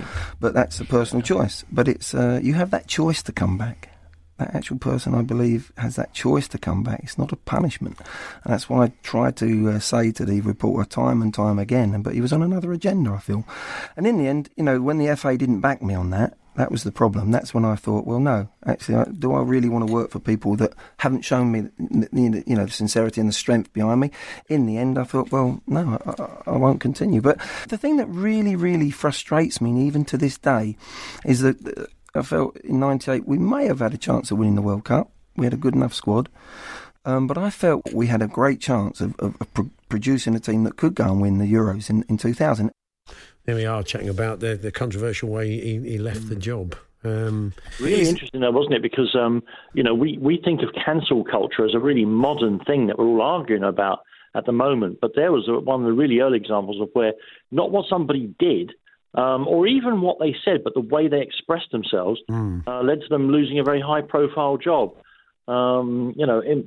but 0.40 0.55
that's 0.55 0.81
a 0.81 0.85
personal 0.85 1.22
choice. 1.22 1.64
But 1.70 1.88
it's 1.88 2.14
uh, 2.14 2.38
you 2.42 2.55
have 2.55 2.70
that 2.70 2.87
choice 2.87 3.22
to 3.25 3.33
come 3.33 3.59
back. 3.59 3.88
That 4.38 4.55
actual 4.55 4.79
person, 4.79 5.14
I 5.14 5.22
believe, 5.22 5.72
has 5.77 5.94
that 5.96 6.14
choice 6.14 6.48
to 6.48 6.59
come 6.59 6.83
back. 6.83 7.01
It's 7.05 7.18
not 7.18 7.33
a 7.33 7.37
punishment. 7.37 7.98
And 8.42 8.53
that's 8.53 8.68
why 8.68 8.85
I 8.87 8.92
tried 9.03 9.37
to 9.37 9.68
uh, 9.70 9.79
say 9.79 10.11
to 10.12 10.25
the 10.25 10.40
reporter 10.40 10.88
time 10.88 11.22
and 11.22 11.33
time 11.35 11.59
again. 11.59 12.01
But 12.03 12.14
he 12.14 12.20
was 12.20 12.33
on 12.33 12.42
another 12.42 12.72
agenda, 12.72 13.12
I 13.12 13.18
feel. 13.18 13.44
And 13.96 14.07
in 14.07 14.18
the 14.18 14.27
end, 14.27 14.48
you 14.57 14.64
know, 14.64 14.81
when 14.81 14.98
the 14.98 15.14
FA 15.16 15.37
didn't 15.37 15.61
back 15.61 15.83
me 15.83 15.94
on 15.94 16.11
that, 16.11 16.35
that 16.57 16.71
was 16.71 16.83
the 16.83 16.93
problem. 16.93 17.31
That's 17.31 17.55
when 17.55 17.65
I 17.65 17.77
thought, 17.77 18.07
well, 18.07 18.21
no, 18.21 18.49
actually, 18.67 19.12
do 19.19 19.33
I 19.33 19.43
really 19.43 19.69
want 19.69 19.87
to 19.87 19.93
work 19.93 20.11
for 20.11 20.19
people 20.19 20.55
that 20.57 20.75
haven't 20.99 21.23
shown 21.23 21.51
me, 21.51 21.69
you 22.12 22.57
know, 22.57 22.67
the 22.67 22.71
sincerity 22.71 23.21
and 23.21 23.29
the 23.29 23.35
strength 23.35 23.73
behind 23.73 24.01
me? 24.01 24.11
In 24.49 24.67
the 24.67 24.77
end, 24.77 24.99
I 24.99 25.05
thought, 25.05 25.33
well, 25.33 25.62
no, 25.67 25.99
I, 26.05 26.23
I, 26.23 26.55
I 26.55 26.57
won't 26.59 26.81
continue. 26.81 27.21
But 27.21 27.38
the 27.69 27.79
thing 27.79 27.97
that 27.97 28.07
really, 28.07 28.55
really 28.55 28.91
frustrates 28.91 29.61
me, 29.61 29.87
even 29.87 30.05
to 30.07 30.19
this 30.19 30.37
day, 30.37 30.77
is 31.25 31.41
that 31.41 31.67
uh, 31.67 31.87
I 32.15 32.23
felt 32.23 32.57
in 32.59 32.81
'98 32.81 33.27
we 33.27 33.38
may 33.38 33.67
have 33.67 33.79
had 33.79 33.95
a 33.95 33.99
chance 33.99 34.31
of 34.31 34.38
winning 34.38 34.57
the 34.57 34.62
World 34.62 34.85
Cup. 34.85 35.11
We 35.37 35.47
had 35.47 35.55
a 35.55 35.59
good 35.59 35.75
enough 35.75 35.95
squad. 35.95 36.29
Um, 37.05 37.27
but 37.27 37.37
I 37.37 37.51
felt 37.51 37.93
we 37.93 38.07
had 38.07 38.23
a 38.23 38.29
great 38.29 38.61
chance 38.61 39.01
of, 39.01 39.19
of, 39.19 39.37
of 39.41 39.53
pro- 39.55 39.71
producing 39.88 40.37
a 40.37 40.41
team 40.41 40.65
that 40.65 40.77
could 40.77 40.95
go 40.95 41.05
and 41.05 41.21
win 41.21 41.38
the 41.38 41.53
Euros 41.53 41.91
in, 41.91 42.05
in 42.09 42.17
2000. 42.17 42.71
There 43.44 43.57
we 43.57 43.66
are 43.66 43.83
chatting 43.83 44.09
about 44.09 44.40
the, 44.40 44.57
the 44.57 44.70
controversial 44.70 45.28
way 45.28 45.50
he, 45.50 45.78
he 45.81 45.98
left 45.98 46.28
the 46.28 46.37
job. 46.37 46.76
Um, 47.05 47.52
Really 47.81 48.09
interesting, 48.09 48.40
though, 48.40 48.52
wasn't 48.52 48.74
it? 48.74 48.83
Because 48.83 49.16
um, 49.16 49.42
you 49.74 49.83
know 49.83 49.94
we 49.94 50.18
we 50.18 50.40
think 50.44 50.62
of 50.62 50.68
cancel 50.85 51.24
culture 51.24 51.64
as 51.64 51.74
a 51.74 51.81
really 51.81 52.05
modern 52.05 52.61
thing 52.61 52.87
that 52.87 52.98
we're 52.98 53.07
all 53.07 53.22
arguing 53.22 53.64
about 53.64 54.00
at 54.37 54.46
the 54.46 54.52
moment. 54.52 54.98
But 55.00 55.12
there 55.16 55.33
was 55.33 55.48
one 55.48 55.81
of 55.81 55.87
the 55.87 55.92
really 55.92 56.20
early 56.20 56.38
examples 56.38 56.81
of 56.81 56.90
where 56.92 57.14
not 57.50 57.72
what 57.72 57.87
somebody 57.88 58.35
did. 58.38 58.72
Um, 59.14 59.46
or 59.46 59.66
even 59.66 60.00
what 60.00 60.18
they 60.20 60.35
said, 60.42 60.64
but 60.64 60.72
the 60.72 60.81
way 60.81 61.07
they 61.07 61.20
expressed 61.20 61.70
themselves 61.70 62.18
uh, 62.66 62.81
led 62.81 63.02
to 63.02 63.09
them 63.11 63.28
losing 63.28 63.59
a 63.59 63.62
very 63.62 63.78
high-profile 63.78 64.57
job. 64.57 64.94
Um, 65.48 66.14
you 66.16 66.24
know, 66.24 66.40
it, 66.44 66.66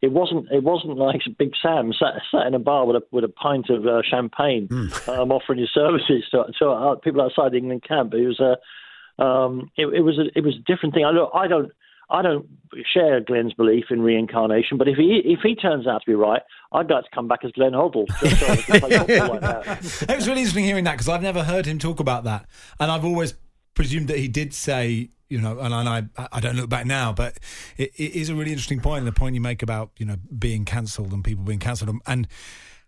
it 0.00 0.12
wasn't 0.12 0.46
it 0.52 0.62
wasn't 0.62 0.96
like 0.96 1.22
Big 1.38 1.52
Sam 1.60 1.92
sat, 1.92 2.22
sat 2.30 2.46
in 2.46 2.54
a 2.54 2.58
bar 2.60 2.86
with 2.86 2.96
a 2.96 3.02
with 3.10 3.24
a 3.24 3.28
pint 3.28 3.68
of 3.68 3.84
uh, 3.86 4.02
champagne, 4.08 4.68
um, 5.08 5.32
offering 5.32 5.58
his 5.58 5.70
services 5.74 6.24
to, 6.30 6.44
to 6.60 6.68
uh, 6.68 6.94
people 6.96 7.20
outside 7.20 7.52
the 7.52 7.56
England 7.58 7.82
camp. 7.86 8.14
It 8.14 8.26
was 8.26 8.40
a 8.40 9.22
um, 9.22 9.70
it, 9.76 9.86
it 9.86 10.00
was 10.02 10.18
a, 10.18 10.38
it 10.38 10.44
was 10.44 10.54
a 10.56 10.72
different 10.72 10.94
thing. 10.94 11.04
I 11.04 11.12
don't 11.12 11.30
I 11.34 11.48
don't 11.48 11.72
I 12.08 12.22
don't 12.22 12.46
share 12.92 13.20
Glenn's 13.20 13.54
belief 13.54 13.86
in 13.90 14.02
reincarnation, 14.02 14.78
but 14.78 14.86
if 14.86 14.96
he 14.96 15.20
if 15.24 15.40
he 15.42 15.54
turns 15.54 15.86
out 15.86 16.02
to 16.02 16.10
be 16.10 16.14
right, 16.14 16.42
I'd 16.70 16.90
like 16.90 17.04
to 17.04 17.10
come 17.14 17.26
back 17.26 17.40
as 17.44 17.52
Glenn 17.52 17.72
Hoddle. 17.72 18.06
So 18.20 18.46
I 18.46 18.56
can 18.56 18.80
play 18.80 18.98
football 18.98 19.40
like 19.40 19.82
it 19.82 20.16
was 20.16 20.28
really 20.28 20.42
interesting 20.42 20.64
hearing 20.64 20.84
that 20.84 20.92
because 20.92 21.08
I've 21.08 21.22
never 21.22 21.42
heard 21.42 21.66
him 21.66 21.78
talk 21.78 22.00
about 22.00 22.24
that, 22.24 22.46
and 22.78 22.90
I've 22.90 23.04
always 23.04 23.34
presumed 23.74 24.08
that 24.08 24.18
he 24.18 24.28
did 24.28 24.52
say, 24.52 25.10
you 25.32 25.40
know, 25.40 25.58
and, 25.58 25.72
and 25.74 25.88
I 25.88 25.98
I 26.32 26.40
don't 26.40 26.56
look 26.56 26.68
back 26.68 26.86
now, 26.86 27.12
but 27.12 27.38
it, 27.76 27.90
it 27.96 28.12
is 28.20 28.28
a 28.28 28.34
really 28.34 28.50
interesting 28.52 28.80
point. 28.80 29.04
The 29.04 29.12
point 29.12 29.34
you 29.34 29.40
make 29.40 29.62
about 29.62 29.90
you 29.98 30.06
know 30.06 30.16
being 30.38 30.64
cancelled 30.64 31.12
and 31.12 31.24
people 31.24 31.44
being 31.44 31.58
cancelled, 31.58 31.90
and, 31.90 32.00
and 32.06 32.28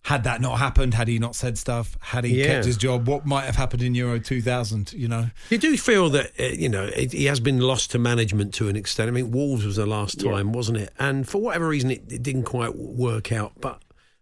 had 0.02 0.22
that 0.24 0.38
not 0.42 0.58
happened, 0.58 0.92
had 0.92 1.08
he 1.08 1.18
not 1.18 1.34
said 1.34 1.56
stuff, 1.56 1.96
had 2.00 2.24
he 2.24 2.38
Yeah. 2.38 2.46
kept 2.46 2.66
his 2.66 2.76
job, 2.76 3.08
what 3.08 3.24
might 3.24 3.44
have 3.46 3.56
happened 3.56 3.82
in 3.82 3.94
Euro 3.94 4.18
2000? 4.20 4.92
You 4.92 5.08
know, 5.08 5.30
You 5.48 5.56
do 5.56 5.74
feel 5.78 6.10
that 6.10 6.32
uh, 6.38 6.42
you 6.64 6.68
know 6.68 6.84
it, 6.84 7.12
he 7.12 7.24
has 7.24 7.40
been 7.40 7.58
lost 7.58 7.90
to 7.92 7.98
management 7.98 8.52
to 8.54 8.68
an 8.68 8.76
extent. 8.76 9.08
I 9.08 9.12
mean, 9.12 9.30
Wolves 9.30 9.64
was 9.64 9.76
the 9.76 9.86
last 9.86 10.20
time, 10.20 10.52
wasn't 10.52 10.76
it? 10.78 10.92
And 10.98 11.26
for 11.26 11.38
whatever 11.40 11.66
reason, 11.68 11.90
it, 11.90 12.12
it 12.12 12.22
didn't 12.22 12.44
quite 12.44 12.76
work 12.76 13.32
out. 13.32 13.52
But 13.60 13.80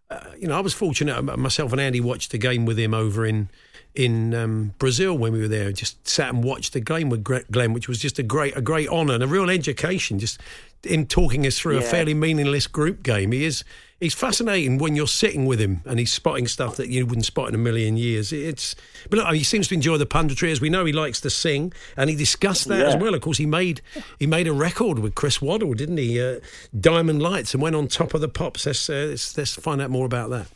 uh, 0.09 0.21
you 0.39 0.47
know, 0.47 0.57
I 0.57 0.61
was 0.61 0.73
fortunate. 0.73 1.17
uh, 1.17 1.35
Myself 1.37 1.71
and 1.73 1.81
Andy 1.81 1.99
watched 1.99 2.31
the 2.31 2.37
game 2.37 2.65
with 2.65 2.79
him 2.79 2.93
over 2.93 3.25
in 3.25 3.49
in 3.95 4.33
um, 4.33 4.73
Brazil 4.79 5.17
when 5.17 5.33
we 5.33 5.39
were 5.39 5.47
there. 5.47 5.71
Just 5.71 6.07
sat 6.07 6.29
and 6.29 6.43
watched 6.43 6.73
the 6.73 6.79
game 6.79 7.09
with 7.09 7.23
Glenn, 7.23 7.73
which 7.73 7.87
was 7.87 7.99
just 7.99 8.19
a 8.19 8.23
great 8.23 8.55
a 8.57 8.61
great 8.61 8.89
honour 8.89 9.13
and 9.15 9.23
a 9.23 9.27
real 9.27 9.49
education. 9.49 10.19
Just 10.19 10.39
him 10.83 11.05
talking 11.05 11.45
us 11.45 11.57
through 11.57 11.77
a 11.77 11.81
fairly 11.81 12.13
meaningless 12.13 12.67
group 12.67 13.03
game. 13.03 13.31
He 13.31 13.45
is. 13.45 13.63
He's 13.99 14.13
fascinating 14.13 14.79
when 14.79 14.97
you're 14.97 15.07
sitting 15.07 15.45
with 15.45 15.61
him 15.61 15.81
and 15.85 15.97
he's 15.97 16.11
spotting 16.11 16.45
stuff 16.45 16.75
that 16.75 16.89
you 16.89 17.05
wouldn't 17.05 17.25
spot 17.25 17.47
in 17.47 17.55
a 17.55 17.57
million 17.57 17.95
years. 17.95 18.33
It's, 18.33 18.75
but 19.09 19.17
look, 19.17 19.33
he 19.33 19.45
seems 19.45 19.69
to 19.69 19.75
enjoy 19.75 19.95
the 19.95 20.05
punditry, 20.05 20.51
as 20.51 20.59
we 20.59 20.69
know. 20.69 20.83
He 20.83 20.91
likes 20.91 21.21
to 21.21 21.29
sing, 21.29 21.71
and 21.95 22.09
he 22.09 22.15
discussed 22.17 22.67
that 22.67 22.85
as 22.85 22.97
well. 22.97 23.13
Of 23.13 23.21
course, 23.21 23.37
he 23.37 23.45
made 23.45 23.79
he 24.19 24.27
made 24.27 24.45
a 24.45 24.51
record 24.51 24.99
with 24.99 25.15
Chris 25.15 25.41
Waddle, 25.41 25.73
didn't 25.73 25.97
he? 25.97 26.21
Uh, 26.21 26.41
Diamond 26.77 27.21
Lights, 27.21 27.53
and 27.53 27.63
went 27.63 27.77
on 27.77 27.87
top 27.87 28.13
of 28.13 28.19
the 28.19 28.27
pops. 28.27 28.65
Let's, 28.65 28.89
uh, 28.89 29.07
let's 29.11 29.37
let's 29.37 29.55
find 29.55 29.81
out 29.81 29.89
more 29.89 30.05
about 30.05 30.31
that. 30.31 30.47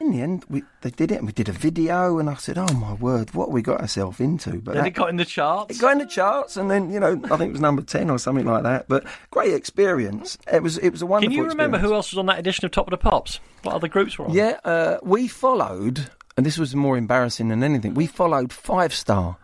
In 0.00 0.12
the 0.12 0.20
end, 0.20 0.44
we, 0.48 0.62
they 0.82 0.90
did 0.90 1.10
it, 1.10 1.16
and 1.16 1.26
we 1.26 1.32
did 1.32 1.48
a 1.48 1.52
video, 1.52 2.18
and 2.20 2.30
I 2.30 2.34
said, 2.34 2.56
"Oh 2.56 2.72
my 2.74 2.92
word, 2.94 3.34
what 3.34 3.46
have 3.46 3.52
we 3.52 3.62
got 3.62 3.80
ourselves 3.80 4.20
into?" 4.20 4.60
But 4.60 4.74
Then 4.74 4.84
that- 4.84 4.88
it 4.88 4.94
got 4.94 5.10
in 5.10 5.16
the 5.16 5.24
charts. 5.24 5.76
It 5.76 5.80
got 5.80 5.90
in 5.92 5.98
the 5.98 6.06
charts, 6.06 6.56
and 6.56 6.70
then 6.70 6.90
you 6.92 7.00
know, 7.00 7.20
I 7.24 7.36
think 7.36 7.48
it 7.48 7.52
was 7.52 7.60
number 7.60 7.82
ten 7.82 8.08
or 8.08 8.18
something 8.18 8.46
like 8.46 8.62
that. 8.62 8.86
But 8.88 9.04
great 9.32 9.52
experience. 9.54 10.38
It 10.52 10.62
was 10.62 10.78
it 10.78 10.90
was 10.90 11.02
a 11.02 11.06
wonderful. 11.06 11.34
Can 11.34 11.36
you 11.36 11.48
remember 11.48 11.78
experience. 11.78 11.90
who 11.90 11.94
else 11.96 12.12
was 12.12 12.18
on 12.18 12.26
that 12.26 12.38
edition 12.38 12.64
of 12.64 12.70
Top 12.70 12.86
of 12.86 12.92
the 12.92 12.96
Pops? 12.98 13.40
What 13.64 13.74
other 13.74 13.88
groups 13.88 14.16
were 14.18 14.26
on? 14.26 14.34
Yeah, 14.34 14.60
uh, 14.64 14.98
we 15.02 15.26
followed, 15.26 16.10
and 16.36 16.46
this 16.46 16.58
was 16.58 16.76
more 16.76 16.96
embarrassing 16.96 17.48
than 17.48 17.64
anything. 17.64 17.94
We 17.94 18.06
followed 18.06 18.52
Five 18.52 18.94
Star. 18.94 19.36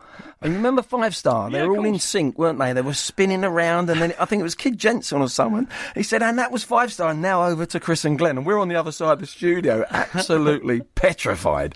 And 0.44 0.52
you 0.52 0.58
remember 0.58 0.82
Five 0.82 1.16
Star? 1.16 1.50
They 1.50 1.58
Yeah, 1.58 1.66
were 1.66 1.78
all 1.78 1.84
in 1.86 1.98
sync, 1.98 2.38
weren't 2.38 2.58
they? 2.58 2.72
They 2.74 2.82
were 2.82 2.92
spinning 2.94 3.44
around, 3.44 3.88
and 3.88 4.00
then 4.00 4.12
I 4.20 4.26
think 4.26 4.40
it 4.40 4.44
was 4.44 4.54
Kid 4.54 4.76
Jensen 4.78 5.20
or 5.22 5.28
someone. 5.28 5.68
He 5.94 6.02
said, 6.02 6.22
and 6.22 6.38
that 6.38 6.52
was 6.52 6.62
Five 6.62 6.92
Star, 6.92 7.10
and 7.10 7.22
now 7.22 7.44
over 7.46 7.64
to 7.64 7.80
Chris 7.80 8.04
and 8.04 8.18
Glenn. 8.18 8.36
And 8.36 8.46
we're 8.46 8.58
on 8.60 8.68
the 8.68 8.74
other 8.76 8.92
side 8.92 9.12
of 9.14 9.20
the 9.20 9.26
studio, 9.26 9.86
absolutely 9.90 10.80
petrified. 10.94 11.74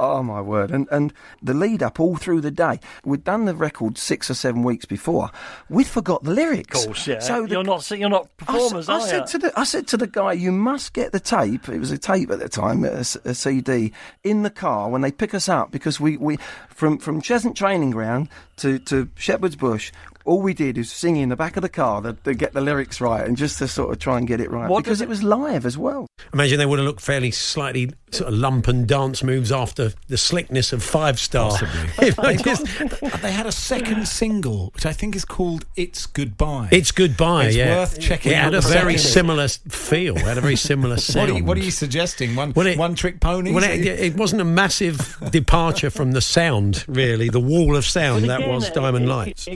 Oh, 0.00 0.22
my 0.24 0.40
word. 0.40 0.72
And, 0.72 0.88
and 0.90 1.12
the 1.42 1.54
lead 1.54 1.80
up 1.82 2.00
all 2.00 2.16
through 2.16 2.40
the 2.40 2.50
day, 2.50 2.80
we'd 3.04 3.22
done 3.22 3.44
the 3.44 3.54
record 3.54 3.96
six 3.96 4.28
or 4.28 4.34
seven 4.34 4.64
weeks 4.64 4.84
before. 4.84 5.30
We'd 5.70 5.86
forgot 5.86 6.24
the 6.24 6.32
lyrics. 6.32 6.80
Of 6.80 6.86
course, 6.86 7.06
yeah. 7.06 7.20
So 7.20 7.44
the 7.46 7.50
you're 7.52 7.62
not 7.62 7.88
you're 7.90 8.08
not 8.08 8.28
I 8.40 8.44
performers, 8.44 8.88
I, 8.88 8.94
are 8.94 9.00
said 9.00 9.20
you? 9.20 9.26
to 9.28 9.38
the 9.38 9.52
I 9.60 9.62
said 9.62 9.86
to 9.88 9.96
the 9.96 10.08
guy, 10.08 10.32
you 10.32 10.50
must 10.50 10.92
get 10.92 11.12
the 11.12 11.20
tape. 11.20 11.68
It 11.68 11.78
was 11.78 11.92
a 11.92 11.98
tape 11.98 12.30
at 12.32 12.40
the 12.40 12.48
time, 12.48 12.82
a 12.84 13.04
CD, 13.04 13.92
in 14.24 14.42
the 14.42 14.50
car 14.50 14.88
when 14.88 15.02
they 15.02 15.12
pick 15.12 15.34
us 15.34 15.48
up 15.48 15.70
because 15.70 16.00
we, 16.00 16.16
we 16.16 16.36
from 16.68 16.98
from 16.98 17.22
Cheshunt 17.22 17.54
Training 17.54 17.90
Ground 17.92 18.07
to 18.56 18.78
to 18.80 19.08
Shepherd's 19.16 19.56
Bush. 19.56 19.92
All 20.28 20.42
we 20.42 20.52
did 20.52 20.76
is 20.76 20.90
sing 20.92 21.16
in 21.16 21.30
the 21.30 21.36
back 21.36 21.56
of 21.56 21.62
the 21.62 21.68
car 21.70 22.02
to, 22.02 22.12
to 22.12 22.34
get 22.34 22.52
the 22.52 22.60
lyrics 22.60 23.00
right 23.00 23.26
and 23.26 23.34
just 23.36 23.56
to 23.58 23.66
sort 23.66 23.90
of 23.92 23.98
try 23.98 24.18
and 24.18 24.28
get 24.28 24.40
it 24.40 24.50
right 24.50 24.68
What 24.68 24.84
because 24.84 24.98
does 24.98 25.00
it 25.02 25.08
was 25.08 25.22
live 25.22 25.64
as 25.64 25.78
well. 25.78 26.06
Imagine 26.34 26.58
they 26.58 26.66
would 26.66 26.78
have 26.78 26.86
looked 26.86 27.00
fairly 27.00 27.30
slightly 27.30 27.92
sort 28.10 28.32
of 28.32 28.38
lump 28.38 28.68
and 28.68 28.86
dance 28.86 29.22
moves 29.22 29.50
after 29.50 29.92
the 30.08 30.18
slickness 30.18 30.72
of 30.72 30.82
Five 30.82 31.18
Star. 31.18 31.50
Possibly. 31.52 31.90
They've 32.10 32.42
got- 32.42 33.20
they 33.22 33.32
had 33.32 33.46
a 33.46 33.52
second 33.52 34.06
single, 34.06 34.70
which 34.74 34.84
I 34.86 34.92
think 34.92 35.16
is 35.16 35.24
called 35.24 35.64
"It's 35.76 36.06
Goodbye." 36.06 36.68
It's 36.72 36.92
goodbye. 36.92 37.46
It's 37.46 37.56
yeah, 37.56 37.76
worth 37.78 37.98
checking 38.00 38.32
It 38.32 38.38
had 38.38 38.54
a 38.54 38.60
very 38.60 38.98
second- 38.98 39.12
similar 39.12 39.48
feel. 39.48 40.16
It 40.16 40.22
had 40.22 40.38
a 40.38 40.40
very 40.42 40.56
similar 40.56 40.94
What 40.98 41.02
sound. 41.02 41.30
are, 41.30 41.34
you, 41.38 41.44
what 41.44 41.56
are 41.56 41.62
you 41.64 41.70
suggesting? 41.70 42.34
One 42.36 42.52
Well, 42.54 42.66
it- 42.66 42.78
one 42.78 42.94
trick 42.94 43.20
pony? 43.20 43.52
Well, 43.52 43.64
it, 43.64 43.80
it 43.86 44.16
wasn't 44.16 44.42
a 44.42 44.44
massive 44.44 45.16
departure 45.30 45.90
from 45.90 46.12
the 46.12 46.20
sound, 46.20 46.84
really. 46.88 47.28
The 47.30 47.40
wall 47.40 47.76
of 47.76 47.84
sound 47.86 48.26
But 48.26 48.38
that 48.38 48.48
was 48.48 48.68
it- 48.68 48.74
Diamond 48.74 49.06
it- 49.06 49.08
Lights. 49.08 49.48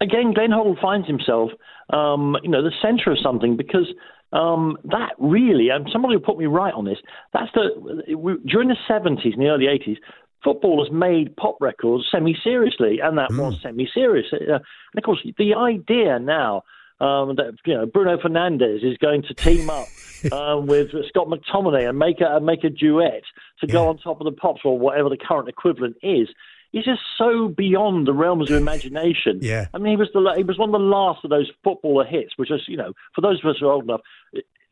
Again, 0.00 0.32
Glenn 0.32 0.50
Hoddle 0.50 0.80
finds 0.80 1.06
himself, 1.06 1.50
um, 1.92 2.36
you 2.42 2.50
know, 2.50 2.62
the 2.62 2.72
centre 2.82 3.10
of 3.10 3.18
something 3.22 3.56
because 3.56 3.86
um, 4.32 4.78
that 4.84 5.12
really, 5.18 5.68
and 5.70 5.88
somebody 5.92 6.16
will 6.16 6.24
put 6.24 6.38
me 6.38 6.46
right 6.46 6.72
on 6.72 6.84
this. 6.84 6.98
That's 7.32 7.50
the 7.52 8.16
we, 8.16 8.36
during 8.46 8.68
the 8.68 8.76
seventies 8.88 9.34
and 9.34 9.42
the 9.42 9.48
early 9.48 9.66
eighties. 9.66 9.98
Footballers 10.42 10.88
made 10.90 11.36
pop 11.36 11.58
records 11.60 12.04
semi-seriously, 12.10 13.00
and 13.02 13.18
that 13.18 13.30
was 13.30 13.60
semi-serious. 13.62 14.24
Uh, 14.32 14.54
and 14.54 14.96
of 14.96 15.04
course, 15.04 15.18
the 15.36 15.52
idea 15.54 16.18
now 16.18 16.62
um, 17.00 17.36
that 17.36 17.56
you 17.66 17.74
know 17.74 17.86
Bruno 17.86 18.16
Fernandes 18.16 18.82
is 18.82 18.96
going 18.98 19.22
to 19.22 19.34
team 19.34 19.68
up 19.68 19.86
um, 20.32 20.66
with 20.66 20.90
Scott 21.08 21.28
McTominay 21.28 21.88
and 21.88 21.98
make 21.98 22.20
a 22.20 22.40
make 22.40 22.64
a 22.64 22.70
duet 22.70 23.22
to 23.60 23.66
go 23.66 23.88
on 23.88 23.98
top 23.98 24.20
of 24.20 24.24
the 24.24 24.32
pops 24.32 24.60
or 24.64 24.78
whatever 24.78 25.08
the 25.08 25.16
current 25.16 25.48
equivalent 25.48 25.96
is. 26.02 26.28
Is 26.72 26.84
just 26.84 27.00
so 27.18 27.48
beyond 27.48 28.06
the 28.06 28.12
realms 28.12 28.48
of 28.48 28.56
imagination. 28.56 29.40
Yeah. 29.42 29.66
I 29.74 29.78
mean, 29.78 29.90
he 29.90 29.96
was 29.96 30.08
the 30.14 30.34
he 30.36 30.44
was 30.44 30.56
one 30.56 30.68
of 30.68 30.72
the 30.72 30.78
last 30.78 31.24
of 31.24 31.30
those 31.30 31.50
footballer 31.64 32.04
hits, 32.04 32.34
which 32.36 32.50
is 32.50 32.62
you 32.68 32.76
know 32.76 32.92
for 33.14 33.22
those 33.22 33.40
of 33.42 33.50
us 33.50 33.56
who 33.58 33.66
are 33.66 33.72
old 33.72 33.84
enough, 33.84 34.02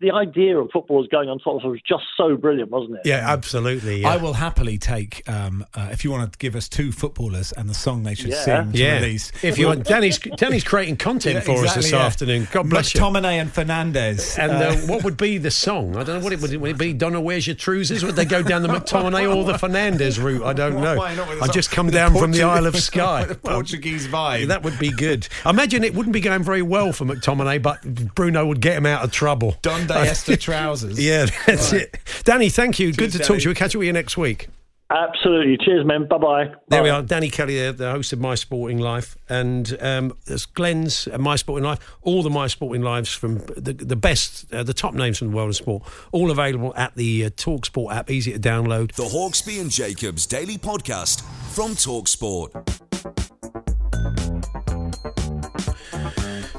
the 0.01 0.13
idea 0.13 0.57
of 0.57 0.71
footballers 0.71 1.09
going 1.11 1.29
on 1.29 1.39
top 1.41 1.57
of 1.57 1.65
it 1.65 1.69
was 1.69 1.81
just 1.83 2.05
so 2.17 2.37
brilliant, 2.37 2.71
wasn't 2.71 2.95
it? 2.97 3.01
Yeah, 3.05 3.25
absolutely. 3.29 4.03
Yeah. 4.03 4.11
I 4.11 4.17
will 4.17 4.35
happily 4.35 4.79
take 4.79 5.29
um, 5.29 5.65
uh, 5.75 5.89
if 5.91 6.05
you 6.05 6.11
want 6.13 6.33
to 6.33 6.39
give 6.39 6.55
us 6.55 6.69
two 6.69 6.93
footballers 6.93 7.51
and 7.53 7.69
the 7.69 7.75
song 7.75 8.05
they 8.05 8.15
should 8.15 8.31
Yeah. 8.31 8.43
sing 8.45 8.73
to 8.73 8.79
yeah. 8.79 8.95
release. 9.01 9.33
If 9.43 9.59
you 9.59 9.67
want, 9.67 9.85
Danny's 9.85 10.19
Danny's 10.19 10.63
creating 10.63 10.99
content 10.99 11.35
Yeah, 11.37 11.41
for 11.41 11.65
us 11.65 11.75
this 11.75 11.91
yeah. 11.91 11.99
afternoon. 12.05 12.47
God 12.53 12.71
bless 12.71 12.95
you. 12.95 13.01
McTominay 13.01 13.41
and 13.41 13.53
Fernandes. 13.53 14.39
And 14.39 14.53
Uh, 14.53 14.55
uh, 14.69 14.77
what 14.87 15.03
would 15.03 15.17
be 15.17 15.37
the 15.39 15.51
song? 15.51 15.97
I 15.97 16.05
don't 16.05 16.19
know 16.19 16.25
what 16.25 16.33
it 16.33 16.41
would. 16.41 16.55
Would 16.55 16.71
it 16.71 16.79
be? 16.79 16.93
Donna, 16.93 17.21
where's 17.21 17.47
your 17.49 17.57
trousers? 17.57 18.05
Would 18.05 18.15
they 18.15 18.25
go 18.25 18.43
down 18.43 18.63
the 18.63 18.69
McTominay 18.69 19.35
or 19.35 19.45
the 19.45 19.55
Fernandes 19.55 20.23
route? 20.23 20.45
I 20.45 20.53
don't 20.53 20.81
know. 20.81 20.97
Why 20.97 21.15
not 21.17 21.29
I've 21.43 21.53
just 21.53 21.73
come 21.73 21.87
with 21.87 21.95
down 21.95 22.15
from 22.15 22.31
the 22.31 22.43
Isle 22.45 22.67
of 22.67 22.77
Skye. 22.77 23.25
the 23.29 23.35
Portuguese 23.35 24.07
vibe. 24.07 24.47
That 24.47 24.63
would 24.63 24.79
be 24.79 24.91
good. 24.91 25.27
I 25.45 25.51
imagine 25.51 25.83
it 25.83 25.95
wouldn't 25.95 26.13
be 26.13 26.21
going 26.21 26.45
very 26.45 26.63
well 26.63 26.93
for 26.93 27.05
McTominay, 27.05 27.61
but 27.61 27.83
Bruno 28.15 28.47
would 28.47 28.61
get 28.61 28.77
him 28.77 28.87
out 28.87 29.03
of 29.03 29.11
trouble. 29.11 29.57
Donde 29.63 29.88
Esther 29.97 30.37
trousers. 30.37 30.99
Yeah, 31.05 31.27
that's 31.47 31.73
Right. 31.73 31.83
it. 31.83 31.97
Danny, 32.25 32.49
thank 32.51 32.79
you. 32.79 32.89
Good 32.93 33.11
Cheers, 33.11 33.13
to 33.13 33.19
talk 33.21 33.37
to 33.39 33.43
you. 33.43 33.49
We'll 33.49 33.55
catch 33.55 33.75
up 33.75 33.79
with 33.81 33.87
you 33.87 33.93
next 33.93 34.17
week. 34.17 34.49
Absolutely. 34.91 35.59
Cheers, 35.63 35.85
man. 35.85 36.09
Bye 36.09 36.17
bye. 36.17 36.51
There 36.69 36.83
we 36.83 36.89
are, 36.89 37.03
Danny 37.03 37.29
Kelly, 37.29 37.57
there, 37.59 37.73
the 37.73 37.91
host 37.91 38.15
of 38.15 38.21
My 38.21 38.35
Sporting 38.35 38.79
Life, 38.79 39.19
and 39.29 39.77
um, 39.83 40.15
there's 40.25 40.47
Glenn's 40.47 41.07
uh, 41.13 41.19
My 41.19 41.37
Sporting 41.37 41.65
Life. 41.65 41.79
All 42.01 42.23
the 42.23 42.31
My 42.31 42.47
Sporting 42.47 42.81
Lives 42.83 43.13
from 43.13 43.41
the, 43.55 43.75
the 43.75 43.97
best, 43.97 44.51
uh, 44.51 44.63
the 44.63 44.73
top 44.73 44.95
names 44.95 45.19
from 45.19 45.29
the 45.31 45.37
world 45.37 45.51
of 45.51 45.57
sport, 45.57 45.83
all 46.11 46.31
available 46.31 46.73
at 46.75 46.95
the 46.95 47.27
uh, 47.27 47.31
Talk 47.37 47.67
Sport 47.67 47.95
app, 47.95 48.11
easy 48.11 48.33
to 48.33 48.39
download. 48.39 48.93
The 48.95 49.03
Hawksbee 49.05 49.61
and 49.61 49.71
Jacobs 49.71 50.25
Daily 50.25 50.57
Podcast 50.57 51.21
from 51.55 51.73
Talksport. 51.73 53.37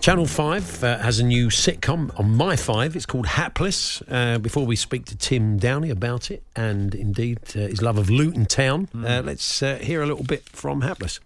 Channel 0.02 0.28
5 0.28 0.84
uh, 0.84 0.98
has 1.00 1.20
a 1.20 1.26
new 1.26 1.48
sitcom 1.48 2.18
on 2.18 2.34
My 2.34 2.56
5. 2.56 2.96
It's 2.96 3.06
called 3.06 3.28
Hapless. 3.28 4.02
Uh, 4.08 4.38
before 4.38 4.66
we 4.66 4.78
speak 4.78 5.04
to 5.08 5.18
Tim 5.18 5.58
Downie 5.58 5.90
about 5.90 6.32
it 6.32 6.42
and 6.56 6.96
indeed 6.96 7.40
uh, 7.50 7.68
his 7.68 7.82
love 7.82 7.98
of 7.98 8.10
Luton 8.10 8.46
Town, 8.46 8.88
uh, 8.96 9.22
let's 9.26 9.62
uh, 9.62 9.76
hear 9.76 10.02
a 10.02 10.06
little 10.06 10.24
bit 10.24 10.48
from 10.48 10.82
Hapless. 10.82 11.20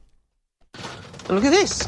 Look 1.29 1.45
at 1.45 1.51
this. 1.51 1.87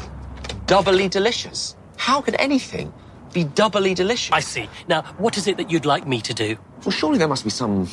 Doubly 0.66 1.08
delicious. 1.08 1.74
How 1.96 2.20
could 2.20 2.36
anything 2.38 2.94
be 3.32 3.42
doubly 3.42 3.92
delicious? 3.92 4.32
I 4.32 4.40
see. 4.40 4.68
Now, 4.86 5.02
what 5.18 5.36
is 5.36 5.48
it 5.48 5.56
that 5.56 5.72
you'd 5.72 5.86
like 5.86 6.06
me 6.06 6.20
to 6.20 6.32
do? 6.32 6.56
Well, 6.84 6.92
surely 6.92 7.18
there 7.18 7.26
must 7.26 7.42
be 7.42 7.50
some, 7.50 7.88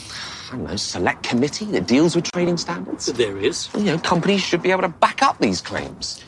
I 0.50 0.56
don't 0.56 0.68
know, 0.68 0.76
select 0.76 1.24
committee 1.24 1.66
that 1.66 1.88
deals 1.88 2.16
with 2.16 2.32
trading 2.32 2.58
standards. 2.58 3.08
There 3.08 3.40
is. 3.40 3.70
You 3.74 3.86
know, 3.86 3.98
companies 3.98 4.42
should 4.42 4.62
be 4.62 4.70
able 4.70 4.84
to 4.84 4.90
back 4.90 5.24
up 5.24 5.40
these 5.40 5.62
claims. 5.62 6.24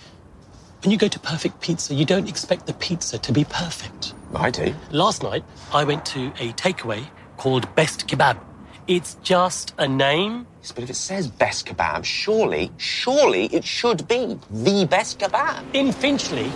When 0.86 0.92
you 0.92 1.00
go 1.00 1.08
to 1.08 1.20
Perfect 1.20 1.62
Pizza, 1.62 1.96
you 1.96 2.06
don't 2.06 2.30
expect 2.30 2.68
the 2.68 2.74
pizza 2.74 3.18
to 3.18 3.34
be 3.34 3.44
perfect. 3.44 4.14
I 4.36 4.52
do. 4.52 4.72
Last 4.92 5.24
night, 5.24 5.44
I 5.74 5.84
went 5.84 6.06
to 6.06 6.28
a 6.38 6.54
takeaway 6.54 7.08
called 7.38 7.74
Best 7.74 8.08
Kebab. 8.08 8.38
It's 8.86 9.16
just 9.24 9.74
a 9.80 9.88
name. 9.88 10.46
Yes, 10.62 10.74
but 10.74 10.84
if 10.84 10.92
it 10.92 10.96
says 10.96 11.28
best 11.28 11.66
kebab, 11.66 12.06
surely, 12.06 12.70
surely 12.78 13.46
it 13.46 13.64
should 13.64 14.08
be 14.08 14.40
the 14.52 14.86
best 14.86 15.18
kebab. 15.18 15.64
In 15.74 15.92
Finchley, 15.92 16.52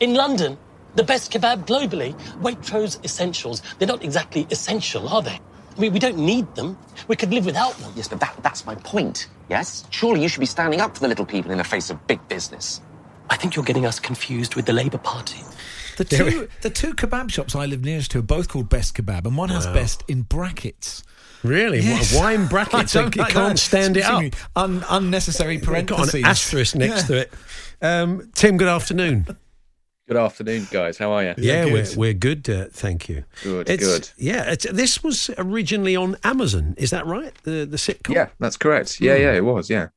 in 0.00 0.14
London, 0.14 0.58
the 0.96 1.04
best 1.04 1.30
kebab 1.30 1.64
globally. 1.64 2.18
Waitrose 2.40 2.98
Essentials. 3.04 3.62
They're 3.78 3.86
not 3.86 4.02
exactly 4.02 4.48
essential, 4.50 5.08
are 5.08 5.22
they? 5.22 5.38
I 5.76 5.80
mean, 5.80 5.92
we 5.92 6.00
don't 6.00 6.18
need 6.18 6.52
them. 6.56 6.76
We 7.06 7.14
could 7.14 7.32
live 7.32 7.46
without 7.46 7.74
them. 7.74 7.92
Yes, 7.94 8.08
but 8.08 8.18
that, 8.18 8.34
that's 8.42 8.66
my 8.66 8.74
point. 8.74 9.28
Yes? 9.48 9.84
Surely 9.90 10.22
you 10.22 10.28
should 10.28 10.40
be 10.40 10.46
standing 10.46 10.80
up 10.80 10.94
for 10.94 11.00
the 11.02 11.08
little 11.08 11.24
people 11.24 11.52
in 11.52 11.58
the 11.58 11.62
face 11.62 11.88
of 11.88 12.04
big 12.08 12.26
business. 12.26 12.80
I 13.30 13.36
think 13.36 13.54
you're 13.56 13.64
getting 13.64 13.86
us 13.86 14.00
confused 14.00 14.54
with 14.54 14.66
the 14.66 14.72
Labour 14.72 14.98
Party. 14.98 15.40
The 15.96 16.04
two, 16.04 16.48
the 16.62 16.70
two 16.70 16.94
kebab 16.94 17.30
shops 17.30 17.54
I 17.56 17.66
live 17.66 17.84
nearest 17.84 18.12
to 18.12 18.20
are 18.20 18.22
both 18.22 18.48
called 18.48 18.68
Best 18.68 18.94
Kebab, 18.96 19.26
and 19.26 19.36
one 19.36 19.48
has 19.48 19.66
Wow. 19.66 19.74
Best 19.74 20.04
in 20.06 20.22
brackets. 20.22 21.02
Really? 21.42 21.80
Yes. 21.80 22.14
Why 22.14 22.32
in 22.32 22.46
brackets? 22.54 22.94
I 22.94 23.00
It 23.06 23.12
don't 23.12 23.16
know. 23.16 23.24
can't 23.26 23.58
stand 23.58 23.96
it 23.96 24.04
up. 24.04 24.22
Un- 24.56 24.84
unnecessary 24.88 25.56
Got 25.56 25.66
parentheses. 25.66 26.14
an 26.14 26.24
asterisk 26.24 26.76
next 26.76 27.02
Yeah. 27.02 27.06
to 27.08 27.14
it. 27.22 27.32
Um, 27.82 28.30
Tim, 28.34 28.56
good 28.56 28.68
afternoon. 28.68 29.26
Good 30.06 30.16
afternoon, 30.16 30.66
guys. 30.70 30.96
How 30.98 31.12
are 31.12 31.22
you? 31.22 31.34
Yeah, 31.36 31.66
we're 31.66 31.86
we're 31.96 32.14
good. 32.14 32.48
Uh, 32.48 32.66
thank 32.72 33.08
you. 33.10 33.24
Good, 33.42 33.68
It's- 33.68 33.86
good. 33.86 34.08
Yeah, 34.16 34.50
it's, 34.52 34.66
this 34.70 35.02
was 35.02 35.30
originally 35.36 35.94
on 35.96 36.16
Amazon. 36.24 36.74
Is 36.78 36.90
that 36.90 37.04
right? 37.06 37.32
The 37.42 37.66
the 37.66 37.76
sitcom. 37.76 38.14
Yeah, 38.14 38.28
that's 38.40 38.56
correct. 38.56 39.00
Yeah, 39.00 39.16
Hmm. 39.16 39.22
yeah, 39.22 39.32
it 39.34 39.44
was. 39.44 39.68
Yeah. 39.68 39.88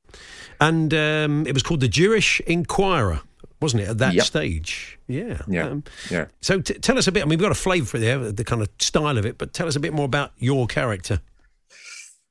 And 0.62 0.93
um, 0.93 1.45
it 1.47 1.54
was 1.54 1.63
called 1.63 1.80
the 1.82 1.88
Jewish 1.88 2.39
Enquirer, 2.41 3.21
wasn't 3.60 3.82
it? 3.84 3.89
At 3.89 3.97
that 3.97 4.13
Yep. 4.13 4.24
stage. 4.26 5.00
Yeah. 5.08 5.41
Yeah. 5.47 5.67
Um, 5.67 5.84
yeah. 6.10 6.26
so 6.39 6.62
t- 6.62 6.76
tell 6.76 6.97
us 6.97 7.08
a 7.08 7.12
bit. 7.12 7.21
I 7.21 7.26
mean, 7.26 7.32
we've 7.32 7.39
got 7.39 7.52
a 7.52 7.56
flavour 7.56 7.86
for 7.86 7.97
there, 8.00 8.17
the 8.32 8.43
kind 8.43 8.62
of 8.62 8.69
style 8.80 9.17
of 9.17 9.26
it, 9.26 9.38
but 9.39 9.54
tell 9.54 9.67
us 9.67 9.76
a 9.76 9.80
bit 9.80 9.91
more 9.91 10.06
about 10.06 10.32
your 10.38 10.67
character. 10.67 11.19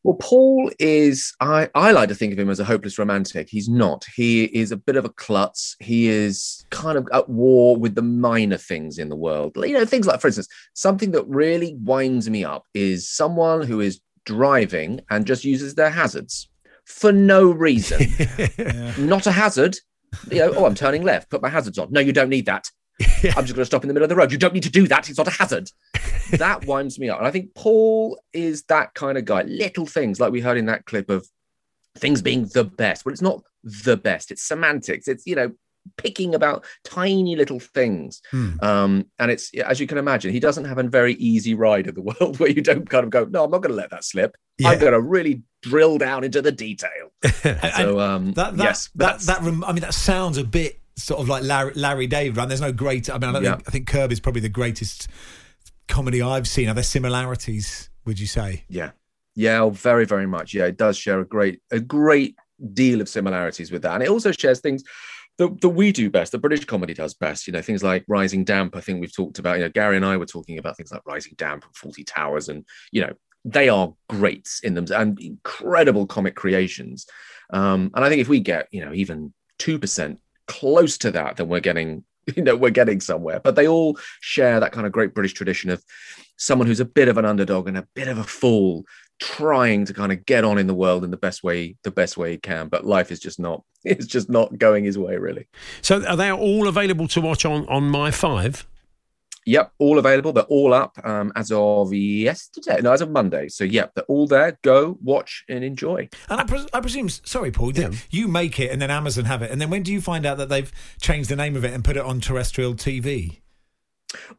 Well, 0.03 0.17
Paul 0.19 0.71
is, 0.79 1.35
I, 1.41 1.69
I 1.75 1.93
like 1.93 2.09
to 2.09 2.15
think 2.15 2.33
of 2.33 2.39
him 2.39 2.49
as 2.49 2.59
a 2.59 2.65
hopeless 2.65 2.99
romantic. 2.99 3.49
He's 3.51 3.69
not. 3.69 4.07
He 4.17 4.45
is 4.45 4.73
a 4.73 4.77
bit 4.79 4.97
of 4.97 5.05
a 5.05 5.11
klutz. 5.11 5.77
He 5.79 6.09
is 6.09 6.65
kind 6.71 6.97
of 6.97 7.07
at 7.13 7.29
war 7.29 7.77
with 7.77 7.97
the 7.97 8.03
minor 8.03 8.57
things 8.57 8.97
in 8.97 9.11
the 9.11 9.17
world. 9.17 9.53
You 9.57 9.75
know, 9.75 9.85
things 9.85 10.07
like, 10.07 10.21
for 10.21 10.29
instance, 10.29 10.49
something 10.73 11.11
that 11.11 11.27
really 11.27 11.75
winds 11.83 12.31
me 12.31 12.45
up 12.45 12.65
is 12.73 13.11
someone 13.11 13.61
who 13.67 13.81
is 13.81 14.01
driving 14.25 15.01
and 15.11 15.27
just 15.27 15.45
uses 15.45 15.75
their 15.75 15.91
hazards 15.91 16.49
for 16.91 17.13
no 17.13 17.51
reason. 17.51 18.01
Not 18.99 19.27
a 19.27 19.33
hazard. 19.33 19.77
You 20.31 20.41
know, 20.41 20.55
oh, 20.57 20.67
I'm 20.67 20.75
turning 20.75 21.03
left, 21.03 21.31
put 21.31 21.41
my 21.41 21.49
hazards 21.49 21.79
on. 21.79 21.89
No, 21.91 22.01
you 22.01 22.13
don't 22.13 22.29
need 22.29 22.47
that. 22.47 22.69
I'm 23.01 23.47
just 23.47 23.55
going 23.55 23.57
to 23.57 23.65
stop 23.65 23.85
in 23.85 23.89
the 23.89 23.95
middle 23.95 24.05
of 24.05 24.11
the 24.11 24.17
road. 24.17 24.33
You 24.33 24.39
don't 24.39 24.53
need 24.53 24.65
to 24.65 24.71
do 24.71 24.87
that. 24.89 25.09
It's 25.09 25.17
not 25.17 25.29
a 25.29 25.31
hazard. 25.31 25.71
that 26.33 26.65
winds 26.67 26.99
me 26.99 27.09
up. 27.09 27.19
And 27.19 27.27
I 27.27 27.31
think 27.31 27.55
Paul 27.55 28.21
is 28.33 28.65
that 28.65 28.93
kind 28.95 29.17
of 29.17 29.25
guy. 29.25 29.43
Little 29.43 29.87
things 29.87 30.21
like 30.21 30.33
we 30.33 30.41
heard 30.41 30.59
in 30.59 30.67
that 30.67 30.85
clip 30.85 31.09
of 31.09 31.27
things 31.97 32.21
being 32.23 32.47
the 32.53 32.65
best. 32.65 33.05
Well, 33.05 33.13
it's 33.13 33.23
not 33.23 33.43
the 33.63 33.97
best. 33.97 34.31
It's 34.31 34.43
semantics. 34.43 35.09
It's, 35.09 35.27
you 35.27 35.37
know, 35.37 35.53
picking 35.97 36.35
about 36.35 36.65
tiny 36.85 37.37
little 37.37 37.61
things. 37.61 38.21
Um, 38.61 39.07
and 39.19 39.31
it's, 39.31 39.55
as 39.55 39.81
you 39.81 39.87
can 39.87 39.97
imagine, 39.97 40.33
he 40.33 40.41
doesn't 40.41 40.67
have 40.67 40.79
a 40.79 40.83
very 40.83 41.15
easy 41.15 41.55
ride 41.55 41.87
of 41.87 41.95
the 41.95 42.03
world 42.21 42.39
where 42.39 42.51
you 42.51 42.61
don't 42.61 42.89
kind 42.89 43.05
of 43.05 43.11
go, 43.11 43.25
no, 43.25 43.45
I'm 43.45 43.51
not 43.51 43.63
going 43.63 43.73
to 43.73 43.77
let 43.77 43.91
that 43.91 44.05
slip. 44.05 44.37
I'm 44.65 44.79
going 44.79 44.93
to 44.93 45.01
really 45.01 45.43
drill 45.63 45.99
down 45.99 46.25
into 46.25 46.43
the 46.43 46.53
detail. 46.53 47.13
so, 47.77 48.01
um, 48.01 48.33
That, 48.33 48.57
that, 48.57 48.65
yes, 48.65 48.89
that, 48.97 49.21
that, 49.23 49.43
rem- 49.43 49.65
I 49.65 49.73
mean, 49.73 49.83
that 49.83 49.95
sounds 49.95 50.39
a 50.39 50.45
bit 50.45 50.81
sort 50.97 51.21
of 51.21 51.29
like 51.29 51.43
Larry, 51.43 51.73
Larry 51.75 52.07
David, 52.07 52.37
right? 52.37 52.49
There's 52.49 52.61
no 52.61 52.73
great, 52.73 53.09
I 53.11 53.15
mean, 53.19 53.31
I, 53.31 53.33
don't 53.33 53.45
Yeah. 53.45 53.57
think, 53.57 53.69
I 53.69 53.71
think 53.71 53.87
Curb 53.89 54.13
is 54.13 54.21
probably 54.21 54.41
the 54.43 54.49
greatest 54.49 55.09
comedy 55.89 56.23
I've 56.23 56.47
seen. 56.49 56.69
Are 56.69 56.75
there 56.75 56.83
similarities, 56.85 57.91
would 58.05 58.19
you 58.19 58.27
say? 58.27 58.65
Yeah. 58.69 58.91
Yeah, 59.37 59.61
oh, 59.61 59.71
very, 59.71 60.05
very 60.05 60.27
much. 60.27 60.55
Yeah, 60.55 60.67
it 60.67 60.77
does 60.77 60.97
share 60.97 61.21
a 61.21 61.25
great, 61.25 61.61
a 61.71 61.81
great 61.81 62.37
deal 62.75 63.01
of 63.01 63.09
similarities 63.09 63.71
with 63.71 63.83
that. 63.83 63.95
And 63.95 64.03
it 64.03 64.09
also 64.11 64.33
shares 64.33 64.61
things 64.61 64.83
that, 65.39 65.61
that 65.61 65.69
we 65.71 65.93
do 65.93 66.11
best, 66.11 66.33
that 66.33 66.39
British 66.41 66.65
comedy 66.65 66.93
does 66.95 67.15
best. 67.15 67.47
You 67.47 67.53
know, 67.53 67.63
things 67.63 67.83
like 67.83 68.05
Rising 68.09 68.45
Damp, 68.45 68.77
I 68.77 68.81
think 68.81 69.01
we've 69.01 69.15
talked 69.15 69.39
about. 69.39 69.57
You 69.59 69.65
know, 69.65 69.71
Gary 69.71 69.97
and 69.97 70.05
I 70.05 70.17
were 70.17 70.27
talking 70.27 70.59
about 70.59 70.77
things 70.77 70.93
like 70.93 71.07
Rising 71.07 71.35
Damp 71.39 71.65
and 71.65 71.75
Fawlty 71.75 72.05
Towers, 72.07 72.49
and, 72.49 72.65
you 72.93 73.01
know, 73.03 73.13
they 73.45 73.69
are 73.69 73.95
great 74.09 74.49
in 74.63 74.75
them 74.75 74.87
and 74.95 75.19
incredible 75.21 76.07
comic 76.07 76.35
creations. 76.35 77.07
Um, 77.53 77.91
and 77.95 78.05
I 78.05 78.09
think 78.09 78.21
if 78.21 78.29
we 78.29 78.41
get, 78.41 78.69
you 78.71 78.85
know, 78.85 78.93
even 78.93 79.33
2% 79.59 80.19
close 80.47 80.99
to 80.99 81.11
that, 81.13 81.37
then 81.37 81.49
we're 81.49 81.61
getting, 81.61 82.05
you 82.37 82.43
know, 82.43 82.57
we're 82.57 82.71
getting 82.71 83.01
somewhere. 83.01 83.41
But 83.41 83.57
they 83.57 83.67
all 83.67 83.99
share 84.21 84.61
that 84.61 84.73
kind 84.73 84.87
of 84.87 84.93
great 84.93 85.15
British 85.15 85.33
tradition 85.33 85.71
of 85.71 85.83
someone 86.37 86.67
who's 86.67 86.81
a 86.81 86.85
bit 86.85 87.09
of 87.09 87.19
an 87.19 87.25
underdog 87.25 87.69
and 87.69 87.79
a 87.79 87.87
bit 87.95 88.09
of 88.09 88.19
a 88.19 88.25
fool 88.25 88.85
trying 89.21 89.85
to 89.85 89.93
kind 89.93 90.11
of 90.11 90.25
get 90.25 90.45
on 90.45 90.57
in 90.57 90.67
the 90.67 90.75
world 90.75 91.05
in 91.05 91.11
the 91.11 91.17
best 91.17 91.45
way 91.45 91.77
the 91.83 91.91
best 91.91 92.17
way 92.17 92.33
he 92.33 92.39
can 92.39 92.69
but 92.69 92.87
life 92.87 93.13
is 93.13 93.21
just 93.21 93.39
not 93.39 93.63
it's 93.85 94.07
just 94.07 94.31
not 94.31 94.57
going 94.59 94.83
his 94.83 94.99
way 94.99 95.17
really 95.17 95.47
So 95.83 96.03
are 96.07 96.17
they 96.17 96.33
all 96.33 96.67
available 96.67 97.07
to 97.09 97.21
watch 97.21 97.45
on 97.45 97.67
on 97.69 97.91
My 97.91 98.11
Five? 98.11 98.67
Yep 99.47 99.73
all 99.79 99.99
available. 99.99 100.33
They're 100.33 100.45
all 100.45 100.75
up 100.75 100.99
um, 101.05 101.33
as 101.37 101.51
of 101.53 101.93
yesterday 101.93 102.81
no 102.83 102.93
as 102.93 103.01
of 103.01 103.11
monday. 103.11 103.49
So 103.49 103.65
yep 103.65 103.93
they're 103.95 104.05
all 104.05 104.27
there. 104.27 104.59
Go 104.63 104.99
watch 105.03 105.45
and 105.49 105.65
enjoy. 105.65 106.09
And 106.29 106.41
I, 106.41 106.45
pres- 106.45 106.69
I 106.73 106.81
presume, 106.81 107.09
sorry, 107.09 107.51
Paul, 107.51 107.73
that 107.73 108.07
you 108.11 108.29
make 108.29 108.61
it 108.61 108.71
and 108.71 108.81
then 108.81 108.91
Amazon 108.91 109.25
have 109.25 109.43
it. 109.43 109.51
And 109.51 109.61
then 109.61 109.71
when 109.71 109.83
do 109.83 109.93
you 109.93 110.01
find 110.01 110.27
out 110.27 110.39
that 110.39 110.49
they've 110.49 110.71
changed 111.01 111.31
the 111.31 111.37
name 111.37 111.57
of 111.57 111.65
it 111.65 111.73
and 111.73 111.85
put 111.85 111.97
it 111.97 112.05
on 112.05 112.21
terrestrial 112.21 112.75
TV? 112.75 113.41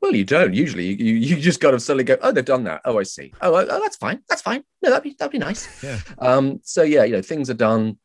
well 0.02 0.16
you 0.16 0.26
don't. 0.26 0.54
Usually 0.54 0.94
you, 1.02 1.14
you 1.16 1.38
just 1.38 1.62
kind 1.62 1.74
of 1.74 1.82
suddenly 1.82 2.04
go 2.04 2.18
oh 2.22 2.32
they've 2.32 2.44
done 2.44 2.64
that. 2.66 2.82
Oh 2.86 3.00
i 3.00 3.04
see. 3.04 3.34
Oh, 3.42 3.56
oh 3.56 3.82
that's 3.82 3.98
fine. 3.98 4.22
That's 4.28 4.42
fine. 4.42 4.64
No 4.82 4.90
that'd 4.90 5.04
be 5.04 5.16
that'd 5.18 5.32
be 5.32 5.38
nice. 5.38 5.84
Yeah. 5.84 6.00
Um, 6.20 6.60
so 6.64 6.84
yeah, 6.84 7.04
you 7.04 7.14
know, 7.14 7.22
things 7.22 7.50
are 7.50 7.56
done 7.56 7.98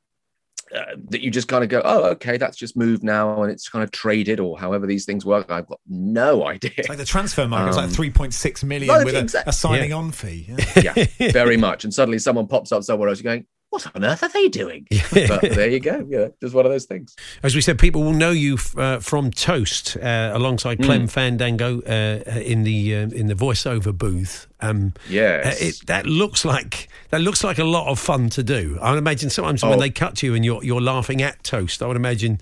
uh, 0.75 0.97
that 1.11 1.21
you 1.21 1.31
just 1.31 1.49
kind 1.49 1.63
of 1.63 1.71
go, 1.71 1.81
oh, 1.85 2.05
okay, 2.11 2.37
that's 2.37 2.57
just 2.57 2.77
moved 2.77 3.03
now, 3.03 3.43
and 3.43 3.53
it's 3.53 3.69
kind 3.69 3.83
of 3.83 3.91
traded, 3.91 4.41
or 4.41 4.59
however 4.59 4.87
these 4.87 5.05
things 5.05 5.25
work. 5.25 5.51
I've 5.51 5.67
got 5.67 5.81
no 5.87 6.47
idea. 6.47 6.73
It's 6.77 6.89
like 6.89 6.99
the 6.99 7.05
transfer 7.05 7.47
market. 7.47 7.69
it's 7.69 7.77
Um, 7.77 7.85
like 7.85 7.93
three 7.95 8.11
point 8.11 8.35
six 8.35 8.65
million 8.65 8.89
well, 8.89 9.05
with 9.05 9.35
a, 9.35 9.45
a 9.47 9.53
signing 9.53 9.91
yeah. 9.91 9.97
on 9.97 10.11
fee. 10.11 10.55
Yeah. 10.77 10.95
yeah, 11.19 11.33
very 11.33 11.57
much. 11.69 11.85
And 11.85 11.95
suddenly 11.95 12.19
someone 12.19 12.49
pops 12.49 12.73
up 12.73 12.83
somewhere 12.83 13.09
else, 13.09 13.23
you're 13.23 13.33
going, 13.33 13.47
what 13.71 13.87
on 13.95 14.05
earth 14.05 14.23
are 14.23 14.29
they 14.29 14.49
doing? 14.49 14.87
but 15.13 15.41
there 15.43 15.69
you 15.69 15.81
go. 15.81 16.07
Yeah, 16.09 16.29
just 16.41 16.55
one 16.55 16.65
of 16.67 16.73
those 16.73 16.85
things. 16.87 17.15
As 17.43 17.55
we 17.55 17.61
said, 17.61 17.79
people 17.79 18.03
will 18.03 18.13
know 18.15 18.31
you 18.31 18.55
f- 18.55 18.79
uh, 18.79 18.99
from 19.01 19.31
Toast 19.31 19.97
uh, 19.97 20.31
alongside 20.33 20.83
Clem 20.83 21.03
Mm. 21.07 21.11
Fandango 21.11 21.81
uh, 21.83 22.39
in 22.41 22.63
the 22.63 22.95
uh, 22.95 22.99
in 23.11 23.27
the 23.27 23.35
voiceover 23.35 23.97
booth. 23.97 24.47
Um, 24.61 24.95
Yes. 25.11 25.61
uh, 25.61 25.65
it, 25.67 25.87
that 25.87 26.07
looks 26.07 26.45
like 26.45 26.89
that 27.11 27.21
looks 27.21 27.45
like 27.45 27.59
a 27.59 27.65
lot 27.65 27.89
of 27.89 27.99
fun 27.99 28.31
to 28.31 28.43
do. 28.43 28.79
I 28.81 28.91
would 28.93 28.99
imagine 28.99 29.29
sometimes 29.31 29.63
when 29.63 29.75
Oh. 29.75 29.81
they 29.81 29.91
cut 29.91 30.17
to 30.19 30.27
you 30.27 30.35
and 30.35 30.45
you're 30.45 30.63
you're 30.65 30.81
laughing 30.81 31.21
at 31.23 31.43
Toast, 31.45 31.83
I 31.83 31.87
would 31.87 31.97
imagine 31.97 32.39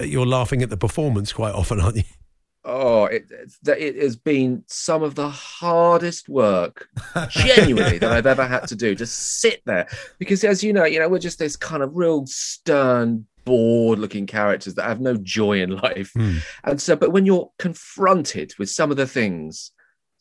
uh, 0.00 0.04
you're 0.04 0.26
laughing 0.26 0.62
at 0.62 0.70
the 0.70 0.76
performance 0.76 1.32
quite 1.32 1.54
often, 1.54 1.80
aren't 1.80 1.96
you? 1.96 2.04
Oh, 2.64 3.04
it, 3.04 3.30
it 3.66 3.96
has 3.96 4.16
been 4.16 4.64
some 4.66 5.02
of 5.02 5.14
the 5.14 5.28
hardest 5.28 6.28
work, 6.28 6.88
genuinely, 7.30 7.98
that 7.98 8.12
I've 8.12 8.26
ever 8.26 8.46
had 8.46 8.66
to 8.68 8.76
do. 8.76 8.94
Just 8.94 9.40
sit 9.40 9.62
there, 9.64 9.88
because 10.18 10.44
as 10.44 10.62
you 10.62 10.72
know, 10.72 10.84
you 10.84 10.98
know, 10.98 11.08
we're 11.08 11.18
just 11.18 11.38
this 11.38 11.56
kind 11.56 11.82
of 11.82 11.94
real 11.94 12.26
stern, 12.26 13.26
bored-looking 13.44 14.26
characters 14.26 14.74
that 14.74 14.84
have 14.84 15.00
no 15.00 15.16
joy 15.16 15.62
in 15.62 15.70
life. 15.70 16.12
Hmm. 16.14 16.38
And 16.64 16.80
so, 16.80 16.96
but 16.96 17.12
when 17.12 17.24
you're 17.24 17.50
confronted 17.58 18.52
with 18.58 18.68
some 18.68 18.90
of 18.90 18.96
the 18.96 19.06
things 19.06 19.70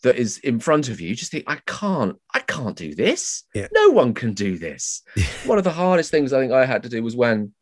that 0.03 0.15
is 0.15 0.37
in 0.39 0.59
front 0.59 0.89
of 0.89 1.01
you, 1.01 1.09
you 1.09 1.15
just 1.15 1.31
think, 1.31 1.43
I 1.47 1.57
can't, 1.65 2.17
I 2.33 2.39
can't 2.39 2.75
do 2.75 2.93
this. 2.93 3.43
Yeah. 3.53 3.67
No 3.73 3.89
one 3.89 4.13
can 4.13 4.33
do 4.33 4.57
this. 4.57 5.01
One 5.45 5.57
of 5.57 5.63
the 5.63 5.71
hardest 5.71 6.11
things 6.11 6.31
I 6.31 6.39
think 6.39 6.53
I 6.53 6.65
had 6.65 6.83
to 6.83 6.89
do 6.89 7.01
was 7.03 7.15
when 7.15 7.53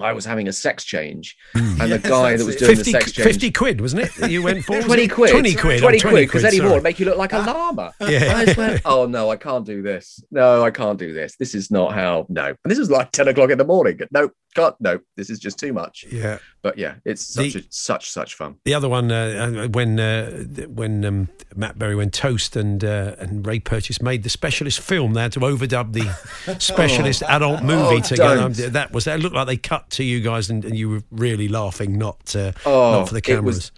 I 0.00 0.12
was 0.12 0.24
having 0.24 0.48
a 0.48 0.52
sex 0.52 0.84
change, 0.84 1.36
mm. 1.54 1.80
and 1.80 1.92
the 1.92 1.98
guy 2.08 2.36
that 2.36 2.44
was 2.44 2.56
doing 2.56 2.76
50 2.76 2.92
the 2.92 3.00
sex 3.00 3.12
change. 3.12 3.26
50 3.26 3.50
quid, 3.52 3.80
wasn't 3.80 4.02
it? 4.02 4.14
that 4.16 4.30
You 4.30 4.42
went 4.42 4.64
for 4.64 4.80
20 4.82 5.08
quid. 5.08 5.30
20 5.30 5.54
quid. 5.54 5.80
20 5.80 5.98
oh, 5.98 6.08
quid, 6.08 6.30
because 6.30 6.60
more 6.60 6.74
would 6.74 6.82
make 6.82 7.00
you 7.00 7.06
look 7.06 7.18
like 7.18 7.32
a 7.32 7.38
llama. 7.46 7.92
Yeah. 8.00 8.34
I 8.36 8.44
just 8.44 8.56
went, 8.56 8.80
oh 8.84 9.06
no, 9.06 9.30
I 9.30 9.36
can't 9.36 9.66
do 9.66 9.82
this. 9.82 10.22
No, 10.30 10.62
I 10.62 10.70
can't 10.70 10.98
do 10.98 11.12
this. 11.12 11.36
This 11.36 11.54
is 11.54 11.70
not 11.70 11.94
how, 11.94 12.26
no. 12.28 12.46
And 12.46 12.56
this 12.64 12.78
was 12.78 12.90
like 12.90 13.10
10 13.12 13.28
o'clock 13.28 13.50
in 13.50 13.58
the 13.58 13.64
morning. 13.64 13.98
No, 14.12 14.30
can't, 14.54 14.74
no, 14.80 15.00
this 15.16 15.30
is 15.30 15.38
just 15.38 15.58
too 15.58 15.72
much. 15.72 16.04
Yeah. 16.10 16.38
But 16.60 16.76
yeah, 16.76 16.94
it's 17.04 17.24
such, 17.24 17.52
The- 17.52 17.60
a, 17.60 17.62
such, 17.70 18.10
such 18.10 18.34
fun. 18.34 18.56
The 18.64 18.74
other 18.74 18.88
one, 18.88 19.12
uh, 19.12 19.62
uh, 19.64 19.68
when 19.68 20.00
uh, 20.00 20.44
when 20.68 21.04
um, 21.04 21.28
Matt 21.54 21.78
Berry, 21.78 21.94
when 21.94 22.10
Toast 22.10 22.56
and 22.56 22.82
uh, 22.82 23.14
and 23.18 23.46
Ray 23.46 23.60
Purchase 23.60 24.02
made 24.02 24.24
the 24.24 24.28
specialist 24.28 24.80
film, 24.80 25.14
they 25.14 25.22
had 25.22 25.32
to 25.32 25.40
overdub 25.40 25.92
the 25.92 26.56
specialist 26.58 27.22
adult 27.22 27.62
movie 27.62 27.96
Oh, 27.96 28.00
together. 28.00 28.34
don't. 28.36 28.60
Um, 28.60 28.72
That 28.72 28.92
was 28.92 29.04
that 29.04 29.20
looked 29.20 29.36
like 29.36 29.46
they 29.46 29.56
cut 29.56 29.88
to 29.90 30.04
you 30.04 30.20
guys, 30.20 30.50
and, 30.50 30.64
and 30.64 30.76
you 30.76 30.88
were 30.90 31.02
really 31.10 31.48
laughing, 31.48 31.96
not 31.96 32.34
uh, 32.34 32.52
Oh, 32.66 32.92
not 32.92 33.08
for 33.08 33.14
the 33.14 33.20
cameras. 33.22 33.44
was- 33.56 33.72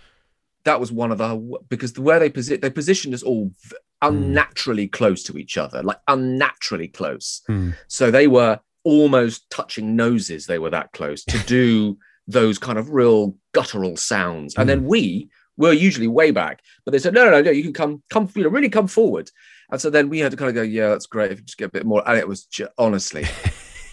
That 0.64 0.81
was 0.81 0.91
one 0.91 1.12
of 1.12 1.18
the, 1.18 1.59
because 1.68 1.93
the 1.95 2.03
way 2.03 2.18
they, 2.18 2.31
posi- 2.31 2.61
they 2.61 2.70
positioned 2.70 3.14
us 3.14 3.22
all 3.22 3.51
v- 3.62 3.76
unnaturally 4.03 4.89
close 4.89 5.22
to 5.24 5.37
each 5.39 5.57
other, 5.59 5.83
like 5.83 5.99
unnaturally 6.09 6.89
close. 6.89 7.43
Hmm. 7.47 7.70
So 7.89 8.11
they 8.11 8.26
were 8.26 8.61
almost 8.85 9.49
touching 9.51 9.97
noses. 9.97 10.47
They 10.47 10.59
were 10.59 10.70
that 10.70 10.93
close 10.93 11.24
to 11.24 11.39
do 11.47 11.99
those 12.31 12.59
kind 12.59 12.78
of 12.78 12.91
real 12.91 13.35
guttural 13.53 13.97
sounds. 13.97 14.55
And 14.57 14.68
then 14.68 14.85
we 14.85 15.28
were 15.57 15.72
usually 15.72 16.09
way 16.09 16.31
back, 16.31 16.62
but 16.85 16.93
they 16.93 16.99
said, 16.99 17.12
no, 17.14 17.24
no, 17.24 17.31
no, 17.33 17.43
no, 17.43 17.51
you 17.51 17.62
can 17.62 17.72
come, 17.72 18.03
come, 18.11 18.28
you 18.35 18.45
know, 18.45 18.49
really 18.49 18.68
come 18.70 18.87
forward. 18.87 19.31
And 19.70 19.81
so 19.81 19.91
then 19.91 20.09
we 20.09 20.18
had 20.18 20.31
to 20.31 20.37
kind 20.37 20.49
of 20.49 20.55
go, 20.55 20.62
yeah, 20.62 20.89
that's 20.89 21.07
great. 21.07 21.31
If 21.33 21.39
you 21.39 21.45
just 21.45 21.59
get 21.59 21.66
a 21.66 21.70
bit 21.70 21.85
more. 21.87 22.03
And 22.09 22.18
it 22.18 22.26
was 22.26 22.45
ju- 22.45 22.68
honestly, 22.78 23.24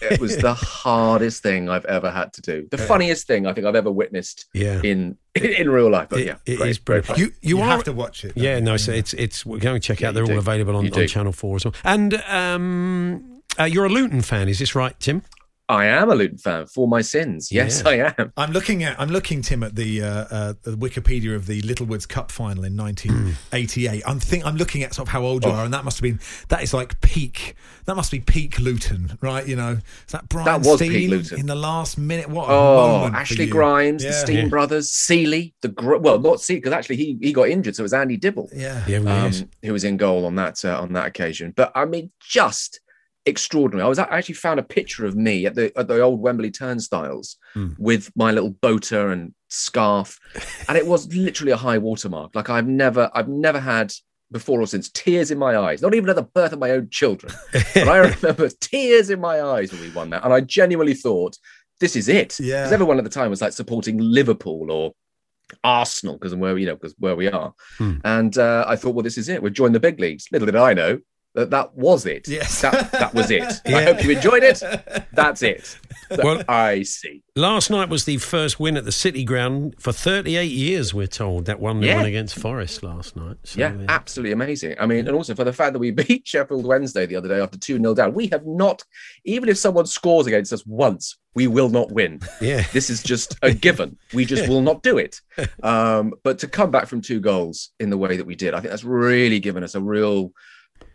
it 0.00 0.18
was 0.20 0.36
the 0.48 0.54
hardest 0.54 1.42
thing 1.42 1.68
I've 1.68 1.84
ever 1.84 2.10
had 2.10 2.32
to 2.34 2.40
do. 2.40 2.66
The 2.70 2.78
funniest 2.78 3.26
thing 3.26 3.46
I 3.46 3.52
think 3.52 3.66
I've 3.66 3.76
ever 3.76 3.90
witnessed 3.92 4.46
Yeah. 4.54 4.80
in, 4.82 5.16
in, 5.34 5.44
in 5.60 5.70
real 5.70 5.90
life. 5.90 6.08
But 6.08 6.20
It- 6.20 6.26
yeah, 6.26 6.36
it 6.46 6.56
great, 6.56 6.70
is 6.70 6.78
brilliant. 6.78 7.18
You, 7.18 7.26
you, 7.42 7.58
You 7.58 7.60
are, 7.60 7.66
have 7.68 7.84
to 7.84 7.92
watch 7.92 8.24
it, 8.24 8.32
Yeah, 8.34 8.58
no, 8.60 8.76
so 8.76 8.92
it's 8.92 9.12
it's 9.14 9.44
we're 9.46 9.58
going 9.60 9.80
to 9.80 9.86
check 9.86 10.00
Yeah, 10.00 10.08
out. 10.08 10.14
They're 10.14 10.24
all 10.24 10.28
do. 10.30 10.38
available 10.38 10.74
on, 10.76 10.92
on. 10.92 11.06
Channel 11.06 11.32
Four 11.32 11.56
as 11.56 11.64
well. 11.64 11.74
And 11.84 12.14
um, 12.28 13.42
uh, 13.58 13.64
you're 13.64 13.84
a 13.84 13.88
Luton 13.90 14.22
fan, 14.22 14.48
is 14.48 14.58
this 14.58 14.74
right, 14.74 14.98
Tim? 14.98 15.22
I 15.70 15.84
am 15.86 16.10
a 16.10 16.14
Luton 16.14 16.38
fan 16.38 16.66
for 16.66 16.88
my 16.88 17.02
sins. 17.02 17.52
Yes, 17.52 17.82
Yeah. 17.84 17.90
I 17.90 18.14
am. 18.22 18.32
I'm 18.38 18.52
looking 18.52 18.84
at 18.84 18.98
I'm 18.98 19.10
looking 19.10 19.42
Tim 19.42 19.62
at 19.62 19.74
the 19.76 20.02
uh, 20.02 20.08
uh, 20.30 20.54
the 20.62 20.70
Wikipedia 20.76 21.36
of 21.36 21.46
the 21.46 21.60
Littlewoods 21.60 22.06
Cup 22.06 22.30
final 22.32 22.64
in 22.64 22.74
1988. 22.76 24.02
I'm 24.06 24.18
think 24.20 24.46
I'm 24.46 24.56
looking 24.56 24.82
at 24.82 24.94
sort 24.94 25.08
of 25.08 25.12
how 25.12 25.22
old 25.24 25.44
you 25.44 25.50
Oh. 25.50 25.54
are, 25.54 25.64
and 25.64 25.74
that 25.74 25.84
must 25.84 25.98
have 25.98 26.02
been 26.02 26.20
that 26.48 26.62
is 26.62 26.72
like 26.72 27.00
peak. 27.00 27.54
That 27.84 27.96
must 27.96 28.10
be 28.10 28.20
peak 28.20 28.58
Luton, 28.58 29.18
right? 29.20 29.46
You 29.46 29.56
know, 29.56 29.72
is 30.06 30.12
that 30.12 30.28
Brian 30.28 30.46
That 30.46 30.66
was 30.68 30.80
peak 30.80 30.90
Stein 30.92 31.10
Luton. 31.10 31.38
in 31.40 31.46
the 31.46 31.54
last 31.54 31.98
minute? 31.98 32.28
What 32.28 32.48
a 32.48 32.52
Oh, 32.52 32.76
moment 32.98 33.14
for 33.14 33.20
Ashley 33.20 33.44
you. 33.46 33.50
Grimes, 33.52 34.02
the 34.24 34.32
Yeah. 34.32 34.46
Brothers, 34.48 34.90
Sealey, 34.90 35.52
the 35.62 35.68
gr- 35.68 35.96
well, 35.96 36.18
not 36.18 36.38
Sealey 36.38 36.56
because 36.56 36.72
actually 36.72 36.96
he, 36.96 37.18
he 37.20 37.32
got 37.32 37.48
injured, 37.48 37.76
so 37.76 37.82
it 37.82 37.84
was 37.84 37.92
Andy 37.94 38.16
Dibble, 38.16 38.48
Yeah, 38.54 38.82
Yeah, 38.86 38.98
um, 38.98 39.32
who 39.62 39.72
was 39.72 39.84
in 39.84 39.96
goal 39.96 40.24
on 40.26 40.34
that 40.36 40.64
uh, 40.64 40.80
on 40.80 40.92
that 40.94 41.06
occasion. 41.06 41.52
But 41.56 41.72
I 41.74 41.84
mean, 41.84 42.10
just 42.20 42.80
extraordinary. 43.28 43.84
I 43.84 43.88
was 43.88 43.98
I 43.98 44.04
actually 44.04 44.34
found 44.34 44.58
a 44.60 44.62
picture 44.64 45.06
of 45.06 45.14
me 45.16 45.46
at 45.46 45.54
the 45.54 45.72
at 45.78 45.88
the 45.88 46.00
old 46.00 46.20
Wembley 46.20 46.50
turnstiles 46.50 47.36
Hmm. 47.54 47.68
with 47.78 48.10
my 48.16 48.30
little 48.32 48.50
boater 48.50 49.08
and 49.10 49.34
scarf, 49.48 50.18
and 50.68 50.76
it 50.76 50.86
was 50.86 51.12
literally 51.14 51.52
a 51.52 51.56
high 51.56 51.78
watermark. 51.78 52.34
Like 52.34 52.50
I've 52.50 52.66
never 52.68 53.10
I've 53.14 53.28
never 53.28 53.60
had 53.60 53.92
before 54.30 54.60
or 54.60 54.66
since 54.66 54.90
tears 54.90 55.30
in 55.30 55.38
my 55.38 55.56
eyes. 55.56 55.80
Not 55.80 55.94
even 55.94 56.10
at 56.10 56.16
the 56.16 56.22
birth 56.22 56.52
of 56.52 56.58
my 56.58 56.70
own 56.72 56.88
children, 56.90 57.32
but 57.52 57.88
I 57.88 57.96
remember 58.14 58.48
tears 58.60 59.08
in 59.10 59.20
my 59.20 59.40
eyes 59.40 59.72
when 59.72 59.80
we 59.80 59.90
won 59.90 60.10
that, 60.10 60.24
and 60.24 60.32
I 60.32 60.40
genuinely 60.40 60.94
thought. 60.94 61.36
This 61.80 61.94
is 61.94 62.08
it. 62.08 62.40
Yeah. 62.40 62.62
Because 62.62 62.72
everyone 62.72 62.98
at 62.98 63.04
the 63.04 63.10
time 63.10 63.30
was 63.30 63.40
like 63.40 63.52
supporting 63.52 63.98
Liverpool 63.98 64.72
or 64.72 64.92
Arsenal 65.64 66.14
because 66.14 66.34
where 66.34 66.58
you 66.58 66.66
know 66.66 66.74
because 66.74 66.94
where 66.98 67.16
we 67.16 67.28
are, 67.28 67.54
Hmm. 67.78 67.98
and 68.04 68.36
uh, 68.36 68.64
I 68.66 68.76
thought, 68.76 68.94
well, 68.96 69.02
this 69.04 69.16
is 69.16 69.28
it. 69.28 69.42
We've 69.42 69.52
joined 69.52 69.74
the 69.74 69.80
big 69.80 69.98
leagues. 70.00 70.26
Little 70.32 70.46
did 70.46 70.56
I 70.56 70.74
know 70.74 70.98
that 71.38 71.50
that 71.50 71.74
was 71.76 72.06
it. 72.06 72.26
Yes. 72.28 72.60
that 72.62 72.90
that 72.92 73.14
was 73.14 73.30
it. 73.30 73.44
I 73.66 73.82
hope 73.84 74.02
you 74.04 74.10
enjoyed 74.10 74.42
it. 74.42 74.60
That's 75.12 75.42
it. 75.42 75.78
That 76.10 76.24
Well- 76.24 76.42
I 76.48 76.82
see. 76.82 77.22
Last 77.36 77.70
night 77.70 77.88
was 77.88 78.04
the 78.04 78.16
first 78.16 78.58
win 78.58 78.76
at 78.76 78.84
the 78.84 78.90
City 78.92 79.22
Ground 79.22 79.76
for 79.78 79.92
38 79.92 80.50
years, 80.50 80.92
we're 80.92 81.06
told. 81.06 81.44
That 81.44 81.60
one 81.60 81.80
they 81.80 81.86
Yeah. 81.88 81.96
won 81.96 82.06
against 82.06 82.36
Forest 82.36 82.82
last 82.82 83.14
night. 83.14 83.36
So, 83.44 83.60
yeah, 83.60 83.74
absolutely 83.88 84.32
amazing. 84.32 84.74
I 84.80 84.86
mean, 84.86 85.06
and 85.06 85.14
also 85.14 85.34
for 85.36 85.44
the 85.44 85.52
fact 85.52 85.74
that 85.74 85.78
we 85.78 85.90
beat 86.02 86.26
Sheffield 86.26 86.64
Wednesday 86.66 87.06
the 87.06 87.14
other 87.16 87.28
day 87.28 87.40
after 87.40 87.56
2 87.58 87.76
0 87.78 87.94
down, 87.94 88.14
we 88.14 88.26
have 88.28 88.44
not, 88.44 88.82
even 89.24 89.48
if 89.48 89.56
someone 89.58 89.86
scores 89.86 90.26
against 90.26 90.52
us 90.52 90.66
once, 90.66 91.16
we 91.34 91.46
will 91.46 91.68
not 91.68 91.92
win. 91.92 92.20
Yeah. 92.40 92.64
This 92.72 92.90
is 92.90 93.02
just 93.02 93.36
a 93.42 93.52
given. 93.52 93.96
We 94.12 94.24
just 94.24 94.48
will 94.48 94.62
not 94.62 94.82
do 94.82 94.98
it. 94.98 95.20
Um, 95.62 96.14
but 96.24 96.38
to 96.40 96.48
come 96.48 96.70
back 96.72 96.86
from 96.88 97.00
two 97.02 97.20
goals 97.20 97.70
in 97.78 97.90
the 97.90 97.98
way 97.98 98.16
that 98.16 98.26
we 98.26 98.34
did, 98.34 98.54
I 98.54 98.60
think 98.60 98.70
that's 98.70 98.82
really 98.84 99.38
given 99.38 99.62
us 99.62 99.74
a 99.76 99.80
real, 99.80 100.32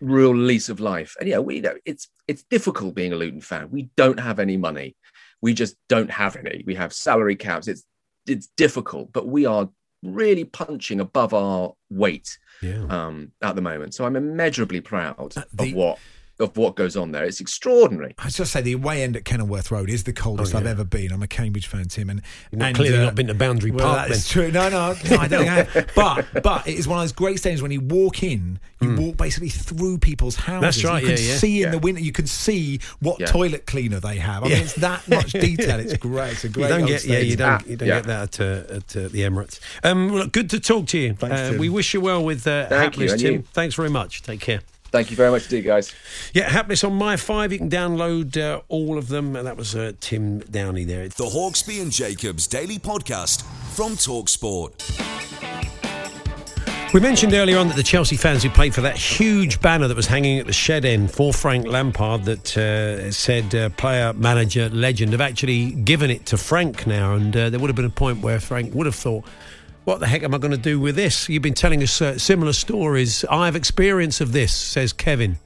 real 0.01 0.35
lease 0.35 0.69
of 0.69 0.79
life. 0.79 1.15
And 1.19 1.27
yeah, 1.29 1.39
we 1.39 1.61
know 1.61 1.75
it's 1.85 2.07
it's 2.27 2.43
difficult 2.43 2.95
being 2.95 3.13
a 3.13 3.15
Luton 3.15 3.41
fan. 3.41 3.69
We 3.71 3.89
don't 3.95 4.19
have 4.19 4.39
any 4.39 4.57
money. 4.57 4.95
We 5.41 5.53
just 5.53 5.75
don't 5.89 6.09
have 6.11 6.35
any. 6.35 6.63
We 6.65 6.75
have 6.75 6.93
salary 6.93 7.35
caps. 7.35 7.67
It's 7.67 7.83
it's 8.27 8.47
difficult, 8.55 9.11
but 9.11 9.27
we 9.27 9.45
are 9.45 9.69
really 10.01 10.43
punching 10.45 10.99
above 10.99 11.33
our 11.33 11.73
weight 11.89 12.37
Yeah. 12.61 12.85
um, 12.89 13.31
at 13.41 13.55
the 13.55 13.61
moment. 13.61 13.93
So 13.93 14.05
I'm 14.05 14.15
immeasurably 14.15 14.81
proud 14.81 15.31
the- 15.31 15.45
of 15.59 15.73
what 15.73 15.99
of 16.39 16.57
what 16.57 16.75
goes 16.75 16.97
on 16.97 17.11
there. 17.11 17.23
It's 17.25 17.39
extraordinary. 17.39 18.15
I 18.17 18.29
just 18.29 18.51
say 18.51 18.61
the 18.61 18.73
away 18.73 19.03
end 19.03 19.15
at 19.15 19.23
Kenilworth 19.23 19.69
Road 19.69 19.89
is 19.89 20.03
the 20.03 20.13
coldest 20.13 20.55
Oh, 20.55 20.57
I've 20.57 20.65
ever 20.65 20.83
been. 20.83 21.11
I'm 21.11 21.21
a 21.21 21.27
Cambridge 21.27 21.67
fan, 21.67 21.85
Tim, 21.87 22.09
and 22.09 22.21
You've 22.51 22.61
and, 22.61 22.75
clearly 22.75 22.97
uh, 22.97 23.03
not 23.03 23.15
been 23.15 23.27
to 23.27 23.35
Boundary 23.35 23.69
well, 23.71 23.93
Park. 23.93 24.09
That's 24.09 24.27
true. 24.27 24.51
No, 24.51 24.67
no, 24.69 24.95
no, 25.09 25.17
I 25.17 25.27
don't 25.27 25.45
think 25.45 25.51
I 25.51 25.63
have. 25.63 25.89
But 25.95 26.43
but 26.43 26.67
it 26.67 26.75
is 26.75 26.87
one 26.87 26.97
of 26.97 27.03
those 27.03 27.11
great 27.11 27.37
stadiums 27.37 27.61
when 27.61 27.71
you 27.71 27.81
walk 27.81 28.23
in, 28.23 28.59
you 28.81 28.95
walk 28.95 29.17
basically 29.17 29.49
through 29.49 29.99
people's 29.99 30.35
houses. 30.35 30.81
That's 30.81 30.83
right, 30.83 31.03
You 31.03 31.09
can 31.09 31.17
yeah, 31.17 31.23
yeah. 31.31 31.37
see 31.37 31.63
in 31.63 31.71
the 31.71 31.79
winter, 31.79 32.01
you 32.01 32.11
can 32.11 32.25
see 32.27 32.79
what 32.99 33.19
Yeah. 33.19 33.27
toilet 33.27 33.65
cleaner 33.67 33.99
they 33.99 34.17
have. 34.17 34.43
I 34.43 34.47
Yeah. 34.47 34.55
mean, 34.55 34.63
it's 34.63 34.73
that 34.75 35.07
much 35.07 35.31
detail. 35.33 35.79
It's 35.79 35.95
great. 35.97 36.31
It's 36.33 36.43
a 36.43 36.49
great. 36.49 36.63
You 36.63 36.69
don't 36.69 36.81
old 36.81 36.89
get, 36.89 37.05
yeah, 37.05 37.19
you 37.19 37.35
don't, 37.35 37.67
you 37.67 37.75
don't 37.77 37.87
yeah. 37.87 37.95
get 38.01 38.07
that 38.07 38.39
at, 38.39 38.69
uh, 38.69 38.75
at 38.75 38.95
uh, 38.97 39.07
the 39.09 39.21
Emirates. 39.21 39.59
Um, 39.83 40.09
well, 40.09 40.23
look, 40.23 40.31
good 40.31 40.49
to 40.49 40.59
talk 40.59 40.87
to 40.87 40.97
you. 40.97 41.13
Thanks, 41.13 41.37
uh, 41.39 41.49
Tim. 41.51 41.59
we 41.59 41.69
wish 41.69 41.93
you 41.93 42.01
well 42.01 42.23
with 42.23 42.45
uh, 42.47 42.67
Thank 42.67 42.97
you, 42.97 43.03
Hapless, 43.03 43.21
Tim. 43.21 43.33
you. 43.33 43.43
Thanks 43.53 43.75
very 43.75 43.89
much. 43.91 44.23
Take 44.23 44.39
care. 44.41 44.61
Thank 44.93 45.09
you 45.09 45.17
very 45.17 45.31
much 45.31 45.45
indeed, 45.45 45.63
guys. 45.63 45.91
Yeah, 46.35 46.47
Happiness 46.47 46.83
on 46.83 46.93
my 46.93 47.17
five. 47.17 47.51
You 47.51 47.57
can 47.57 47.67
download 47.67 48.37
uh, 48.37 48.61
all 48.67 48.99
of 48.99 49.07
them. 49.07 49.35
And 49.35 49.47
that 49.47 49.57
was 49.57 49.75
uh, 49.75 49.93
Tim 49.99 50.41
Downie 50.41 50.85
there. 50.85 51.07
The 51.07 51.23
Hawksbee 51.23 51.81
and 51.81 51.91
Jacobs 51.91 52.45
Daily 52.45 52.77
Podcast 52.77 53.41
from 53.73 53.93
Talksport. 53.93 54.71
We 56.93 56.99
mentioned 56.99 57.33
earlier 57.33 57.57
on 57.57 57.69
that 57.69 57.75
the 57.75 57.81
Chelsea 57.81 58.15
fans 58.15 58.43
who 58.43 58.51
played 58.51 58.75
for 58.75 58.81
that 58.81 58.95
huge 58.95 59.59
banner 59.61 59.87
that 59.87 59.97
was 59.97 60.05
hanging 60.05 60.37
at 60.37 60.45
the 60.45 60.53
shed 60.53 60.85
end 60.85 61.09
for 61.09 61.33
Frank 61.33 61.65
Lampard 61.65 62.25
that 62.25 62.55
uh, 62.55 63.09
said 63.09 63.55
uh, 63.55 63.69
player, 63.69 64.13
manager, 64.13 64.69
legend 64.69 65.13
have 65.13 65.21
actually 65.21 65.71
given 65.71 66.11
it 66.11 66.27
to 66.27 66.37
Frank 66.37 66.85
now. 66.85 67.15
And 67.15 67.35
uh, 67.35 67.49
there 67.49 67.59
would 67.59 67.69
have 67.69 67.75
been 67.75 67.85
a 67.85 67.89
point 67.89 68.21
where 68.21 68.39
Frank 68.39 68.75
would 68.75 68.85
have 68.85 68.93
thought, 68.93 69.25
what 69.85 69.99
the 69.99 70.07
heck 70.07 70.23
am 70.23 70.33
I 70.33 70.37
going 70.37 70.51
to 70.51 70.57
do 70.57 70.79
with 70.79 70.95
this? 70.95 71.27
You've 71.27 71.43
been 71.43 71.53
telling 71.53 71.83
us 71.83 72.01
uh, 72.01 72.17
similar 72.17 72.53
stories. 72.53 73.25
I 73.29 73.45
have 73.45 73.55
experience 73.55 74.21
of 74.21 74.31
this, 74.31 74.53
says 74.53 74.93
Kevin. 74.93 75.37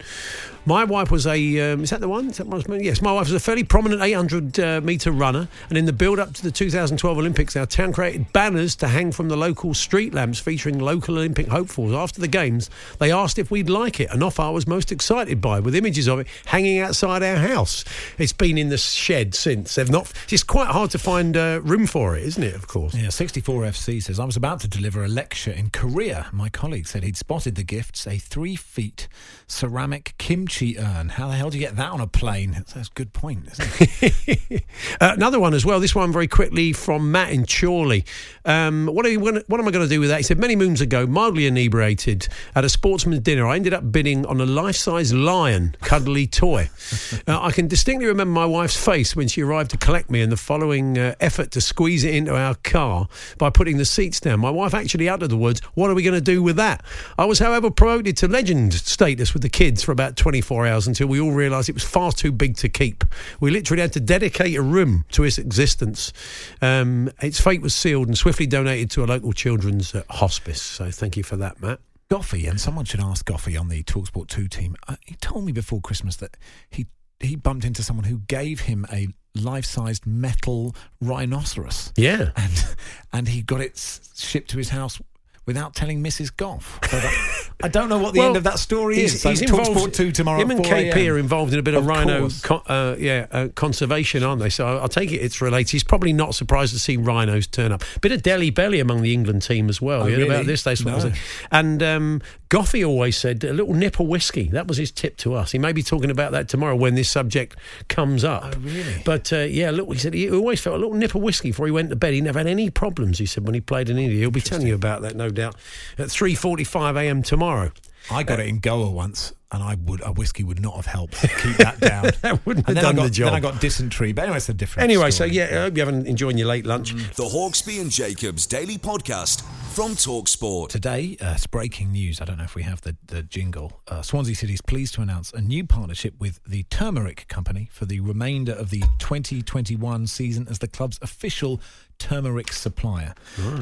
My 0.68 0.84
wife 0.84 1.12
was 1.12 1.26
a, 1.26 1.72
um, 1.72 1.84
is 1.84 1.92
that 1.92 2.02
the 2.02 2.10
one? 2.10 2.30
Is 2.30 2.38
that 2.40 2.48
was- 2.48 2.66
yes, 2.68 3.02
my 3.02 3.14
wife 3.14 3.28
was 3.28 3.34
a 3.34 3.40
fairly 3.40 3.64
prominent 3.64 4.02
800 4.02 4.60
uh, 4.60 4.82
metre 4.82 5.14
runner. 5.14 5.48
And 5.70 5.78
in 5.78 5.86
the 5.86 5.94
build 5.94 6.20
up 6.20 6.34
to 6.34 6.44
the 6.44 6.52
2012 6.52 7.18
Olympics, 7.18 7.56
our 7.56 7.66
town 7.66 7.94
created 7.94 8.34
banners 8.34 8.76
to 8.78 8.90
hang 8.90 9.14
from 9.14 9.30
the 9.30 9.38
local 9.38 9.74
street 9.74 10.14
lamps 10.14 10.40
featuring 10.40 10.78
local 10.78 11.16
Olympic 11.16 11.48
hopefuls. 11.48 11.94
After 11.94 12.20
the 12.20 12.28
Games, 12.28 12.70
they 13.00 13.14
asked 13.14 13.40
if 13.40 13.50
we'd 13.50 13.70
like 13.70 14.02
it, 14.02 14.10
an 14.12 14.22
offer 14.22 14.42
I 14.42 14.50
was 14.50 14.68
most 14.68 14.92
excited 14.92 15.40
by, 15.40 15.62
with 15.62 15.74
images 15.74 16.06
of 16.10 16.20
it 16.20 16.28
hanging 16.48 16.80
outside 16.80 17.24
our 17.24 17.38
house. 17.38 17.86
It's 18.18 18.34
been 18.34 18.58
in 18.58 18.68
the 18.68 18.78
shed 18.78 19.36
since. 19.36 19.76
They've 19.76 19.90
not, 19.90 20.12
it's 20.30 20.44
quite 20.44 20.68
hard 20.68 20.92
to 20.92 21.00
find 21.00 21.38
uh, 21.38 21.62
room 21.64 21.88
for 21.88 22.18
it, 22.18 22.24
isn't 22.26 22.44
it, 22.44 22.56
of 22.56 22.68
course? 22.68 22.94
Yeah, 22.94 23.08
64FC 23.08 24.04
says, 24.04 24.20
I 24.20 24.26
was 24.26 24.36
about 24.36 24.60
to 24.60 24.68
deliver 24.68 25.02
a 25.06 25.08
lecture 25.08 25.52
in 25.52 25.70
Korea. 25.70 26.28
My 26.34 26.50
colleague 26.50 26.88
said 26.88 27.06
he'd 27.06 27.16
spotted 27.16 27.56
the 27.56 27.64
gifts, 27.64 28.06
a 28.06 28.18
three 28.18 28.58
feet 28.58 29.08
ceramic 29.48 30.14
kimchi 30.18 30.57
urn. 30.62 31.10
How 31.10 31.28
the 31.28 31.36
hell 31.36 31.50
do 31.50 31.58
you 31.58 31.64
get 31.66 31.76
that 31.76 31.92
on 31.92 32.02
a 32.02 32.08
plane? 32.08 32.52
That's 32.52 32.76
a 32.76 32.92
good 32.94 33.14
point, 33.14 33.48
isn't 33.52 33.70
it? 34.02 34.64
Uh, 35.02 35.12
another 35.16 35.40
one 35.40 35.54
as 35.54 35.66
well. 35.66 35.80
This 35.80 35.94
one 35.94 36.12
very 36.12 36.28
quickly 36.28 36.72
from 36.74 37.12
Matt 37.12 37.32
in 37.32 37.46
Chorley. 37.46 38.06
Um, 38.46 38.88
what, 38.88 39.06
are 39.06 39.10
you, 39.10 39.20
gonna- 39.20 39.44
what 39.48 39.60
am 39.60 39.68
I 39.68 39.72
going 39.72 39.86
to 39.86 39.90
do 39.90 40.00
with 40.00 40.10
that? 40.10 40.18
He 40.18 40.24
said, 40.24 40.40
many 40.40 40.56
moons 40.56 40.82
ago, 40.82 41.06
mildly 41.06 41.46
inebriated 41.46 42.28
at 42.56 42.64
a 42.66 42.70
sportsman's 42.70 43.20
dinner, 43.22 43.46
I 43.48 43.56
ended 43.58 43.74
up 43.74 43.92
bidding 43.92 44.26
on 44.26 44.40
a 44.42 44.46
life-size 44.46 45.14
lion, 45.14 45.76
cuddly 45.82 46.26
toy. 46.26 46.70
uh, 47.28 47.42
I 47.42 47.52
can 47.52 47.68
distinctly 47.68 48.08
remember 48.08 48.32
my 48.34 48.46
wife's 48.46 48.78
face 48.84 49.16
when 49.16 49.28
she 49.28 49.42
arrived 49.42 49.72
to 49.72 49.78
collect 49.78 50.10
me 50.10 50.22
and 50.22 50.32
the 50.32 50.38
following 50.38 50.98
uh, 50.98 51.16
effort 51.20 51.52
to 51.52 51.62
squeeze 51.62 52.04
it 52.04 52.14
into 52.16 52.36
our 52.36 52.56
car 52.56 53.08
by 53.38 53.50
putting 53.50 53.78
the 53.78 53.86
seats 53.86 54.20
down. 54.20 54.40
My 54.40 54.50
wife 54.52 54.74
actually 54.74 55.10
uttered 55.10 55.30
the 55.30 55.38
words, 55.38 55.60
what 55.76 55.90
are 55.90 55.96
we 55.96 56.04
going 56.04 56.16
to 56.16 56.22
do 56.22 56.42
with 56.42 56.56
that? 56.56 56.84
I 57.18 57.26
was, 57.26 57.40
however, 57.40 57.70
promoted 57.70 58.18
to 58.18 58.28
legend 58.28 58.74
status 58.74 59.34
with 59.34 59.44
the 59.44 59.50
kids 59.50 59.84
for 59.84 59.92
about 59.92 60.16
24 60.38 60.68
hours 60.68 60.88
until 60.88 61.08
we 61.08 61.20
all 61.20 61.32
realised 61.32 61.68
it 61.68 61.74
was 61.74 61.84
far 61.84 62.12
too 62.12 62.32
big 62.32 62.56
to 62.58 62.70
keep. 62.70 63.04
We 63.40 63.50
literally 63.50 63.82
had 63.82 63.94
to 63.94 64.00
dedicate 64.00 64.56
a 64.56 64.62
room 64.62 65.04
to 65.14 65.24
its 65.24 65.40
existence. 65.40 66.14
Um, 66.62 67.10
its 67.24 67.42
fate 67.42 67.62
was 67.62 67.74
sealed 67.74 68.08
and 68.08 68.16
swiftly 68.16 68.46
donated 68.46 68.92
to 68.92 69.04
a 69.04 69.08
local 69.08 69.34
children's 69.34 69.96
uh, 69.96 70.04
hospice. 70.12 70.62
So 70.62 70.92
thank 70.92 71.18
you 71.18 71.24
for 71.24 71.38
that, 71.38 71.60
Matt. 71.60 71.80
Goughie, 72.10 72.46
and 72.46 72.62
someone 72.62 72.86
should 72.86 73.00
ask 73.00 73.26
Goughie 73.26 73.58
on 73.58 73.68
the 73.68 73.82
Talksport 73.82 74.28
2 74.28 74.48
team. 74.48 74.76
Uh, 74.88 74.96
he 75.02 75.16
told 75.16 75.44
me 75.44 75.52
before 75.52 75.82
Christmas 75.82 76.18
that 76.18 76.38
he 76.70 76.86
he 77.20 77.36
bumped 77.36 77.66
into 77.66 77.82
someone 77.82 78.06
who 78.06 78.20
gave 78.28 78.62
him 78.62 78.86
a 78.94 79.08
life-sized 79.34 80.06
metal 80.06 80.76
rhinoceros. 81.02 81.92
Yeah. 81.98 82.30
And 82.36 82.76
and 83.12 83.28
he 83.28 83.42
got 83.42 83.60
it 83.60 83.76
shipped 84.16 84.52
to 84.52 84.58
his 84.60 84.70
house 84.70 85.02
without 85.48 85.74
telling 85.74 86.04
Mrs. 86.04 86.36
Gough. 86.38 86.78
So 86.88 87.00
that, 87.00 87.50
I 87.64 87.68
don't 87.70 87.90
know 87.90 87.98
what 87.98 88.14
the 88.14 88.20
Well, 88.20 88.28
end 88.28 88.38
of 88.38 88.44
that 88.44 88.60
story 88.60 88.98
he's- 88.98 89.16
is. 89.16 89.22
So 89.22 89.30
he's 89.32 89.42
involved- 89.42 89.96
2 89.96 90.12
tomorrow 90.12 90.40
Him 90.40 90.52
and 90.52 90.64
KP 90.64 91.10
are 91.12 91.18
involved 91.18 91.54
in 91.54 91.60
a 91.60 91.64
bit 91.64 91.74
of, 91.74 91.82
Of 91.84 91.88
rhino, 91.88 92.30
uh, 92.68 92.96
yeah, 93.00 93.26
uh, 93.32 93.48
conservation, 93.56 94.22
aren't 94.22 94.42
they? 94.42 94.50
So 94.50 94.68
I'll, 94.68 94.82
I'll 94.82 94.88
take 94.90 95.12
it 95.12 95.16
it's 95.18 95.42
related. 95.42 95.72
He's 95.72 95.84
probably 95.84 96.14
not 96.14 96.36
surprised 96.36 96.74
to 96.74 96.80
see 96.80 96.98
rhinos 96.98 97.48
turn 97.48 97.72
up. 97.72 97.84
Bit 98.02 98.12
of 98.12 98.22
Delhi 98.22 98.50
belly 98.52 98.80
among 98.80 99.02
the 99.02 99.14
England 99.14 99.42
team 99.42 99.70
as 99.70 99.82
well. 99.82 100.04
Oh, 100.04 100.06
you 100.08 100.18
know 100.18 100.24
really? 100.24 100.36
about 100.36 100.46
this? 100.46 100.66
What 100.66 101.04
No. 101.04 101.12
And 101.52 101.82
um, 101.82 102.22
Goughie 102.50 102.84
always 102.84 103.18
said 103.18 103.44
a 103.44 103.54
little 103.54 103.74
nip 103.74 104.00
of 104.00 104.08
whiskey. 104.08 104.50
That 104.50 104.68
was 104.68 104.78
his 104.78 104.92
tip 104.92 105.18
to 105.18 105.34
us. 105.34 105.52
He 105.52 105.60
may 105.60 105.72
be 105.72 105.82
talking 105.82 106.12
about 106.12 106.34
that 106.34 106.50
tomorrow 106.50 106.76
when 106.76 106.96
this 106.96 107.10
subject 107.10 107.56
comes 107.88 108.24
up. 108.24 108.54
Oh, 108.56 108.60
really? 108.60 109.02
But 109.06 109.32
uh, 109.32 109.38
yeah, 109.40 109.72
look, 109.72 109.88
he 109.94 109.98
said 109.98 110.14
he 110.14 110.30
always 110.30 110.60
felt 110.60 110.76
a 110.76 110.80
little 110.80 110.94
nip 110.96 111.16
of 111.16 111.22
whiskey 111.22 111.50
before 111.50 111.66
he 111.66 111.72
went 111.72 111.90
to 111.90 111.96
bed. 111.96 112.14
He 112.14 112.22
never 112.22 112.40
had 112.40 112.48
any 112.48 112.70
problems. 112.70 113.18
He 113.20 113.26
said 113.26 113.46
when 113.46 113.54
he 113.54 113.62
played 113.62 113.90
in 113.90 113.98
India. 113.98 114.18
He'll 114.20 114.32
be 114.32 114.42
telling 114.42 114.68
you 114.68 114.76
about 114.76 115.02
that, 115.04 115.16
no 115.16 115.30
doubt, 115.38 115.56
at 115.98 116.12
three 116.12 116.36
forty-five 116.36 116.96
a.m. 116.98 117.24
tomorrow. 117.24 117.72
I 118.10 118.24
got 118.24 118.40
it 118.40 118.48
in 118.48 118.60
Goa 118.60 118.90
once, 118.90 119.34
and 119.52 119.62
I 119.62 119.76
would 119.76 120.02
a 120.06 120.12
whiskey 120.14 120.44
would 120.44 120.62
not 120.62 120.76
have 120.76 120.86
helped 120.86 121.20
keep 121.20 121.58
that 121.58 121.80
down. 121.80 122.12
That 122.22 122.46
wouldn't 122.46 122.68
and 122.68 122.78
have 122.78 122.86
done 122.86 122.96
I 122.96 122.98
got, 122.98 123.04
the 123.04 123.10
job. 123.10 123.26
Then 123.28 123.36
I 123.36 123.40
got 123.40 123.62
dysentery. 123.62 124.14
But 124.14 124.24
anyway, 124.24 124.38
it's 124.38 124.50
a 124.50 124.54
different. 124.54 124.84
Anyway, 124.84 125.12
so 125.12 125.26
story. 125.26 125.32
yeah, 125.32 125.46
I 125.46 125.56
hope 125.64 125.76
you 125.78 125.82
haven't 125.86 126.08
enjoying 126.08 126.38
your 126.38 126.48
late 126.48 126.66
lunch. 126.66 126.94
The 126.94 127.24
Hawksbee 127.24 127.82
and 127.82 127.92
Jacobs 127.92 128.46
Daily 128.46 128.78
Podcast 128.78 129.44
from 129.74 129.92
Talksport. 129.92 130.70
Today, 130.70 131.18
uh, 131.22 131.34
it's 131.36 131.48
breaking 131.48 131.92
news. 131.92 132.22
I 132.22 132.26
don't 132.26 132.38
know 132.38 132.46
if 132.46 132.56
we 132.56 132.64
have 132.64 132.82
the, 132.82 132.96
the 133.08 133.24
jingle. 133.24 133.82
Uh, 133.88 134.02
Swansea 134.02 134.36
City 134.36 134.54
is 134.54 134.62
pleased 134.62 134.94
to 134.96 135.02
announce 135.02 135.32
a 135.34 135.42
new 135.42 135.66
partnership 135.66 136.14
with 136.18 136.40
the 136.48 136.64
Turmeric 136.64 137.28
Company 137.28 137.70
for 137.72 137.86
the 137.86 138.00
remainder 138.00 138.54
of 138.54 138.70
the 138.70 138.82
2021 139.00 140.08
season 140.08 140.48
as 140.50 140.60
the 140.60 140.68
club's 140.68 140.98
official 141.02 141.62
turmeric 142.00 142.52
supplier. 142.54 143.14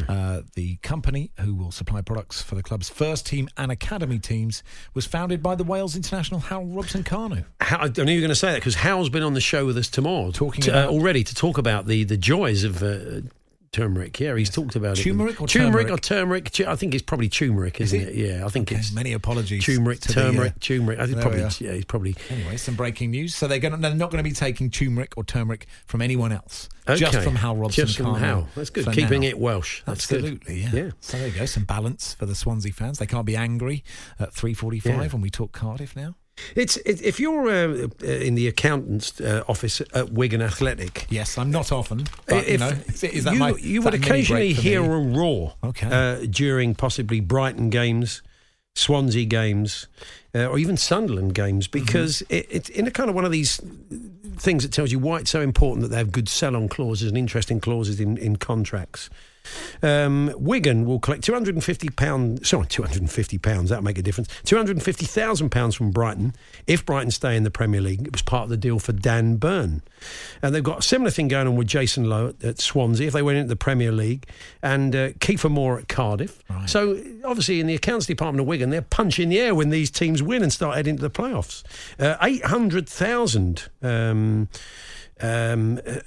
Uh, 0.08 0.42
the 0.56 0.76
company, 0.78 1.32
who 1.40 1.54
will 1.56 1.72
supply 1.72 2.02
products 2.02 2.42
for 2.42 2.56
the 2.56 2.64
club's 2.64 2.90
first 2.90 3.26
team 3.26 3.50
and 3.58 3.72
academy 3.72 4.20
teams, 4.20 4.64
was 4.94 5.06
founded 5.06 5.42
by 5.42 5.56
the 5.56 5.64
Wales 5.64 5.96
international 5.96 6.40
Hal 6.40 6.66
Robson 6.66 7.04
Kanu. 7.04 7.46
How, 7.62 7.78
I 7.80 7.88
knew 7.88 8.12
you 8.12 8.18
were 8.20 8.22
going 8.22 8.30
to 8.30 8.36
say 8.36 8.52
that 8.52 8.56
because 8.60 8.76
Hal's 8.76 9.10
been 9.10 9.24
on 9.24 9.34
the 9.34 9.42
show 9.42 9.66
with 9.66 9.78
us 9.78 9.90
tomorrow, 9.90 10.32
Talking 10.32 10.62
to- 10.64 10.72
about- 10.72 10.90
uh, 10.90 10.92
already 10.92 11.24
to 11.24 11.36
talk 11.36 11.58
about 11.58 11.88
the, 11.88 12.04
the 12.04 12.18
joys 12.18 12.64
of 12.64 12.82
uh, 12.84 13.22
turmeric. 13.76 14.20
Yeah, 14.20 14.36
he's 14.36 14.50
talked 14.50 14.76
about 14.76 14.96
Turmeric 14.98 15.36
it. 15.36 15.42
or 15.42 15.48
turmeric 15.48 15.88
turmeric? 15.88 15.92
or 15.92 15.98
turmeric? 15.98 16.52
Tu- 16.52 16.66
I 16.68 16.76
think 16.76 16.94
it's 16.94 17.04
probably 17.04 17.30
turmeric, 17.30 17.82
Is 17.82 17.94
isn't 17.94 18.10
it? 18.10 18.16
it? 18.18 18.38
Yeah, 18.40 18.46
I 18.46 18.50
think 18.50 18.70
Okay, 18.72 18.80
it's 18.80 18.94
many 18.94 19.14
apologies 19.14 19.66
Turmeric, 19.66 20.00
to 20.02 20.14
the, 20.14 20.20
uh, 20.22 20.24
turmeric, 20.32 20.60
turmeric. 20.60 21.00
I 21.00 21.06
think 21.08 21.22
probably. 21.22 21.42
Yeah, 21.60 21.74
he's 21.74 21.86
probably. 21.86 22.16
Anyway, 22.30 22.58
some 22.58 22.76
breaking 22.76 23.12
news. 23.12 23.36
So 23.36 23.48
they're, 23.48 23.60
going 23.60 23.80
they're 23.82 23.94
not 23.94 24.12
going 24.12 24.24
to 24.24 24.30
be 24.30 24.34
taking 24.36 24.70
turmeric 24.72 25.14
or 25.18 25.24
turmeric 25.24 25.68
from 25.86 26.02
anyone 26.02 26.32
else. 26.32 26.70
Just 26.96 27.18
from 27.20 27.36
Hal 27.36 27.56
Robson 27.56 27.86
Just 27.88 27.98
from 27.98 28.16
Hal. 28.16 28.48
That's 28.56 28.70
good. 28.70 28.86
Keeping 28.92 29.22
now. 29.22 29.28
it 29.28 29.40
Welsh. 29.40 29.82
That's 29.86 30.06
good. 30.06 30.24
Absolutely, 30.24 30.62
yeah. 30.62 30.70
Yeah. 30.72 30.92
So 31.00 31.18
there 31.18 31.28
you 31.28 31.34
go. 31.34 31.46
Some 31.46 31.64
balance 31.66 32.14
for 32.14 32.26
the 32.26 32.36
Swansea 32.36 32.72
fans. 32.72 33.00
They 33.00 33.08
can't 33.08 33.26
be 33.26 33.36
angry 33.36 33.84
at 34.20 34.34
3.45 34.34 34.86
Yeah. 34.86 35.08
when 35.08 35.22
we 35.22 35.30
talk 35.30 35.52
Cardiff 35.52 35.96
now. 35.96 36.16
It's 36.56 36.78
it, 36.78 37.02
if 37.02 37.20
you're 37.20 37.48
uh, 37.48 37.88
uh, 38.04 38.06
in 38.06 38.36
the 38.36 38.48
accountant's 38.48 39.20
uh, 39.22 39.44
office 39.48 39.82
at 39.94 40.12
Wigan 40.12 40.42
Athletic. 40.42 41.06
Yes, 41.10 41.38
I'm 41.38 41.50
not 41.50 41.72
often. 41.72 42.06
But, 42.28 42.48
you 42.48 42.58
know, 42.58 42.70
is, 42.88 43.04
is 43.04 43.24
that 43.24 43.34
you, 43.34 43.40
my, 43.40 43.50
you 43.58 43.82
would 43.82 43.94
occasionally 43.94 44.54
hear 44.54 44.84
a 44.84 45.00
roar 45.00 45.56
Okay. 45.64 45.88
uh, 45.90 46.26
during 46.30 46.76
possibly 46.76 47.22
Brighton 47.22 47.70
games, 47.70 48.22
Swansea 48.76 49.26
games, 49.26 49.88
uh, 50.34 50.48
or 50.48 50.60
even 50.60 50.76
Sunderland 50.76 51.34
games 51.34 51.68
Mm-hmm. 51.70 51.86
because 51.86 52.22
it, 52.24 52.48
it's 52.50 52.70
in 52.70 52.86
a 52.86 52.92
kind 52.92 53.10
of 53.10 53.16
one 53.16 53.24
of 53.26 53.32
these 53.32 53.62
things 54.38 54.64
that 54.64 54.74
tells 54.74 54.92
you 54.92 55.00
why 55.00 55.20
it's 55.20 55.32
so 55.32 55.40
important 55.40 55.84
that 55.84 55.88
they 55.88 55.98
have 55.98 56.12
good 56.12 56.28
sell-on 56.28 56.68
clauses 56.68 57.08
and 57.08 57.18
interesting 57.18 57.62
clauses 57.62 58.02
in, 58.02 58.18
in 58.18 58.36
contracts. 58.36 59.10
Um, 59.82 60.34
Wigan 60.38 60.86
will 60.86 61.00
collect 61.00 61.24
two 61.24 61.34
hundred 61.34 61.56
and 61.56 61.64
fifty 61.64 61.90
pounds. 61.90 62.50
Sorry, 62.50 62.68
two 62.68 62.84
hundred 62.84 63.02
and 63.02 63.12
fifty 63.12 63.38
pounds. 63.38 63.70
That'll 63.70 63.84
make 63.84 63.98
a 63.98 64.02
difference. 64.02 64.30
Two 64.44 64.58
hundred 64.58 64.78
and 64.78 64.84
fifty 64.84 65.06
thousand 65.06 65.50
pounds 65.50 65.76
from 65.76 65.92
Brighton 65.92 66.34
if 66.68 66.86
Brighton 66.86 67.12
stay 67.12 67.36
in 67.36 67.44
the 67.44 67.52
Premier 67.52 67.82
League. 67.82 68.08
It 68.08 68.12
was 68.12 68.22
part 68.22 68.44
of 68.44 68.50
the 68.50 68.58
deal 68.58 68.80
for 68.80 68.92
Dan 68.92 69.36
Burn, 69.38 69.82
and 70.42 70.54
they've 70.54 70.64
got 70.64 70.80
a 70.80 70.82
similar 70.82 71.12
thing 71.12 71.28
going 71.28 71.48
on 71.48 71.56
with 71.56 71.68
Jason 71.68 72.10
Lowe 72.10 72.30
at, 72.30 72.44
at 72.44 72.60
Swansea 72.60 73.08
if 73.08 73.14
they 73.14 73.22
went 73.22 73.38
into 73.38 73.50
the 73.50 73.56
Premier 73.56 73.92
League, 73.92 74.28
and 74.62 74.96
uh, 74.96 75.10
Kieffer 75.14 75.52
Moore 75.52 75.80
at 75.80 75.88
Cardiff. 75.88 76.44
So 76.68 77.02
obviously 77.24 77.60
in 77.60 77.68
the 77.68 77.76
accounts 77.76 78.06
department 78.06 78.42
of 78.42 78.48
Wigan, 78.48 78.70
they're 78.70 78.82
punching 78.82 79.30
the 79.30 79.40
air 79.40 79.54
when 79.54 79.70
these 79.70 79.92
teams 79.92 80.24
win 80.24 80.42
and 80.42 80.52
start 80.52 80.76
heading 80.76 80.96
to 80.96 81.02
the 81.02 81.10
playoffs. 81.10 81.64
Uh, 82.00 82.18
Eight 82.22 82.46
hundred 82.46 82.90
thousand. 82.90 83.70
Um, 83.82 84.50
um, 85.22 85.80
uh, 85.86 86.00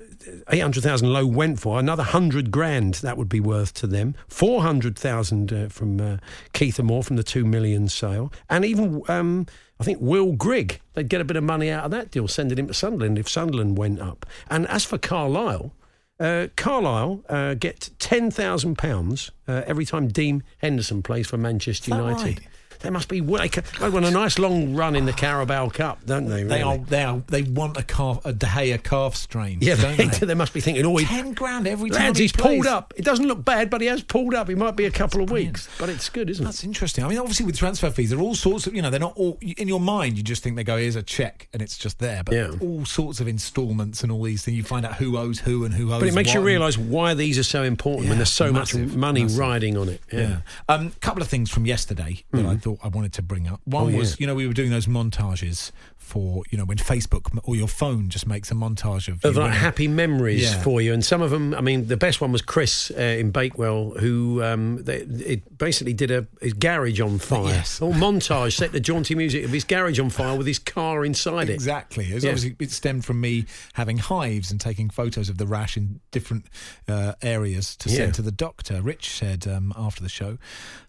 800,000 0.50 1.12
Lowe 1.12 1.26
went 1.26 1.60
for 1.60 1.78
another 1.78 2.02
100 2.02 2.50
grand 2.50 2.94
that 2.94 3.16
would 3.16 3.28
be 3.28 3.40
worth 3.40 3.74
to 3.74 3.86
them 3.86 4.14
400,000 4.28 5.52
uh, 5.52 5.68
from 5.68 6.00
uh, 6.00 6.16
Keith 6.52 6.80
Moore 6.80 7.02
from 7.02 7.16
the 7.16 7.22
2 7.22 7.44
million 7.44 7.88
sale 7.88 8.32
and 8.48 8.64
even 8.64 9.02
um, 9.08 9.46
I 9.80 9.84
think 9.84 9.98
Will 10.00 10.32
Grigg 10.32 10.80
they'd 10.94 11.08
get 11.08 11.20
a 11.20 11.24
bit 11.24 11.36
of 11.36 11.44
money 11.44 11.70
out 11.70 11.84
of 11.84 11.90
that 11.92 12.10
deal 12.10 12.28
sending 12.28 12.58
him 12.58 12.68
to 12.68 12.74
Sunderland 12.74 13.18
if 13.18 13.28
Sunderland 13.28 13.78
went 13.78 14.00
up 14.00 14.26
and 14.50 14.66
as 14.68 14.84
for 14.84 14.98
Carlisle 14.98 15.72
uh, 16.20 16.48
Carlisle 16.56 17.24
uh, 17.28 17.54
get 17.54 17.90
£10,000 17.98 19.30
uh, 19.46 19.62
every 19.66 19.84
time 19.84 20.08
Dean 20.08 20.42
Henderson 20.58 21.02
plays 21.02 21.28
for 21.28 21.36
Manchester 21.36 21.92
United. 21.92 22.40
right? 22.40 22.48
They 22.80 22.90
must 22.90 23.08
be. 23.08 23.20
They 23.20 23.48
they 23.48 23.88
want 23.90 24.04
a 24.06 24.10
nice 24.10 24.38
long 24.38 24.74
run 24.74 24.94
in 24.96 25.04
the 25.04 25.12
Carabao 25.12 25.70
Cup, 25.70 26.04
don't 26.06 26.26
they? 26.26 26.42
They 26.44 26.62
are. 26.62 26.78
They 26.78 27.02
are. 27.02 27.22
They 27.28 27.42
want 27.42 27.76
a 27.76 27.82
calf, 27.82 28.24
a 28.24 28.32
De 28.32 28.46
Gea 28.46 28.82
calf 28.82 29.14
strain. 29.16 29.58
Yeah, 29.60 29.76
don't 29.76 29.96
they, 29.96 30.06
they? 30.26 30.34
must 30.34 30.52
be 30.54 30.60
thinking, 30.60 30.84
oh, 30.86 30.96
he, 30.96 31.04
Ten 31.06 31.32
grand 31.32 31.66
every 31.66 31.90
time. 31.90 32.00
lads, 32.06 32.18
he 32.18 32.24
he's 32.24 32.32
plays. 32.32 32.56
pulled 32.62 32.66
up. 32.66 32.94
It 32.96 33.04
doesn't 33.04 33.26
look 33.26 33.44
bad, 33.44 33.70
but 33.70 33.80
he 33.80 33.86
has 33.88 34.02
pulled 34.02 34.34
up. 34.34 34.48
He 34.48 34.54
might 34.54 34.76
be 34.76 34.84
a 34.86 34.90
couple 34.90 35.22
of 35.22 35.30
weeks, 35.30 35.68
but 35.78 35.88
it's 35.88 36.08
good, 36.08 36.30
isn't 36.30 36.44
That's 36.44 36.56
it? 36.56 36.58
That's 36.58 36.64
interesting. 36.64 37.04
I 37.04 37.08
mean, 37.08 37.18
obviously 37.18 37.46
with 37.46 37.56
transfer 37.56 37.90
fees, 37.90 38.10
there 38.10 38.18
are 38.18 38.22
all 38.22 38.34
sorts 38.34 38.66
of, 38.66 38.74
you 38.74 38.82
know, 38.82 38.90
they're 38.90 39.00
not 39.00 39.16
all, 39.16 39.38
in 39.40 39.68
your 39.68 39.80
mind, 39.80 40.16
you 40.16 40.22
just 40.22 40.42
think 40.42 40.56
they 40.56 40.64
go, 40.64 40.76
here's 40.76 40.96
a 40.96 41.02
check 41.02 41.48
and 41.52 41.62
it's 41.62 41.76
just 41.78 41.98
there. 41.98 42.22
But 42.24 42.34
Yeah. 42.34 42.52
all 42.60 42.84
sorts 42.84 43.20
of 43.20 43.28
instalments 43.28 44.02
and 44.02 44.12
all 44.12 44.22
these 44.22 44.42
things. 44.44 44.56
You 44.56 44.62
find 44.64 44.84
out 44.86 44.94
who 44.96 45.16
owes 45.18 45.38
who 45.40 45.64
and 45.64 45.74
who 45.74 45.92
owes 45.92 46.00
But 46.00 46.08
it 46.08 46.14
makes 46.14 46.34
you 46.34 46.40
realise 46.40 46.76
why 46.78 47.14
these 47.14 47.38
are 47.38 47.42
so 47.42 47.62
important 47.62 48.08
when 48.08 48.18
there's 48.18 48.32
so 48.32 48.52
massive, 48.52 48.88
much 48.88 48.96
money 48.96 49.22
massive. 49.22 49.38
riding 49.38 49.76
on 49.76 49.88
it. 49.88 50.00
Yeah. 50.12 50.18
Yeah. 50.20 50.40
Um, 50.68 50.92
couple 51.00 51.22
of 51.22 51.28
things 51.28 51.50
from 51.50 51.64
yesterday 51.64 52.22
that 52.32 52.44
I 52.44 52.56
thought 52.56 52.67
I 52.82 52.88
wanted 52.88 53.12
to 53.14 53.22
bring 53.22 53.48
up. 53.48 53.60
One 53.64 53.94
Oh, 53.94 53.98
was, 53.98 54.18
you 54.20 54.26
know, 54.26 54.34
we 54.34 54.46
were 54.46 54.52
doing 54.52 54.70
those 54.70 54.86
montages 54.86 55.70
for, 55.96 56.42
you 56.50 56.56
know, 56.58 56.64
when 56.64 56.78
Facebook 56.78 57.38
or 57.44 57.54
your 57.54 57.68
phone 57.68 58.08
just 58.08 58.26
makes 58.26 58.50
a 58.50 58.54
montage 58.54 59.08
of 59.08 59.24
Of 59.24 59.36
like 59.36 59.52
happy 59.52 59.88
memories 59.88 60.42
Yeah. 60.42 60.62
for 60.62 60.80
you, 60.80 60.92
and 60.94 61.04
some 61.04 61.20
of 61.22 61.30
them. 61.30 61.54
I 61.54 61.60
mean, 61.60 61.86
the 61.86 61.96
best 61.96 62.20
one 62.20 62.32
was 62.32 62.40
Chris 62.42 62.90
uh, 62.96 63.00
in 63.00 63.30
Bakewell, 63.30 63.90
who 63.98 64.42
um, 64.42 64.82
they, 64.84 64.98
it 65.02 65.58
basically 65.58 65.92
did 65.92 66.10
a 66.10 66.26
his 66.40 66.54
garage 66.54 67.00
on 67.00 67.18
fire. 67.18 67.44
Yes. 67.48 67.80
All 67.82 67.92
montage, 67.92 68.52
set 68.56 68.72
the 68.72 68.80
jaunty 68.80 69.14
music 69.14 69.44
of 69.44 69.50
his 69.50 69.64
garage 69.64 69.98
on 70.00 70.08
fire 70.10 70.36
with 70.36 70.46
his 70.46 70.58
car 70.58 71.04
inside 71.04 71.50
it. 71.50 71.54
Exactly. 71.54 72.10
It, 72.10 72.14
was 72.14 72.24
Yeah. 72.24 72.30
obviously, 72.30 72.56
it 72.58 72.70
stemmed 72.70 73.04
from 73.04 73.20
me 73.20 73.44
having 73.74 73.98
hives 73.98 74.50
and 74.50 74.60
taking 74.60 74.88
photos 74.90 75.28
of 75.28 75.36
the 75.38 75.46
rash 75.46 75.76
in 75.76 76.00
different 76.10 76.46
uh, 76.88 77.12
areas 77.22 77.76
to 77.76 77.90
Yeah. 77.90 77.96
send 77.96 78.14
to 78.14 78.22
the 78.22 78.32
doctor. 78.32 78.80
Rich 78.80 79.10
said 79.10 79.46
um, 79.46 79.72
after 79.76 80.02
the 80.02 80.08
show, 80.08 80.38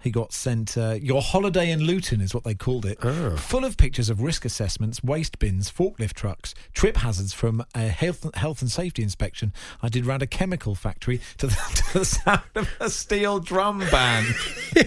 he 0.01 0.11
got 0.11 0.31
sent 0.33 0.77
uh, 0.77 0.97
your 1.01 1.21
holiday 1.21 1.68
in 1.69 1.81
Luton 1.83 2.21
is 2.21 2.33
what 2.33 2.43
they 2.43 2.53
called 2.55 2.85
it, 2.85 2.97
Ah. 3.03 3.35
full 3.35 3.63
of 3.65 3.77
pictures 3.77 4.09
of 4.09 4.21
risk 4.21 4.45
assessments, 4.45 5.03
waste 5.03 5.39
bins, 5.39 5.71
forklift 5.71 6.13
trucks, 6.13 6.53
trip 6.73 6.97
hazards 6.97 7.33
from 7.33 7.63
a 7.75 7.87
health 7.87 8.27
health 8.35 8.61
and 8.61 8.71
safety 8.71 9.03
inspection. 9.03 9.53
I 9.81 9.89
did 9.89 10.05
round 10.05 10.21
a 10.21 10.27
chemical 10.27 10.75
factory 10.75 11.21
to 11.37 11.47
the, 11.47 11.55
to 11.91 11.99
the 11.99 12.05
sound 12.05 12.41
of 12.55 12.69
a 12.79 12.89
steel 12.89 13.39
drum 13.39 13.79
band. 13.91 14.27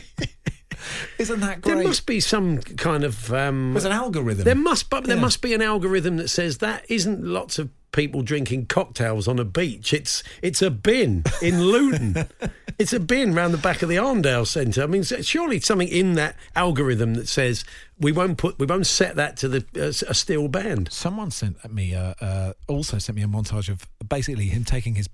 Isn't 1.18 1.40
that 1.40 1.60
great? 1.60 1.74
There 1.76 1.84
must 1.84 2.06
be 2.06 2.18
some 2.18 2.58
kind 2.58 3.04
of 3.04 3.32
um, 3.32 3.72
There's 3.74 3.84
an 3.84 3.92
algorithm. 3.92 4.44
There 4.44 4.54
must, 4.56 4.90
but 4.90 5.04
there 5.04 5.16
must 5.16 5.40
be 5.40 5.54
an 5.54 5.62
algorithm 5.62 6.16
that 6.16 6.28
says 6.28 6.58
that 6.58 6.84
isn't 6.90 7.24
lots 7.24 7.58
of 7.60 7.70
people 7.92 8.22
drinking 8.22 8.66
cocktails 8.66 9.28
on 9.28 9.38
a 9.38 9.44
beach. 9.44 9.92
It's 9.92 10.22
it's 10.42 10.62
a 10.62 10.70
bin 10.70 11.24
in 11.40 11.60
Luton. 11.62 12.26
it's 12.78 12.92
a 12.92 13.00
bin 13.00 13.34
round 13.34 13.52
the 13.54 13.58
back 13.58 13.82
of 13.82 13.88
the 13.88 13.96
Arndale 13.96 14.46
Centre. 14.46 14.82
I 14.82 14.86
mean, 14.86 15.02
surely 15.04 15.60
something 15.60 15.88
in 15.88 16.14
that 16.14 16.36
algorithm 16.56 17.14
that 17.14 17.28
says 17.28 17.64
we 17.98 18.10
won't 18.12 18.38
put 18.38 18.58
we 18.58 18.66
won't 18.66 18.86
set 18.86 19.16
that 19.16 19.36
to 19.38 19.48
the 19.48 19.64
uh, 19.76 20.10
a 20.10 20.14
steel 20.14 20.48
band. 20.48 20.90
Someone 20.90 21.30
sent 21.30 21.70
me 21.72 21.94
uh, 21.94 22.14
uh, 22.20 22.52
also 22.66 22.98
sent 22.98 23.16
me 23.16 23.22
a 23.22 23.26
montage 23.28 23.68
of 23.68 23.86
basically 24.08 24.46
him 24.46 24.64
taking 24.64 24.94
his 24.96 25.08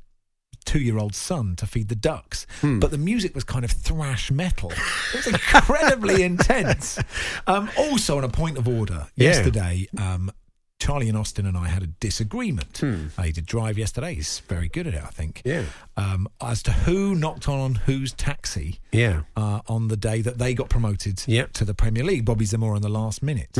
two-year-old 0.64 1.14
son 1.14 1.56
to 1.56 1.66
feed 1.66 1.88
the 1.88 1.94
ducks, 1.94 2.46
Hmm. 2.60 2.78
but 2.78 2.90
the 2.90 2.98
music 2.98 3.34
was 3.34 3.42
kind 3.42 3.64
of 3.64 3.70
thrash 3.70 4.30
metal. 4.30 4.70
It 4.70 5.14
was 5.16 5.26
incredibly 5.26 6.22
intense. 6.32 6.98
Um, 7.46 7.70
also, 7.78 8.18
on 8.18 8.24
a 8.24 8.28
point 8.28 8.58
of 8.58 8.68
order, 8.68 9.06
Yeah. 9.16 9.28
yesterday. 9.28 9.86
Um, 9.96 10.30
Charlie 10.78 11.08
and 11.08 11.18
Austin 11.18 11.44
and 11.44 11.56
I 11.56 11.66
had 11.68 11.82
a 11.82 11.86
disagreement. 11.88 12.78
Hmm. 12.78 13.06
Uh, 13.18 13.22
he 13.22 13.32
did 13.32 13.46
drive 13.46 13.76
yesterday. 13.78 14.14
He's 14.14 14.40
very 14.48 14.68
good 14.68 14.86
at 14.86 14.94
it, 14.94 15.02
I 15.02 15.08
think. 15.08 15.42
Yeah. 15.44 15.64
Um, 15.96 16.28
as 16.40 16.62
to 16.64 16.72
who 16.72 17.14
knocked 17.16 17.48
on 17.48 17.74
whose 17.74 18.12
taxi 18.12 18.78
Yeah. 18.92 19.22
uh, 19.36 19.60
on 19.66 19.88
the 19.88 19.96
day 19.96 20.22
that 20.22 20.38
they 20.38 20.54
got 20.54 20.68
promoted 20.70 21.22
Yep. 21.26 21.52
to 21.54 21.64
the 21.64 21.74
Premier 21.74 22.04
League. 22.04 22.24
Bobby 22.24 22.44
Zamora 22.44 22.76
in 22.76 22.82
the 22.82 22.88
last 22.88 23.22
minute. 23.22 23.58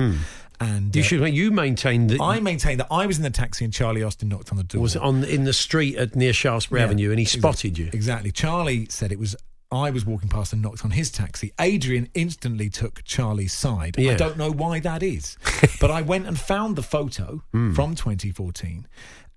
And 0.61 0.95
You 0.95 1.03
uh, 1.03 1.05
should 1.05 1.35
you 1.35 1.51
maintained 1.51 2.11
that 2.11 2.21
I 2.21 2.39
maintain 2.41 2.79
that 2.79 2.89
I 2.91 3.07
was 3.07 3.17
in 3.17 3.25
the 3.25 3.31
taxi 3.31 3.65
and 3.65 3.75
Charlie 3.75 4.03
Austin 4.03 4.29
knocked 4.29 4.51
on 4.53 4.57
the 4.57 4.65
door. 4.65 4.81
was 4.83 4.97
on 4.97 5.25
in 5.25 5.45
the 5.45 5.53
street 5.53 5.97
at 5.97 6.15
near 6.17 6.33
Shaftesbury 6.33 6.81
Yeah, 6.81 6.87
Avenue 6.87 7.11
and 7.11 7.19
he 7.19 7.27
exa- 7.27 7.39
spotted 7.39 7.79
you. 7.79 7.91
Exactly. 7.93 8.31
Charlie 8.33 8.87
said 8.91 9.11
it 9.13 9.19
was 9.19 9.35
I 9.71 9.91
was 9.91 10.07
walking 10.07 10.29
past 10.31 10.53
and 10.55 10.63
knocked 10.63 10.85
on 10.85 10.93
his 10.93 11.11
taxi. 11.11 11.53
Adrian 11.61 12.09
instantly 12.15 12.71
took 12.71 13.05
Charlie's 13.05 13.53
side. 13.53 13.97
I 13.99 14.15
don't 14.15 14.39
know 14.39 14.51
why 14.51 14.81
that 14.81 15.03
is. 15.03 15.37
but 15.81 15.91
I 15.91 16.01
went 16.03 16.27
and 16.27 16.39
found 16.39 16.77
the 16.77 16.83
photo 16.83 17.43
Hmm. 17.53 17.73
from 17.75 17.95
2014 17.95 18.87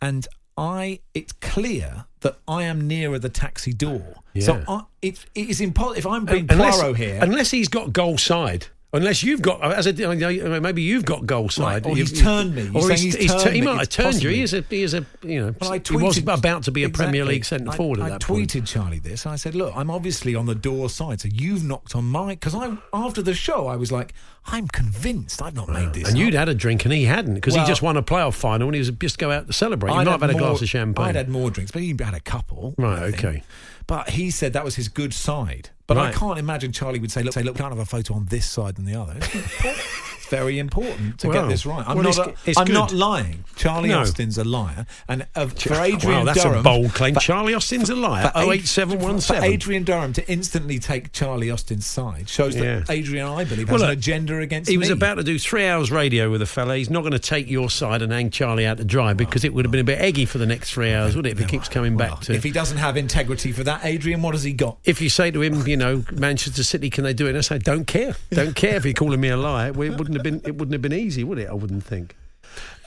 and 0.02 0.28
I 0.58 1.00
it's 1.14 1.32
clear 1.34 2.06
that 2.22 2.38
I 2.48 2.64
am 2.64 2.88
nearer 2.88 3.20
the 3.20 3.30
taxi 3.30 3.74
door. 3.74 4.16
So 4.40 4.64
I, 4.68 4.82
it, 5.02 5.26
it 5.36 5.50
is 5.50 5.60
impossible 5.62 5.98
if 5.98 6.06
I'm 6.08 6.26
being 6.26 6.48
unless, 6.50 6.80
Poirot 6.80 6.98
here. 6.98 7.20
unless 7.22 7.52
he's 7.52 7.68
got 7.68 7.92
goal 7.94 8.18
side. 8.18 8.68
Unless 8.94 9.24
you've 9.24 9.42
got, 9.42 9.64
as 9.64 9.88
a, 9.88 10.60
maybe 10.60 10.82
you've 10.82 11.06
got 11.06 11.26
goal 11.26 11.48
side, 11.48 11.86
or 11.86 11.96
he's 11.96 12.12
You've- 12.12 12.22
turned 12.24 12.54
me. 12.56 12.64
You're 12.64 12.84
or 12.84 12.92
he's 12.92 13.16
tur- 13.16 13.40
turned 13.40 13.56
he 13.56 13.62
might 13.62 13.78
have 13.80 13.90
turned 13.90 14.22
you. 14.22 14.30
He 14.30 14.42
is 14.42 14.54
a, 14.54 14.66
he 14.70 14.84
is 14.84 14.94
a, 14.94 15.06
you 15.22 15.40
know, 15.40 15.56
Well, 15.62 15.72
I 15.72 15.80
he 15.88 15.96
was 15.96 16.18
about 16.18 16.64
to 16.64 16.72
be 16.72 16.84
a 16.84 16.90
Premier 16.90 17.24
League 17.24 17.46
centre 17.46 17.72
forward 17.72 18.00
at 18.00 18.06
I, 18.06 18.10
that 18.10 18.22
tweeted 18.22 18.52
point. 18.54 18.68
Charlie 18.68 19.00
this. 19.00 19.24
and 19.26 19.32
I 19.32 19.38
said, 19.38 19.56
"Look, 19.56 19.74
I'm 19.78 19.90
obviously 19.90 20.36
on 20.36 20.46
the 20.46 20.56
door 20.56 20.90
side, 20.90 21.22
so 21.22 21.30
you've 21.32 21.64
knocked 21.64 21.96
on 21.96 22.04
my 22.04 22.32
because 22.32 22.54
I 22.54 22.78
after 22.92 23.22
the 23.22 23.34
show 23.34 23.68
I 23.68 23.78
was 23.78 23.94
like, 23.94 24.14
I'm 24.48 24.68
convinced. 24.68 25.42
I've 25.42 25.56
not 25.56 25.70
made 25.70 25.88
uh, 25.88 25.92
this. 25.94 26.10
And 26.10 26.18
you'd 26.18 26.34
had 26.34 26.50
a 26.50 26.54
drink 26.54 26.84
and 26.84 26.94
he 26.94 27.06
hadn't 27.06 27.36
because 27.36 27.54
Well- 27.56 27.64
he 27.66 27.72
just 27.72 27.82
won 27.82 27.96
a 27.96 28.04
playoff 28.04 28.34
final 28.34 28.68
and 28.68 28.76
he 28.76 28.80
was 28.80 28.92
just 28.92 29.18
go 29.18 29.32
out 29.32 29.48
to 29.48 29.54
celebrate. 29.54 29.92
You 29.92 30.00
I'd 30.00 30.06
might 30.06 30.12
have 30.12 30.22
had 30.22 30.30
a 30.32 30.34
glass 30.38 30.62
of 30.62 30.68
champagne. 30.68 31.06
I'd 31.06 31.16
had 31.16 31.30
more 31.30 31.50
drinks, 31.50 31.72
but 31.72 31.82
he 31.82 31.96
had 31.98 32.14
a 32.14 32.20
couple. 32.20 32.76
Right, 32.78 33.04
I 33.04 33.06
okay. 33.06 33.44
But 33.88 34.12
he 34.12 34.32
said 34.32 34.54
that 34.54 34.64
was 34.64 34.76
his 34.76 34.88
good 34.88 35.14
side. 35.14 35.70
But 35.88 35.98
I 35.98 36.12
can't 36.14 36.40
imagine 36.40 36.72
Charlie 36.72 37.00
would 37.00 37.12
say, 37.12 37.22
"Look, 37.22 37.34
say, 37.34 37.44
look, 37.44 37.58
can't 37.58 37.74
have 37.74 37.80
a 37.80 37.86
photo 37.86 38.14
on 38.14 38.26
this 38.26 38.50
side 38.50 38.76
than 38.76 38.86
the 38.86 38.96
other." 38.96 39.20
It's 40.32 40.40
important. 40.40 40.42
It's 40.44 40.44
very 40.44 40.60
important 40.60 41.20
to 41.20 41.28
Well, 41.30 41.42
get 41.44 41.50
this 41.50 41.66
right. 41.66 41.84
I'm 41.88 41.96
well, 41.98 42.04
not. 42.06 42.18
it's- 42.20 42.38
it's 42.46 42.58
I'm 42.58 42.72
not 42.72 42.92
lying. 42.94 43.44
Charlie 43.56 43.90
No. 43.90 44.00
Austin's 44.00 44.38
a 44.38 44.44
liar, 44.44 44.86
and 45.08 45.28
uh, 45.36 45.46
for 45.48 45.76
Adrian 45.76 46.20
wow, 46.20 46.24
that's 46.26 46.42
Durham, 46.44 46.60
a 46.60 46.64
bold 46.64 46.94
claim. 46.94 47.14
for- 47.16 47.20
Charlie 47.20 47.54
Austin's 47.54 47.90
a 47.90 47.96
liar. 47.96 48.32
for 48.34 48.40
08717. 48.54 49.22
For 49.42 49.46
Adrian 49.46 49.84
Durham 49.84 50.14
to 50.14 50.32
instantly 50.32 50.80
take 50.80 51.12
Charlie 51.12 51.52
Austin's 51.52 51.86
side 51.86 52.30
shows 52.30 52.56
that 52.56 52.90
Adrian, 52.90 53.28
I 53.28 53.44
believe, 53.44 53.68
Well, 53.70 53.76
has 53.76 53.82
an 53.84 53.90
look, 53.90 53.98
agenda 53.98 54.40
against 54.40 54.70
He 54.70 54.78
me. 54.78 54.80
was 54.80 54.90
about 54.90 55.16
to 55.16 55.24
do 55.24 55.38
three 55.38 55.66
hours 55.68 55.92
radio 55.92 56.30
with 56.32 56.42
a 56.42 56.46
fella. 56.46 56.78
He's 56.78 56.90
not 56.90 57.02
going 57.02 57.12
to 57.12 57.20
take 57.20 57.50
your 57.50 57.70
side 57.70 58.02
and 58.02 58.12
hang 58.12 58.30
Charlie 58.30 58.66
out 58.66 58.78
to 58.78 58.86
dry 58.86 59.14
because 59.14 59.44
it 59.44 59.54
would 59.54 59.66
have 59.66 59.72
been 59.72 59.82
a 59.82 59.86
bit 59.86 60.00
eggy 60.00 60.26
for 60.26 60.38
the 60.38 60.46
next 60.46 60.72
three 60.72 60.94
hours, 60.94 61.16
wouldn't 61.16 61.32
it? 61.32 61.40
If 61.42 61.46
he 61.50 61.58
keeps 61.58 61.68
coming 61.68 61.98
back 61.98 62.22
to. 62.22 62.34
If 62.34 62.44
he 62.44 62.52
doesn't 62.52 62.78
have 62.78 62.98
integrity 62.98 63.52
for 63.52 63.64
that, 63.66 63.86
Adrian, 63.86 64.22
what 64.22 64.34
has 64.34 64.44
he 64.44 64.54
got? 64.54 64.78
if 64.86 65.02
you 65.02 65.10
say 65.10 65.30
to 65.32 65.42
him, 65.42 65.68
you 65.68 65.78
know, 65.78 66.04
Manchester 66.12 66.64
City, 66.64 66.90
can 66.90 67.04
they 67.04 67.14
do 67.14 67.26
it? 67.28 67.30
And 67.30 67.38
I 67.38 67.42
say, 67.42 67.58
don't 67.60 67.86
care, 67.86 68.16
don't 68.32 68.56
care 68.56 68.76
if 68.76 68.86
you're 68.86 68.94
calling 68.94 69.20
me 69.20 69.30
a 69.30 69.38
liar. 69.38 69.70
It 69.70 69.76
wouldn't 69.76 70.14
have 70.14 70.21
been, 70.24 70.42
it 70.46 70.56
wouldn't 70.56 70.74
have 70.74 70.82
been 70.82 70.94
easy, 70.94 71.24
would 71.24 71.38
it? 71.40 71.50
I 71.50 71.54
wouldn't 71.54 71.84
think. 71.84 72.16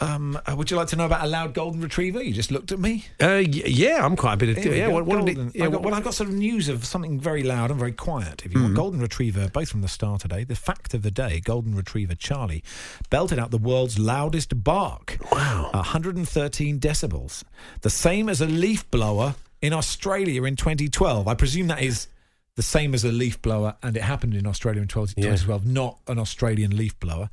Um, 0.00 0.38
uh, 0.46 0.54
would 0.56 0.70
you 0.70 0.76
like 0.76 0.88
to 0.88 0.96
know 0.96 1.06
about 1.06 1.24
a 1.24 1.28
loud 1.28 1.54
golden 1.54 1.80
retriever? 1.80 2.22
You 2.22 2.34
just 2.34 2.50
looked 2.50 2.70
at 2.72 2.78
me. 2.78 3.06
Uh, 3.20 3.40
y- 3.46 3.62
yeah, 3.66 4.04
I'm 4.04 4.14
quite 4.16 4.34
a 4.34 4.36
bit 4.36 4.58
of. 4.58 4.62
Yeah, 4.64 4.88
what, 4.88 5.06
what 5.06 5.24
did 5.24 5.38
it, 5.38 5.54
yeah, 5.54 5.64
I 5.66 5.70
got, 5.70 5.82
well, 5.82 5.94
I've 5.94 6.04
got 6.04 6.12
sort 6.12 6.28
of 6.28 6.34
news 6.34 6.68
of 6.68 6.84
something 6.84 7.18
very 7.18 7.42
loud 7.42 7.70
and 7.70 7.78
very 7.78 7.92
quiet. 7.92 8.42
If 8.44 8.52
you 8.52 8.58
Mm. 8.58 8.62
want, 8.64 8.74
golden 8.74 9.00
retriever, 9.00 9.48
both 9.48 9.70
from 9.70 9.80
the 9.80 9.88
star 9.88 10.18
today. 10.18 10.44
The 10.44 10.56
fact 10.56 10.92
of 10.92 11.00
the 11.02 11.10
day: 11.10 11.40
golden 11.40 11.74
retriever 11.74 12.14
Charlie 12.14 12.62
belted 13.08 13.38
out 13.38 13.52
the 13.52 13.58
world's 13.58 13.98
loudest 13.98 14.62
bark. 14.64 15.16
Wow, 15.32 15.70
113 15.72 16.78
decibels, 16.78 17.42
the 17.80 17.90
same 17.90 18.28
as 18.28 18.40
a 18.42 18.46
leaf 18.46 18.90
blower 18.90 19.36
in 19.62 19.72
Australia 19.72 20.44
in 20.44 20.56
2012. 20.56 21.26
I 21.26 21.34
presume 21.34 21.68
that 21.68 21.80
is. 21.82 22.08
The 22.56 22.62
same 22.62 22.94
as 22.94 23.04
a 23.04 23.10
leaf 23.10 23.42
blower, 23.42 23.74
and 23.82 23.96
it 23.96 24.02
happened 24.04 24.34
in 24.34 24.46
Australia 24.46 24.80
in 24.80 24.86
12 24.88 25.14
Yeah. 25.16 25.24
2012, 25.34 25.66
not 25.66 25.98
an 26.06 26.20
Australian 26.20 26.76
leaf 26.76 26.98
blower. 27.00 27.28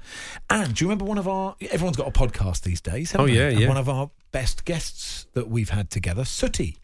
And 0.50 0.74
do 0.74 0.84
you 0.84 0.90
remember 0.90 1.06
one 1.06 1.20
of 1.20 1.28
our? 1.28 1.56
Everyone's 1.70 1.98
got 1.98 2.08
a 2.08 2.12
podcast 2.12 2.62
these 2.64 2.82
days. 2.82 3.12
haven't 3.12 3.26
Oh, 3.30 3.34
they? 3.34 3.38
yeah, 3.40 3.50
yeah. 3.50 3.68
One 3.68 3.78
of 3.78 3.88
our 3.88 4.10
best 4.32 4.66
guests 4.66 5.28
that 5.34 5.48
we've 5.48 5.70
had 5.70 5.92
together, 5.92 6.26
Sooty. 6.26 6.78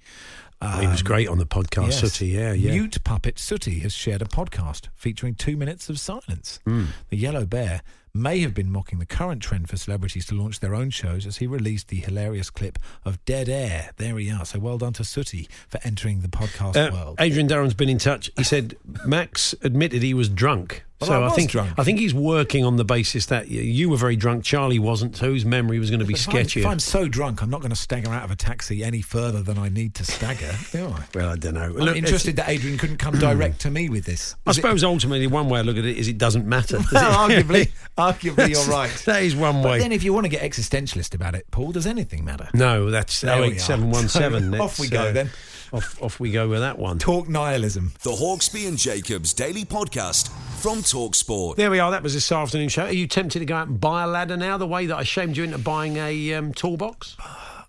he 0.61 0.87
was 0.87 0.99
Um, 1.01 1.05
great 1.05 1.27
on 1.27 1.39
the 1.39 1.45
podcast, 1.47 1.89
yes. 1.89 1.99
Sooty. 2.01 2.27
Yeah, 2.27 2.53
yeah. 2.53 2.71
Mute 2.73 3.03
Puppet 3.03 3.39
Sooty 3.39 3.79
has 3.79 3.93
shared 3.93 4.21
a 4.21 4.25
podcast 4.25 4.89
featuring 4.95 5.33
two 5.33 5.57
minutes 5.57 5.89
of 5.89 5.99
silence. 5.99 6.59
Mm. 6.67 6.87
The 7.09 7.17
Yellow 7.17 7.45
Bear 7.47 7.81
may 8.17 8.39
have 8.39 8.53
been 8.53 8.71
mocking 8.71 8.99
the 8.99 9.05
current 9.05 9.41
trend 9.41 9.69
for 9.69 9.77
celebrities 9.77 10.25
to 10.27 10.35
launch 10.35 10.59
their 10.59 10.75
own 10.75 10.89
shows 10.89 11.25
as 11.25 11.37
he 11.37 11.47
released 11.47 11.87
the 11.89 11.97
hilarious 11.97 12.49
clip 12.49 12.79
of 13.05 13.23
Dead 13.25 13.47
Air. 13.49 13.91
There 13.97 14.15
we 14.15 14.29
are. 14.31 14.45
So 14.45 14.59
well 14.59 14.77
done 14.77 14.93
to 14.93 15.03
Sooty 15.03 15.47
for 15.67 15.79
entering 15.83 16.21
the 16.21 16.27
podcast 16.27 16.75
Uh, 16.75 16.91
world. 16.91 17.15
Adrian 17.19 17.47
Durham's 17.47 17.73
been 17.73 17.89
in 17.89 17.97
touch. 17.99 18.29
He 18.37 18.43
said 18.43 18.75
Max 19.05 19.53
admitted 19.61 20.01
he 20.03 20.13
was 20.13 20.29
drunk. 20.29 20.83
Well, 20.99 21.09
so 21.09 21.23
I 21.23 21.27
I, 21.27 21.29
think 21.29 21.51
drunk. 21.51 21.73
I 21.77 21.83
think 21.83 21.99
he's 21.99 22.13
working 22.13 22.65
on 22.65 22.77
the 22.77 22.83
basis 22.83 23.27
that 23.27 23.49
you 23.49 23.87
were 23.87 23.97
very 23.97 24.15
drunk. 24.15 24.43
Charlie 24.43 24.79
wasn't, 24.79 25.15
so 25.15 25.31
his 25.31 25.45
memory 25.45 25.77
was 25.77 25.91
going 25.91 25.99
to 25.99 26.05
be 26.07 26.15
If 26.15 26.27
I'm, 26.27 26.33
sketchy. 26.33 26.61
if 26.61 26.65
I'm 26.65 26.79
so 26.79 27.07
drunk, 27.07 27.43
I'm 27.43 27.51
not 27.51 27.61
going 27.61 27.69
to 27.69 27.75
stagger 27.75 28.09
out 28.09 28.23
of 28.23 28.31
a 28.31 28.35
taxi 28.35 28.83
any 28.83 29.01
further 29.03 29.43
than 29.43 29.59
I 29.59 29.69
need 29.69 29.93
to 29.95 30.03
stagger. 30.03 30.51
I? 30.73 31.03
well, 31.13 31.29
I 31.29 31.35
don't 31.35 31.53
know. 31.53 31.61
I'm 31.65 31.73
Look, 31.73 31.95
interested 31.97 32.35
that 32.37 32.49
Adrian 32.49 32.79
couldn't 32.79 32.97
come 32.97 33.13
direct 33.19 33.61
to 33.61 33.69
me 33.69 33.89
with 33.89 34.05
this. 34.05 34.35
I 34.47 34.49
Is 34.49 34.57
it- 34.57 34.61
suppose 34.61 34.83
ultimately 34.83 35.27
one 35.27 35.49
way 35.49 35.59
I 35.59 35.61
look 35.61 35.77
at 35.77 35.85
it 35.85 35.97
is 35.97 36.07
it 36.07 36.17
doesn't 36.17 36.47
matter. 36.47 36.77
does 36.81 36.91
Well, 36.91 37.29
it? 37.29 37.45
arguably, 37.45 37.71
arguably, 37.97 38.49
you're 38.49 38.65
right. 38.65 38.89
That 39.05 39.21
is 39.21 39.35
one 39.35 39.57
way. 39.57 39.63
But 39.63 39.69
way. 39.73 39.79
then, 39.79 39.91
if 39.91 40.03
you 40.03 40.13
want 40.13 40.25
to 40.25 40.29
get 40.29 40.41
existentialist 40.41 41.13
about 41.13 41.35
it, 41.35 41.45
Paul, 41.51 41.73
does 41.73 41.85
anything 41.85 42.25
matter? 42.25 42.49
no, 42.55 42.89
that's 42.89 43.21
There 43.21 43.39
we 43.39 43.49
are. 43.49 43.51
08717. 43.53 44.53
So, 44.57 44.63
off 44.63 44.79
we 44.79 44.87
go 44.87 45.09
uh, 45.09 45.11
then. 45.11 45.29
Off, 45.73 46.01
off 46.01 46.19
we 46.19 46.31
go 46.31 46.47
with 46.47 46.61
that 46.61 46.79
one. 46.79 46.97
Talk 46.97 47.27
nihilism. 47.27 47.91
The 48.03 48.11
Hawksbee 48.11 48.67
and 48.67 48.77
Jacobs 48.77 49.33
Daily 49.33 49.65
Podcast 49.65 50.29
from 50.61 50.79
Talksport. 50.79 51.57
There 51.57 51.69
we 51.69 51.79
are. 51.79 51.91
That 51.91 52.03
was 52.03 52.13
this 52.13 52.31
afternoon 52.31 52.69
show. 52.69 52.85
Are 52.85 52.91
you 52.91 53.07
tempted 53.07 53.39
to 53.39 53.45
go 53.45 53.55
out 53.55 53.67
and 53.67 53.79
buy 53.79 54.03
a 54.03 54.07
ladder 54.07 54.37
now? 54.37 54.57
The 54.57 54.67
way 54.67 54.85
that 54.85 54.95
I 54.95 55.03
shamed 55.03 55.35
you 55.35 55.43
into 55.43 55.57
buying 55.57 55.97
a 55.97 56.33
um, 56.35 56.53
toolbox? 56.53 57.17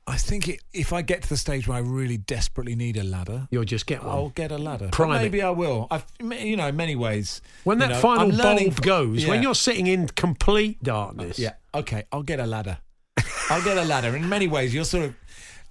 I 0.07 0.16
think 0.16 0.49
it, 0.49 0.61
if 0.72 0.92
I 0.92 1.03
get 1.03 1.22
to 1.22 1.28
the 1.28 1.36
stage 1.36 1.68
where 1.68 1.76
I 1.76 1.80
really 1.80 2.16
desperately 2.16 2.74
need 2.74 2.96
a 2.96 3.05
ladder, 3.05 3.46
You'll 3.51 3.64
just 3.64 3.86
get 3.86 4.03
one. 4.03 4.14
I'll 4.14 4.28
get 4.30 4.53
a 4.53 4.59
ladder. 4.59 4.88
Prime 4.90 5.11
But 5.11 5.16
it. 5.16 5.22
maybe 5.24 5.42
I 5.42 5.51
will. 5.51 5.86
I've, 5.90 6.07
you 6.20 6.57
know, 6.57 6.68
in 6.68 6.76
many 6.76 6.96
ways. 6.96 7.42
When 7.64 7.78
that 7.80 7.90
know, 7.90 8.01
final 8.01 8.30
I'm 8.32 8.57
bulb 8.57 8.80
goes, 8.80 9.26
when 9.26 9.42
you're 9.42 9.55
sitting 9.55 9.86
in 9.86 10.09
complete 10.09 10.82
darkness. 10.82 11.38
Yeah. 11.38 11.55
Okay. 11.74 12.05
I'll 12.12 12.22
get 12.22 12.40
a 12.40 12.46
ladder. 12.46 12.78
I'll 13.51 13.62
get 13.62 13.76
a 13.76 13.84
ladder. 13.84 14.14
In 14.16 14.28
many 14.28 14.46
ways, 14.46 14.72
you're 14.72 14.84
sort 14.84 15.05
of. 15.07 15.14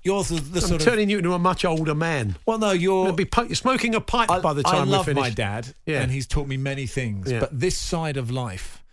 You're 0.08 0.24
the, 0.24 0.36
the 0.36 0.60
I'm 0.62 0.68
sort 0.68 0.82
of. 0.82 0.88
turning 0.88 1.10
you 1.10 1.18
into 1.18 1.34
a 1.34 1.40
much 1.40 1.66
older 1.66 1.94
man. 1.94 2.36
Well, 2.46 2.58
no, 2.58 2.72
you're. 2.72 3.12
Be 3.14 3.26
po- 3.26 3.50
smoking 3.54 3.94
a 3.94 4.02
pipe 4.02 4.32
I, 4.32 4.40
by 4.40 4.54
the 4.54 4.64
time 4.64 4.76
I 4.76 4.84
love 4.84 5.06
we're 5.08 5.14
my 5.14 5.30
dad, 5.30 5.74
Yeah. 5.86 6.02
and 6.02 6.12
he's 6.12 6.26
taught 6.28 6.48
me 6.48 6.56
many 6.58 6.86
things. 6.88 7.30
Yeah. 7.32 7.42
But 7.42 7.60
this 7.60 7.78
side 7.78 8.16
of 8.18 8.32
life, 8.32 8.84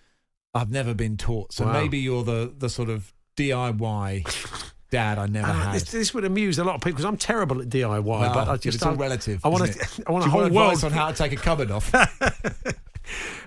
I've 0.54 0.70
never 0.70 0.92
been 0.92 1.16
taught. 1.16 1.52
So 1.52 1.64
Wow. 1.66 1.72
maybe 1.74 1.98
you're 1.98 2.24
the 2.24 2.52
the 2.58 2.68
sort 2.68 2.88
of 2.90 3.12
DIY 3.36 4.24
dad 4.90 5.18
I 5.18 5.26
never 5.26 5.48
Ah, 5.48 5.52
had. 5.52 5.74
this, 5.74 5.90
this 5.90 6.14
would 6.14 6.24
amuse 6.24 6.58
a 6.58 6.64
lot 6.64 6.74
of 6.76 6.80
people 6.80 6.92
because 6.92 7.04
I'm 7.04 7.16
terrible 7.16 7.60
at 7.60 7.68
DIY. 7.68 8.02
Well, 8.02 8.32
but 8.34 8.48
I 8.48 8.56
just 8.56 8.76
it's 8.76 8.82
all 8.84 8.92
I- 8.92 8.96
relative. 8.96 9.44
I 9.44 9.48
want 9.54 9.72
to. 9.72 10.04
I 10.06 10.12
want 10.12 10.24
a 10.26 10.28
whole 10.30 10.44
advice 10.44 10.82
world 10.82 10.92
on 10.92 10.92
how 10.98 11.10
to 11.10 11.16
take 11.16 11.32
a 11.32 11.36
cupboard 11.36 11.70
off. 11.70 11.92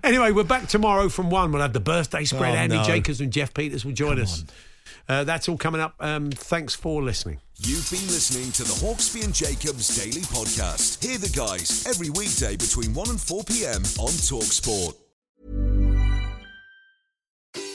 Anyway, 0.03 0.31
we're 0.31 0.43
back 0.43 0.67
tomorrow 0.67 1.09
from 1.09 1.29
one. 1.31 1.51
We'll 1.51 1.63
have 1.63 1.73
the 1.73 1.79
birthday 1.79 2.23
spread. 2.25 2.53
Oh, 2.53 2.57
Andy 2.57 2.77
no. 2.77 2.83
Jacobs 2.83 3.19
and 3.19 3.33
Jeff 3.33 3.53
Peters 3.53 3.83
will 3.83 3.91
join 3.91 4.19
us. 4.21 4.45
Uh, 5.09 5.23
that's 5.23 5.49
all 5.49 5.57
coming 5.57 5.81
up. 5.81 5.95
Um, 5.99 6.29
thanks 6.29 6.75
for 6.75 7.01
listening. 7.01 7.39
You've 7.61 7.89
been 7.89 8.05
listening 8.05 8.51
to 8.51 8.63
the 8.63 8.85
Hawksbee 8.85 9.23
and 9.23 9.33
Jacobs 9.33 9.97
Daily 9.97 10.21
Podcast. 10.21 11.03
Hear 11.03 11.17
the 11.17 11.27
guys 11.29 11.87
every 11.87 12.11
weekday 12.11 12.55
between 12.55 12.93
1 12.93 13.09
and 13.09 13.19
4 13.19 13.43
p.m. 13.45 13.81
on 13.97 14.13
Talksport. 14.13 14.93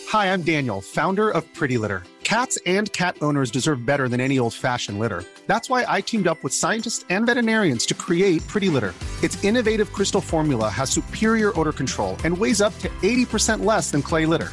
Hi, 0.09 0.33
I'm 0.33 0.43
Daniel, 0.43 0.81
founder 0.81 1.31
of 1.31 1.53
Pretty 1.53 1.79
Litter. 1.79 2.05
Cats 2.23 2.59
and 2.65 2.93
cat 2.93 3.17
owners 3.23 3.51
deserve 3.51 3.85
better 3.85 4.09
than 4.09 4.21
any 4.21 4.39
old 4.39 4.55
fashioned 4.55 5.01
litter. 5.01 5.25
That's 5.49 5.69
why 5.69 5.85
I 5.89 6.01
teamed 6.01 6.29
up 6.29 6.45
with 6.45 6.55
scientists 6.55 7.05
and 7.11 7.27
veterinarians 7.27 7.85
to 7.87 7.95
create 7.95 8.47
Pretty 8.47 8.69
Litter. 8.69 8.95
Its 9.21 9.43
innovative 9.43 9.93
crystal 9.93 10.21
formula 10.21 10.69
has 10.69 10.91
superior 10.91 11.59
odor 11.59 11.73
control 11.73 12.17
and 12.23 12.39
weighs 12.39 12.61
up 12.61 12.79
to 12.79 12.89
80% 13.03 13.65
less 13.65 13.91
than 13.91 14.03
clay 14.03 14.27
litter. 14.27 14.53